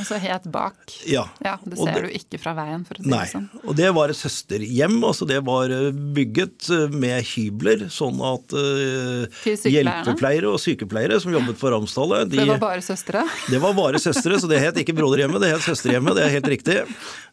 Altså 0.00 0.18
helt 0.22 0.46
bak. 0.52 0.76
Ja. 1.08 1.24
ja 1.44 1.56
det 1.64 1.78
ser 1.78 1.96
det, 1.96 2.02
du 2.06 2.16
ikke 2.18 2.40
fra 2.42 2.54
veien, 2.56 2.84
for 2.88 2.98
å 2.98 3.04
si 3.04 3.10
nei. 3.12 3.22
det 3.24 3.32
sånn. 3.32 3.48
Og 3.62 3.76
det 3.78 3.88
var 3.96 4.12
et 4.12 4.18
søsterhjem. 4.18 4.98
altså 5.08 5.28
Det 5.28 5.40
var 5.46 5.74
eh, 5.74 5.88
bygget 6.16 6.70
eh, 6.74 6.96
med 7.04 7.18
hybler, 7.32 7.86
sånn 7.92 8.20
at 8.26 8.56
uh, 8.56 9.42
hjelpepleiere 9.46 10.50
og 10.50 10.60
sykepleiere 10.62 11.20
som 11.22 11.34
jobbet 11.34 11.60
for 11.60 11.74
Ramstallet 11.74 12.30
de, 12.32 12.42
Det 12.42 12.48
var 12.54 12.62
bare 12.62 12.84
søstre? 12.84 13.26
Det 13.50 13.62
var 13.62 13.76
bare 13.78 14.02
søstre, 14.02 14.40
så 14.40 14.50
det 14.50 14.62
het 14.62 14.82
ikke 14.82 14.96
Broderhjemmet, 14.96 15.42
det 15.42 15.52
het 15.54 15.66
Søsterhjemmet. 15.66 16.16
Det 16.18 16.26
er 16.26 16.34
helt 16.36 16.50
riktig. 16.52 16.80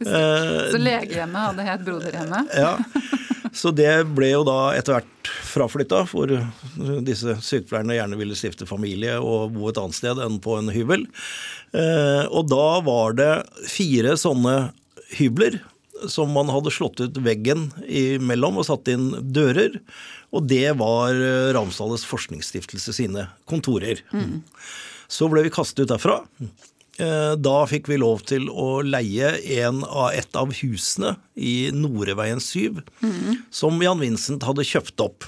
Så 0.04 0.80
legehjemmet 0.80 1.50
hadde 1.50 1.66
het 1.68 1.88
Broderhjemmet? 1.88 2.54
Ja. 2.56 2.78
Så 3.54 3.72
det 3.74 3.92
ble 4.14 4.32
jo 4.32 4.44
da 4.48 4.58
etter 4.78 5.00
hvert 5.00 5.32
fraflytta, 5.50 6.04
for 6.10 6.32
disse 7.06 7.36
sykepleierne 7.44 7.98
gjerne 7.98 8.20
ville 8.20 8.38
stifte 8.38 8.68
familie 8.70 9.18
og 9.20 9.56
bo 9.56 9.70
et 9.72 9.80
annet 9.82 9.98
sted 9.98 10.22
enn 10.24 10.40
på 10.44 10.58
en 10.60 10.72
hybel. 10.74 11.06
Eh, 11.74 12.24
og 12.28 12.48
da 12.52 12.80
var 12.86 13.18
det 13.20 13.34
fire 13.70 14.16
sånne 14.20 14.72
hybler 15.18 15.60
som 16.10 16.32
man 16.32 16.50
hadde 16.54 16.72
slått 16.72 17.02
ut 17.04 17.18
veggen 17.26 17.68
imellom 17.84 18.62
og 18.62 18.70
satt 18.70 18.88
inn 18.92 19.12
dører. 19.36 19.82
Og 20.32 20.46
det 20.48 20.78
var 20.80 21.18
Ramsdales 21.56 22.06
forskningsstiftelse 22.08 22.94
sine 22.96 23.28
kontorer. 23.50 24.00
Mm. 24.16 24.40
Så 25.12 25.28
ble 25.28 25.44
vi 25.44 25.52
kastet 25.52 25.84
ut 25.84 25.92
derfra. 25.92 26.22
Eh, 27.00 27.34
da 27.40 27.56
fikk 27.70 27.88
vi 27.88 27.98
lov 28.02 28.26
til 28.28 28.50
å 28.52 28.82
leie 28.84 29.32
en 29.64 29.84
av 29.88 30.12
et 30.18 30.36
av 30.36 30.52
husene 30.60 31.14
i 31.40 31.72
Noreveien 31.72 32.42
7, 32.44 32.82
mm. 33.00 33.38
som 33.56 33.80
Jan 33.84 34.02
Vincent 34.04 34.44
hadde 34.44 34.68
kjøpt 34.68 35.04
opp. 35.06 35.28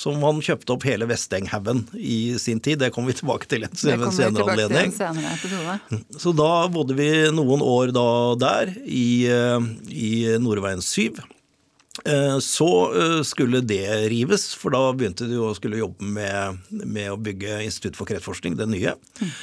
Som 0.00 0.22
han 0.24 0.40
kjøpte 0.40 0.72
opp 0.72 0.86
hele 0.88 1.08
Vestenghaugen 1.10 1.82
i 1.94 2.38
sin 2.40 2.62
tid. 2.64 2.80
Det 2.80 2.88
kommer 2.94 3.12
vi 3.12 3.18
tilbake 3.18 3.48
til 3.50 3.66
en 3.66 3.74
senere 3.76 4.46
anledning. 4.46 4.94
Så 6.16 6.32
da 6.36 6.52
bodde 6.72 6.96
vi 6.96 7.10
noen 7.36 7.60
år 7.64 7.92
da 7.92 8.08
der, 8.40 8.72
i, 8.86 9.28
eh, 9.28 9.68
i 9.92 10.12
Nordveien 10.40 10.80
7. 10.80 11.20
Eh, 12.08 12.38
så 12.40 12.70
skulle 13.28 13.60
det 13.60 13.84
rives, 14.08 14.54
for 14.56 14.72
da 14.72 14.86
begynte 14.96 15.28
de 15.28 15.36
å 15.36 15.52
skulle 15.58 15.82
jobbe 15.82 16.12
med, 16.16 16.62
med 16.70 17.12
å 17.12 17.20
bygge 17.20 17.60
Institutt 17.66 18.00
for 18.00 18.08
kreftforskning, 18.08 18.56
det 18.56 18.70
nye. 18.72 18.96
Mm. 19.20 19.34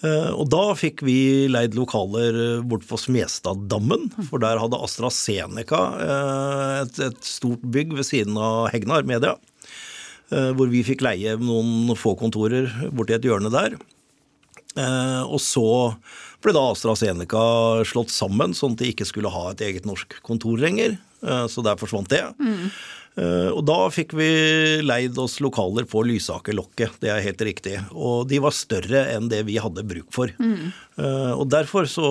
Eh, 0.00 0.30
og 0.32 0.46
da 0.48 0.62
fikk 0.78 1.02
vi 1.04 1.46
leid 1.52 1.76
lokaler 1.76 2.36
eh, 2.44 2.62
bort 2.64 2.86
på 2.88 2.96
Smestaddammen, 3.00 4.08
for 4.30 4.40
der 4.40 4.60
hadde 4.62 4.80
AstraZeneca 4.80 5.80
eh, 6.06 6.74
et, 6.86 7.00
et 7.10 7.20
stort 7.26 7.64
bygg 7.74 7.92
ved 7.98 8.08
siden 8.08 8.38
av 8.40 8.70
Hegnar 8.72 9.04
Media. 9.08 9.36
Hvor 10.30 10.70
vi 10.70 10.84
fikk 10.86 11.02
leie 11.02 11.34
noen 11.40 11.90
få 11.98 12.14
kontorer 12.18 12.70
borti 12.94 13.16
et 13.16 13.24
hjørne 13.26 13.50
der. 13.50 13.74
Og 15.26 15.40
så 15.42 15.64
ble 16.38 16.54
da 16.54 16.62
AstraZeneca 16.70 17.42
slått 17.90 18.14
sammen, 18.14 18.54
sånn 18.54 18.76
at 18.76 18.84
de 18.84 18.92
ikke 18.92 19.08
skulle 19.08 19.32
ha 19.34 19.48
et 19.50 19.64
eget 19.66 19.88
norsk 19.90 20.20
kontor 20.22 20.62
lenger. 20.62 20.94
Så 21.50 21.66
der 21.66 21.80
forsvant 21.82 22.12
det. 22.14 22.22
Mm. 22.38 22.70
Eh, 23.18 23.48
og 23.50 23.64
da 23.66 23.76
fikk 23.90 24.14
vi 24.14 24.28
leid 24.84 25.18
oss 25.18 25.40
lokaler 25.42 25.86
på 25.90 26.04
Lysakerlokket, 26.06 27.00
det 27.02 27.10
er 27.12 27.24
helt 27.24 27.42
riktig. 27.44 27.76
Og 27.90 28.28
de 28.30 28.38
var 28.42 28.54
større 28.56 29.04
enn 29.14 29.28
det 29.32 29.42
vi 29.48 29.58
hadde 29.60 29.86
bruk 29.86 30.08
for. 30.14 30.32
Mm. 30.38 30.70
Og 31.40 31.46
derfor, 31.48 31.86
så, 31.88 32.06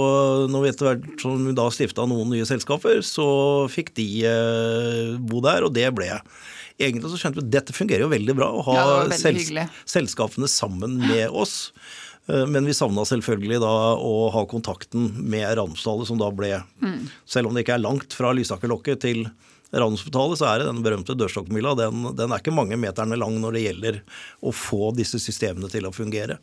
når 0.50 0.64
vi 0.64 0.70
etter 0.72 0.88
hvert 0.90 1.22
som 1.22 1.44
vi 1.46 1.56
da 1.58 1.68
stifta 1.74 2.08
noen 2.10 2.32
nye 2.34 2.48
selskaper, 2.48 3.04
så 3.06 3.30
fikk 3.72 3.94
de 4.00 4.08
eh, 4.28 5.14
bo 5.20 5.44
der, 5.46 5.68
og 5.68 5.76
det 5.78 5.88
ble 5.96 6.10
jeg. 6.10 6.24
Egentlig 6.80 7.12
så 7.12 7.20
skjønte 7.20 7.42
vi 7.42 7.48
at 7.48 7.54
dette 7.58 7.76
fungerer 7.76 8.06
jo 8.06 8.12
veldig 8.14 8.36
bra, 8.38 8.52
å 8.56 8.64
ha 8.70 8.78
ja, 8.78 9.18
sels 9.20 9.50
selskapene 9.84 10.48
sammen 10.52 10.98
med 11.04 11.28
oss. 11.44 11.74
Men 12.30 12.68
vi 12.68 12.76
savna 12.78 13.02
selvfølgelig 13.10 13.58
da 13.64 13.74
å 13.98 14.30
ha 14.30 14.44
kontakten 14.48 15.08
med 15.32 15.48
Ramsdale, 15.58 16.06
som 16.06 16.20
da 16.22 16.28
ble, 16.30 16.60
mm. 16.78 17.00
selv 17.26 17.50
om 17.50 17.58
det 17.58 17.64
ikke 17.66 17.80
er 17.80 17.82
langt 17.82 18.14
fra 18.14 18.36
Lysakerlokket 18.38 19.02
til 19.02 19.24
Radiumhospitalet 19.70 20.40
så 20.40 20.48
er 20.50 20.62
det 20.62 20.70
den 20.70 20.82
berømte 20.86 21.16
dørstokkmila. 21.18 21.76
Den, 21.78 22.08
den, 22.18 22.32
er 22.32 22.42
ikke 22.42 22.56
mange 22.56 22.78
meterne 22.82 23.18
lang 23.20 23.36
når 23.42 23.56
det 23.56 23.66
gjelder 23.68 24.00
å 24.42 24.54
få 24.56 24.90
disse 24.98 25.22
systemene 25.22 25.70
til 25.70 25.86
å 25.86 25.94
fungere. 25.94 26.40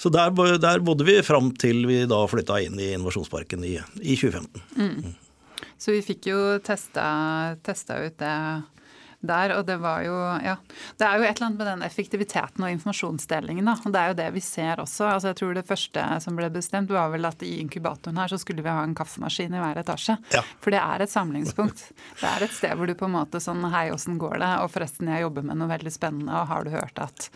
Så 0.00 0.12
der, 0.12 0.32
der 0.60 0.84
bodde 0.84 1.06
vi 1.08 1.16
fram 1.24 1.50
til 1.60 1.86
vi 1.88 2.02
da 2.08 2.20
flytta 2.28 2.60
inn 2.64 2.76
i 2.80 2.92
Innovasjonsparken 2.96 3.64
i, 3.64 3.78
i 4.00 4.16
2015. 4.16 4.66
Mm. 4.76 5.16
Så 5.80 5.96
vi 5.96 6.04
fikk 6.04 6.28
jo 6.28 6.40
testa, 6.64 7.06
testa 7.64 7.96
ut 8.04 8.18
det 8.20 8.36
der. 9.20 9.56
Og 9.58 9.66
det 9.68 9.78
var 9.80 10.04
jo 10.06 10.16
Ja. 10.40 10.56
Det 10.98 11.06
er 11.06 11.18
jo 11.18 11.24
et 11.24 11.36
eller 11.36 11.46
annet 11.46 11.58
med 11.58 11.66
den 11.66 11.82
effektiviteten 11.82 12.64
og 12.64 12.70
informasjonsdelingen, 12.70 13.64
da. 13.64 13.76
Og 13.84 13.92
det 13.92 14.00
er 14.00 14.08
jo 14.08 14.18
det 14.20 14.28
vi 14.34 14.40
ser 14.40 14.80
også. 14.80 15.08
Altså 15.12 15.30
jeg 15.30 15.36
tror 15.40 15.54
det 15.54 15.66
første 15.66 16.04
som 16.20 16.36
ble 16.36 16.50
bestemt, 16.50 16.90
var 16.90 17.10
vel 17.12 17.24
at 17.28 17.42
i 17.42 17.60
inkubatoren 17.60 18.18
her 18.20 18.28
så 18.28 18.38
skulle 18.40 18.62
vi 18.62 18.68
ha 18.72 18.82
en 18.82 18.94
kaffemaskin 18.94 19.54
i 19.54 19.62
hver 19.62 19.80
etasje. 19.82 20.16
Ja. 20.34 20.42
For 20.60 20.70
det 20.70 20.80
er 20.80 21.02
et 21.04 21.12
samlingspunkt. 21.12 21.90
Det 22.20 22.28
er 22.28 22.44
et 22.44 22.54
sted 22.54 22.76
hvor 22.76 22.86
du 22.86 22.94
på 22.94 23.08
en 23.08 23.16
måte 23.18 23.40
sånn 23.40 23.64
Hei, 23.70 23.90
åssen 23.92 24.18
går 24.18 24.38
det? 24.40 24.50
Og 24.64 24.70
forresten, 24.72 25.10
jeg 25.12 25.22
jobber 25.26 25.44
med 25.46 25.60
noe 25.60 25.68
veldig 25.70 25.92
spennende, 25.92 26.32
og 26.32 26.48
har 26.50 26.64
du 26.64 26.70
hørt 26.74 26.98
at 26.98 27.30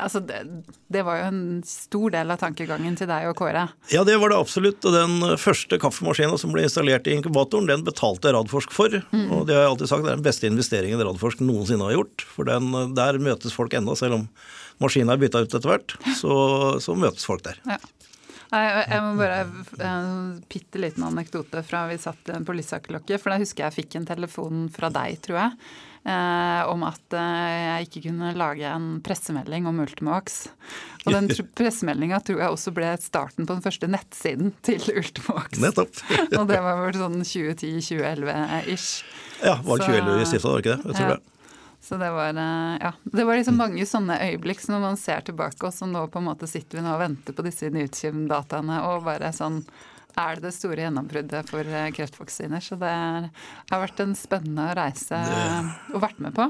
Altså 0.00 0.20
det, 0.24 0.64
det 0.88 1.02
var 1.04 1.18
jo 1.20 1.24
en 1.28 1.40
stor 1.66 2.12
del 2.14 2.32
av 2.32 2.38
tankegangen 2.40 2.96
til 2.96 3.08
deg 3.10 3.26
og 3.28 3.36
Kåre. 3.36 3.66
Ja, 3.92 4.04
det 4.06 4.16
var 4.20 4.32
det 4.32 4.38
absolutt. 4.40 4.84
Og 4.88 4.94
den 4.94 5.36
første 5.40 5.76
kaffemaskinen 5.82 6.38
som 6.40 6.54
ble 6.54 6.64
installert 6.64 7.08
i 7.10 7.16
inkubatoren, 7.18 7.68
den 7.68 7.84
betalte 7.84 8.32
Radforsk 8.32 8.72
for. 8.72 8.96
Mm. 9.12 9.26
Og 9.36 9.46
det 9.48 9.56
har 9.56 9.66
jeg 9.66 9.72
alltid 9.74 9.90
sagt, 9.92 10.06
det 10.06 10.12
er 10.12 10.20
den 10.20 10.26
beste 10.26 10.48
investeringen 10.48 11.04
Radforsk 11.04 11.29
Radforsk 11.30 11.46
noensinne 11.46 11.86
har 11.86 11.94
gjort. 11.94 12.24
For 12.26 12.44
den, 12.44 12.72
der 12.94 13.18
møtes 13.18 13.54
folk 13.54 13.72
ennå, 13.74 13.96
selv 13.96 14.18
om 14.18 14.28
maskinen 14.80 15.12
er 15.12 15.20
bytta 15.20 15.42
ut 15.44 15.54
etter 15.54 15.70
hvert. 15.70 15.96
Så, 16.18 16.80
så, 16.80 16.94
møtes 16.94 17.26
folk 17.26 17.44
der. 17.44 17.60
Ja. 17.66 17.78
Jeg, 18.50 18.86
jeg 18.90 19.02
må 19.04 19.12
bare 19.14 19.44
En 19.86 20.40
bitte 20.50 20.80
liten 20.82 21.04
anekdote 21.06 21.62
fra 21.62 21.84
vi 21.86 22.00
satt 22.02 22.32
på 22.46 22.56
Lysakerlokket. 22.56 23.20
For 23.20 23.30
da 23.30 23.38
husker 23.38 23.68
jeg 23.68 23.76
fikk 23.84 23.96
en 24.00 24.08
telefon 24.08 24.66
fra 24.74 24.90
deg, 24.90 25.20
tror 25.22 25.38
jeg. 25.38 25.70
Eh, 26.00 26.62
om 26.72 26.80
at 26.88 27.12
eh, 27.12 27.56
jeg 27.60 27.88
ikke 27.88 28.02
kunne 28.06 28.30
lage 28.32 28.64
en 28.64 28.86
pressemelding 29.04 29.66
om 29.68 29.82
Ultimovax. 29.82 30.46
Og 31.04 31.12
den 31.12 31.28
pressemeldinga 31.58 32.22
tror 32.24 32.40
jeg 32.40 32.54
også 32.54 32.72
ble 32.76 32.94
starten 33.02 33.44
på 33.44 33.52
den 33.52 33.64
første 33.64 33.90
nettsiden 33.90 34.54
til 34.64 34.80
Ultimovax. 34.94 35.60
Nettopp. 35.60 36.00
og 36.38 36.46
det 36.48 36.62
var 36.64 36.80
vel 36.86 36.96
sånn 37.02 37.20
2010-2011-ish. 37.20 38.88
Ja, 39.44 39.58
var 39.66 39.82
det 39.82 39.90
2011 39.90 40.16
vi 40.22 40.30
stifta, 40.32 40.48
var 40.48 40.56
det 40.56 40.64
ikke 40.64 40.78
det? 40.78 40.88
Jeg 40.88 40.96
tror 40.96 41.06
ja. 41.10 41.18
det. 41.18 41.36
Så 41.80 41.96
det 42.00 42.10
var, 42.16 42.40
eh, 42.40 42.74
ja, 42.80 42.92
det 43.02 43.28
var 43.28 43.36
liksom 43.36 43.60
mange 43.60 43.84
sånne 43.88 44.16
øyeblikk 44.24 44.64
som 44.64 44.78
når 44.78 44.82
man 44.86 44.98
ser 45.00 45.24
tilbake, 45.28 45.60
og 45.68 45.76
så 45.76 45.88
nå 45.88 46.06
på 46.12 46.20
en 46.20 46.28
måte 46.30 46.48
sitter 46.48 46.80
vi 46.80 46.84
nå 46.84 46.96
og 46.96 47.04
venter 47.04 47.36
på 47.36 47.44
disse 47.44 47.68
Newtune-dataene 47.76 48.82
og 48.88 49.04
bare 49.04 49.32
sånn 49.36 49.62
er 50.18 50.38
det 50.38 50.48
det 50.48 50.54
store 50.56 50.84
gjennombruddet 50.86 51.50
for 51.50 51.66
eh, 51.66 51.90
kreftvaksiner. 51.96 52.62
Så 52.64 52.78
det 52.80 52.92
har 52.92 53.82
vært 53.82 54.02
en 54.04 54.14
spennende 54.18 54.70
reise 54.78 55.18
å 55.94 56.02
vært 56.02 56.22
med 56.22 56.36
på. 56.36 56.46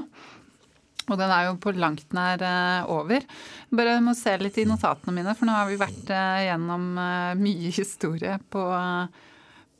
Og 1.09 1.17
den 1.17 1.33
er 1.33 1.47
jo 1.47 1.57
på 1.59 1.73
langt 1.75 2.13
nær 2.15 2.43
eh, 2.45 2.91
over. 2.93 3.25
Bare 3.73 3.97
må 4.03 4.15
se 4.17 4.37
litt 4.41 4.61
i 4.61 4.67
notatene 4.69 5.15
mine, 5.17 5.35
for 5.37 5.49
nå 5.49 5.57
har 5.57 5.69
vi 5.69 5.81
vært 5.81 6.13
gjennom 6.47 6.93
mye 7.41 7.75
historie 7.75 8.37
på 8.53 8.67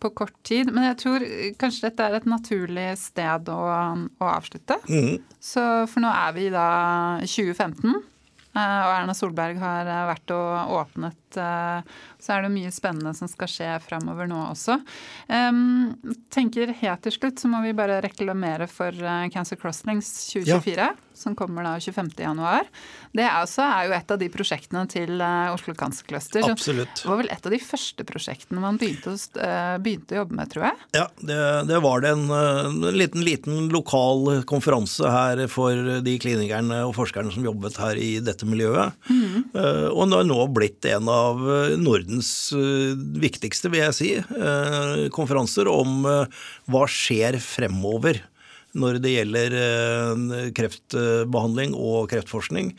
på 0.02 0.10
kort 0.18 0.38
tid. 0.42 0.72
Men 0.74 0.88
jeg 0.90 0.98
tror 1.04 1.24
kanskje 1.62 1.84
dette 1.86 2.06
er 2.08 2.16
et 2.18 2.30
naturlig 2.30 2.88
sted 2.98 3.52
å, 3.54 3.60
å 3.62 4.30
avslutte. 4.32 4.80
Mm. 4.90 5.20
Så 5.38 5.62
for 5.92 6.02
nå 6.02 6.10
er 6.10 6.34
vi 6.34 6.48
da 6.50 6.70
2015. 7.22 8.02
Eh, 8.52 8.80
og 8.84 8.94
Erna 8.98 9.16
Solberg 9.16 9.60
har 9.62 9.88
eh, 9.88 10.08
vært 10.10 10.34
og 10.36 10.76
åpnet. 10.82 11.18
Eh, 11.38 12.00
så 12.22 12.36
er 12.36 12.46
det 12.46 12.54
mye 12.54 12.72
spennende 12.74 13.14
som 13.18 13.30
skal 13.32 13.50
skje 13.52 13.70
framover 13.86 14.30
nå 14.30 14.40
også. 14.52 14.80
tenker 16.32 16.74
Helt 16.82 17.02
til 17.06 17.14
slutt 17.16 17.42
så 17.42 17.50
må 17.50 17.62
vi 17.66 17.74
bare 17.78 18.00
reklamere 18.04 18.68
for 18.70 18.96
Cancer 19.34 19.58
Crosslinks 19.60 20.12
2024. 20.34 20.76
Ja. 20.78 20.92
som 21.22 21.36
kommer 21.36 21.64
da 21.64 21.76
25.1. 21.78 22.70
Det 23.14 23.24
er, 23.24 23.36
også, 23.44 23.62
er 23.62 23.88
jo 23.88 23.96
et 23.96 24.14
av 24.14 24.20
de 24.22 24.30
prosjektene 24.32 24.84
til 24.90 25.22
uh, 25.22 25.52
Oslo 25.54 25.76
Cancer 25.78 26.08
Cluster. 26.08 26.46
Absolutt. 26.50 27.04
Det 27.04 27.10
var 27.10 27.20
vel 27.20 27.32
et 27.34 27.46
av 27.46 27.54
de 27.54 27.60
første 27.62 28.06
prosjektene 28.08 28.64
man 28.64 28.80
begynte 28.82 29.14
å, 29.14 29.18
begynte 29.84 30.16
å 30.16 30.22
jobbe 30.22 30.38
med, 30.40 30.52
tror 30.54 30.68
jeg? 30.70 30.88
Ja, 30.98 31.06
det, 31.22 31.40
det 31.70 31.82
var 31.84 32.04
det 32.04 32.14
en, 32.16 32.26
en, 32.32 32.80
liten, 32.96 33.26
liten 33.28 33.70
lokal 33.74 34.42
konferanse 34.50 35.12
her 35.12 35.44
for 35.52 36.02
de 36.06 36.16
klinikerne 36.22 36.82
og 36.88 36.96
forskerne 36.98 37.34
som 37.36 37.46
jobbet 37.46 37.78
her 37.82 38.00
i 38.02 38.12
dette 38.24 38.48
miljøet. 38.50 38.98
Mm. 39.12 39.52
Uh, 39.54 39.88
og 39.92 40.08
det 40.08 40.22
har 40.22 40.30
nå 40.32 40.40
blitt 40.56 40.90
en 40.90 41.12
av 41.12 41.21
Nordens 41.82 42.32
viktigste, 43.22 43.72
vil 43.74 43.86
jeg 43.86 43.98
si, 43.98 44.10
konferanser 45.16 45.70
om 45.72 46.04
hva 46.06 46.84
skjer 46.90 47.40
fremover 47.44 48.22
når 48.78 49.00
det 49.04 49.16
gjelder 49.16 49.56
eh, 49.58 50.52
kreftbehandling 50.58 51.76
og 51.76 52.10
kreftforskning. 52.12 52.74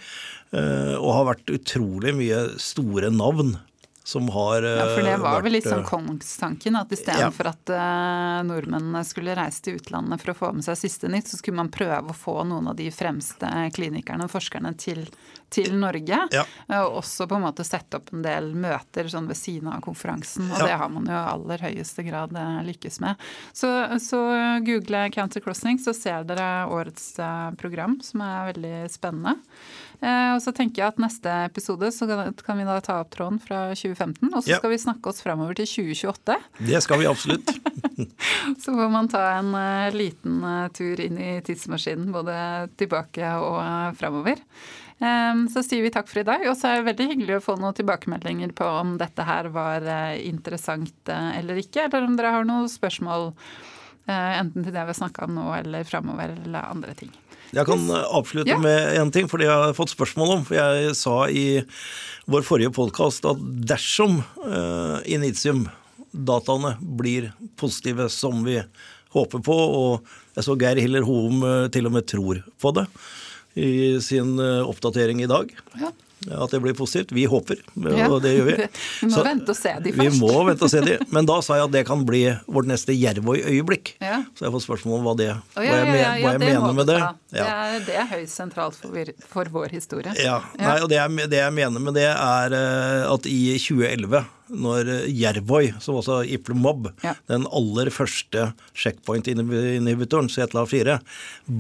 Eh, 0.53 0.95
og 0.99 1.11
har 1.18 1.28
vært 1.32 1.55
utrolig 1.55 2.14
mye 2.16 2.43
store 2.61 3.12
navn 3.12 3.57
som 4.05 4.29
har 4.29 4.63
Ja, 4.63 4.87
for 4.95 5.03
det 5.03 5.17
var 5.17 5.37
vært, 5.37 5.45
vel 5.45 5.55
litt 5.55 5.69
sånn 5.69 5.85
kongstanken, 5.87 6.77
at 6.79 6.91
istedenfor 6.95 7.47
ja. 7.49 7.53
at 7.55 7.73
uh, 7.73 8.39
nordmennene 8.49 9.03
skulle 9.07 9.37
reise 9.39 9.63
til 9.63 9.79
utlandet 9.79 10.23
for 10.23 10.33
å 10.33 10.39
få 10.39 10.51
med 10.57 10.67
seg 10.67 10.81
siste 10.81 11.11
nytt, 11.13 11.31
så 11.31 11.39
skulle 11.39 11.61
man 11.61 11.71
prøve 11.73 12.11
å 12.11 12.17
få 12.17 12.41
noen 12.49 12.73
av 12.73 12.79
de 12.79 12.89
fremste 12.95 13.51
klinikerne 13.77 14.27
og 14.27 14.33
forskerne 14.33 14.73
til, 14.81 15.05
til 15.55 15.77
Norge. 15.79 16.19
Ja. 16.35 16.43
Og 16.83 16.99
også 17.03 17.29
på 17.31 17.39
en 17.39 17.47
måte 17.47 17.67
sette 17.67 18.01
opp 18.01 18.11
en 18.11 18.25
del 18.27 18.51
møter 18.59 19.11
sånn 19.13 19.31
ved 19.31 19.39
siden 19.39 19.71
av 19.71 19.85
konferansen. 19.87 20.51
Og 20.51 20.65
ja. 20.65 20.73
det 20.73 20.81
har 20.83 20.91
man 20.91 21.07
jo 21.07 21.15
i 21.15 21.23
aller 21.37 21.67
høyeste 21.69 22.07
grad 22.09 22.35
lykkes 22.67 22.99
med. 23.05 23.23
Så, 23.55 23.71
så 24.03 24.23
google 24.67 25.07
Counter 25.15 25.45
Crossing, 25.45 25.79
så 25.79 25.95
ser 25.95 26.27
dere 26.27 26.67
årets 26.73 27.15
program, 27.61 28.01
som 28.03 28.27
er 28.27 28.51
veldig 28.51 28.77
spennende. 28.91 29.39
Og 30.03 30.41
så 30.43 30.51
tenker 30.51 30.83
jeg 30.83 30.91
at 30.91 30.99
neste 30.99 31.33
episode 31.47 31.87
så 31.95 32.07
kan 32.43 32.59
vi 32.59 32.65
da 32.67 32.81
ta 32.83 32.97
opp 33.05 33.13
tråden 33.15 33.39
fra 33.39 33.69
2015, 33.71 34.33
og 34.33 34.41
så 34.43 34.59
skal 34.59 34.73
vi 34.73 34.81
snakke 34.83 35.13
oss 35.13 35.23
framover 35.23 35.55
til 35.61 35.69
2028. 35.71 36.39
Det 36.67 36.81
skal 36.83 36.99
vi 36.99 37.07
absolutt. 37.07 37.53
så 38.65 38.75
får 38.75 38.91
man 38.91 39.11
ta 39.13 39.23
en 39.37 39.55
liten 39.95 40.43
tur 40.75 41.03
inn 41.05 41.21
i 41.23 41.37
tidsmaskinen, 41.47 42.11
både 42.15 42.35
tilbake 42.81 43.31
og 43.47 43.61
framover. 44.01 44.43
Så 45.53 45.65
sier 45.67 45.83
vi 45.83 45.91
takk 45.95 46.11
for 46.11 46.23
i 46.23 46.27
dag. 46.27 46.45
Og 46.51 46.59
så 46.59 46.71
er 46.71 46.81
det 46.81 46.91
veldig 46.93 47.09
hyggelig 47.13 47.39
å 47.39 47.45
få 47.47 47.57
noen 47.61 47.79
tilbakemeldinger 47.79 48.55
på 48.59 48.67
om 48.83 48.97
dette 49.01 49.27
her 49.27 49.51
var 49.55 49.87
interessant 50.19 51.11
eller 51.15 51.63
ikke, 51.63 51.89
eller 51.89 52.07
om 52.07 52.19
dere 52.19 52.35
har 52.37 52.47
noen 52.49 52.71
spørsmål 52.71 53.31
enten 54.07 54.65
til 54.65 54.73
det 54.73 54.81
vi 54.83 54.91
har 54.91 54.99
snakka 54.99 55.27
om 55.29 55.37
nå 55.39 55.51
eller 55.61 55.87
framover, 55.87 56.35
eller 56.43 56.71
andre 56.75 56.95
ting. 56.99 57.11
Jeg 57.53 57.69
kan 57.69 57.83
avslutte 57.93 58.55
ja. 58.55 58.59
med 58.61 58.97
en 58.97 59.11
ting, 59.13 59.27
for 59.29 59.43
det 59.43 59.51
har 59.51 59.75
fått 59.77 59.93
spørsmål 59.93 60.39
om. 60.39 60.45
For 60.49 60.57
jeg 60.57 60.95
sa 60.97 61.17
i 61.29 61.61
vår 62.31 62.47
forrige 62.47 62.73
podkast 62.73 63.27
at 63.29 63.41
dersom 63.69 64.23
uh, 64.47 65.03
Initium-dataene 65.05 66.79
blir 66.81 67.29
positive 67.61 68.09
som 68.13 68.41
vi 68.47 68.57
håper 69.13 69.43
på, 69.45 69.57
og 69.57 70.15
jeg 70.39 70.47
så 70.47 70.57
Geir 70.57 70.81
Hiller 70.81 71.05
Hoem 71.05 71.45
uh, 71.45 71.67
til 71.73 71.91
og 71.91 71.97
med 71.99 72.09
tror 72.09 72.41
på 72.63 72.73
det, 72.79 72.87
i 73.53 74.01
sin 74.01 74.39
eh, 74.41 74.65
oppdatering 74.65 75.19
i 75.21 75.29
dag. 75.29 75.51
Ja. 75.77 75.91
At 76.31 76.53
det 76.55 76.61
blir 76.62 76.75
positivt. 76.79 77.12
Vi 77.14 77.25
håper, 77.27 77.59
og 77.75 78.18
det 78.23 78.35
gjør 78.37 78.49
vi. 78.49 78.57
Vi 79.03 79.09
må 79.09 79.16
så, 79.16 79.25
vente 79.27 79.51
og 79.51 79.59
se 79.59 79.73
de 79.83 79.93
først. 79.93 80.03
Vi 80.03 80.20
må 80.20 80.45
vente 80.47 80.66
og 80.66 80.70
se 80.70 80.83
de. 80.85 80.99
Men 81.14 81.27
da 81.29 81.39
sa 81.43 81.59
jeg 81.59 81.66
at 81.66 81.75
det 81.75 81.83
kan 81.89 82.05
bli 82.07 82.23
vårt 82.47 82.68
neste 82.70 82.95
Jervøy-øyeblikk. 82.95 83.97
Ja. 84.03 84.20
Så 84.37 84.45
jeg 84.45 84.51
har 84.51 84.55
fått 84.57 84.66
spørsmål 84.68 85.01
om 85.01 85.09
hva, 85.09 85.16
det, 85.18 85.31
hva 85.57 85.66
jeg, 85.66 85.89
hva 86.23 86.35
jeg 86.37 86.45
mener 86.45 86.77
med 86.79 86.91
det. 86.93 87.01
Det 87.33 87.47
er, 87.47 87.79
det 87.89 87.97
er 88.05 88.09
høyst 88.12 88.39
sentralt 88.39 88.79
for, 88.79 89.12
for, 89.33 89.51
vår 89.53 89.75
historie. 89.75 90.14
Ja, 90.20 90.39
Nei, 90.61 90.79
og 90.85 90.91
det 90.93 91.01
jeg, 91.01 91.31
det 91.33 91.43
jeg 91.43 91.57
mener 91.57 91.83
med 91.83 91.99
det, 91.99 92.07
er 92.12 92.57
eh, 92.59 93.11
at 93.11 93.29
i 93.31 93.41
2011 93.59 94.23
når 94.53 94.91
Jervoy, 95.11 95.71
som 95.83 95.99
også 96.01 96.21
er 96.21 96.35
Iplemob, 96.37 96.91
ja. 97.05 97.15
den 97.31 97.47
aller 97.55 97.91
første 97.95 98.51
checkpoint-inhibitoren, 98.79 100.31
CTLA4, 100.33 100.99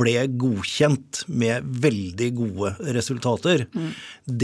ble 0.02 0.14
godkjent 0.40 1.24
med 1.32 1.66
veldig 1.84 2.30
gode 2.38 2.74
resultater. 2.96 3.66
Mm. 3.72 3.90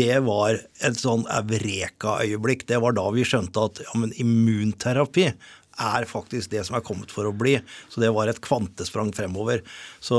Det 0.01 0.19
var 0.27 0.61
et 0.85 0.99
sånn 0.99 1.27
Eureka-øyeblikk. 1.39 2.67
Det 2.69 2.81
var 2.83 2.97
da 2.97 3.09
vi 3.15 3.27
skjønte 3.29 3.69
at 3.71 3.83
ja, 3.85 3.95
men 4.01 4.15
immunterapi 4.19 5.31
er 5.79 6.07
faktisk 6.11 6.51
det 6.51 6.65
som 6.67 6.77
er 6.79 6.85
kommet 6.87 7.13
for 7.15 7.29
å 7.29 7.35
bli. 7.35 7.57
Så 7.93 8.03
det 8.03 8.11
var 8.15 8.31
et 8.31 8.41
kvantesprang 8.45 9.13
fremover. 9.15 9.63
Så 10.03 10.19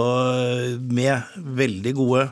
med 0.80 1.42
veldig 1.60 1.96
gode 2.00 2.30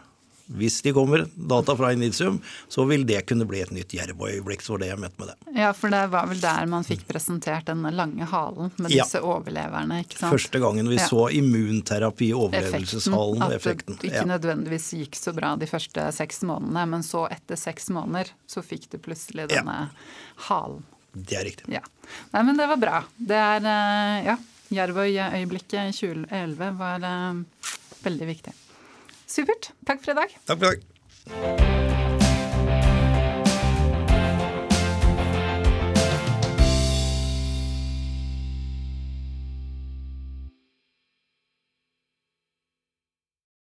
hvis 0.48 0.82
de 0.82 0.94
kommer, 0.96 1.26
data 1.36 1.76
fra 1.76 1.92
Initium, 1.94 2.40
så 2.72 2.86
vil 2.88 3.06
det 3.08 3.22
kunne 3.28 3.46
bli 3.46 3.62
et 3.62 3.72
nytt 3.76 3.94
Jerv-øyeblikk. 3.94 4.64
Så 4.64 4.74
var 4.76 4.84
det 4.84 4.90
jeg 4.92 5.02
mente 5.02 5.22
med 5.22 5.32
det. 5.32 5.54
Ja, 5.60 5.74
for 5.76 5.92
det 5.94 6.02
var 6.14 6.30
vel 6.32 6.42
der 6.42 6.70
man 6.72 6.88
fikk 6.88 7.04
presentert 7.10 7.68
den 7.68 7.84
lange 7.98 8.28
halen 8.32 8.72
med 8.78 8.92
disse 8.94 9.20
ja. 9.20 9.26
overleverne, 9.28 10.02
ikke 10.06 10.20
sant? 10.22 10.32
Første 10.36 10.62
gangen 10.64 10.90
vi 10.92 11.00
ja. 11.00 11.08
så 11.12 11.28
immunterapi, 11.36 12.32
overlevelseshalen, 12.38 13.48
effekten. 13.48 13.58
effekten. 13.60 13.98
At 13.98 14.04
det 14.04 14.12
ikke 14.12 14.24
ja. 14.24 14.30
nødvendigvis 14.34 14.92
gikk 15.02 15.20
så 15.20 15.34
bra 15.36 15.54
de 15.60 15.70
første 15.70 16.10
seks 16.16 16.44
månedene, 16.48 16.86
men 16.96 17.08
så 17.08 17.26
etter 17.32 17.60
seks 17.60 17.92
måneder 17.94 18.32
så 18.48 18.64
fikk 18.66 18.90
du 18.94 19.02
plutselig 19.04 19.50
denne 19.52 19.80
halen. 20.48 20.86
Det 21.18 21.40
er 21.40 21.48
riktig. 21.48 21.66
Ja. 21.74 21.82
Nei, 22.36 22.44
men 22.46 22.60
det 22.60 22.68
var 22.70 22.80
bra. 22.80 23.02
Det 23.18 23.42
er 23.48 23.74
eh, 23.74 24.30
Ja. 24.32 24.38
Jervøy-øyeblikket 24.68 25.78
i 25.80 25.94
2011 25.96 26.72
var 26.76 27.04
uh, 27.08 27.38
veldig 28.04 28.28
viktig. 28.28 28.52
Supert. 29.28 29.72
Takk 29.86 30.04
for 30.04 30.12
i 30.12 30.20
dag. 30.22 30.38
Takk 30.48 30.60
for 30.60 30.66
i 30.66 30.76
dag. 30.78 31.97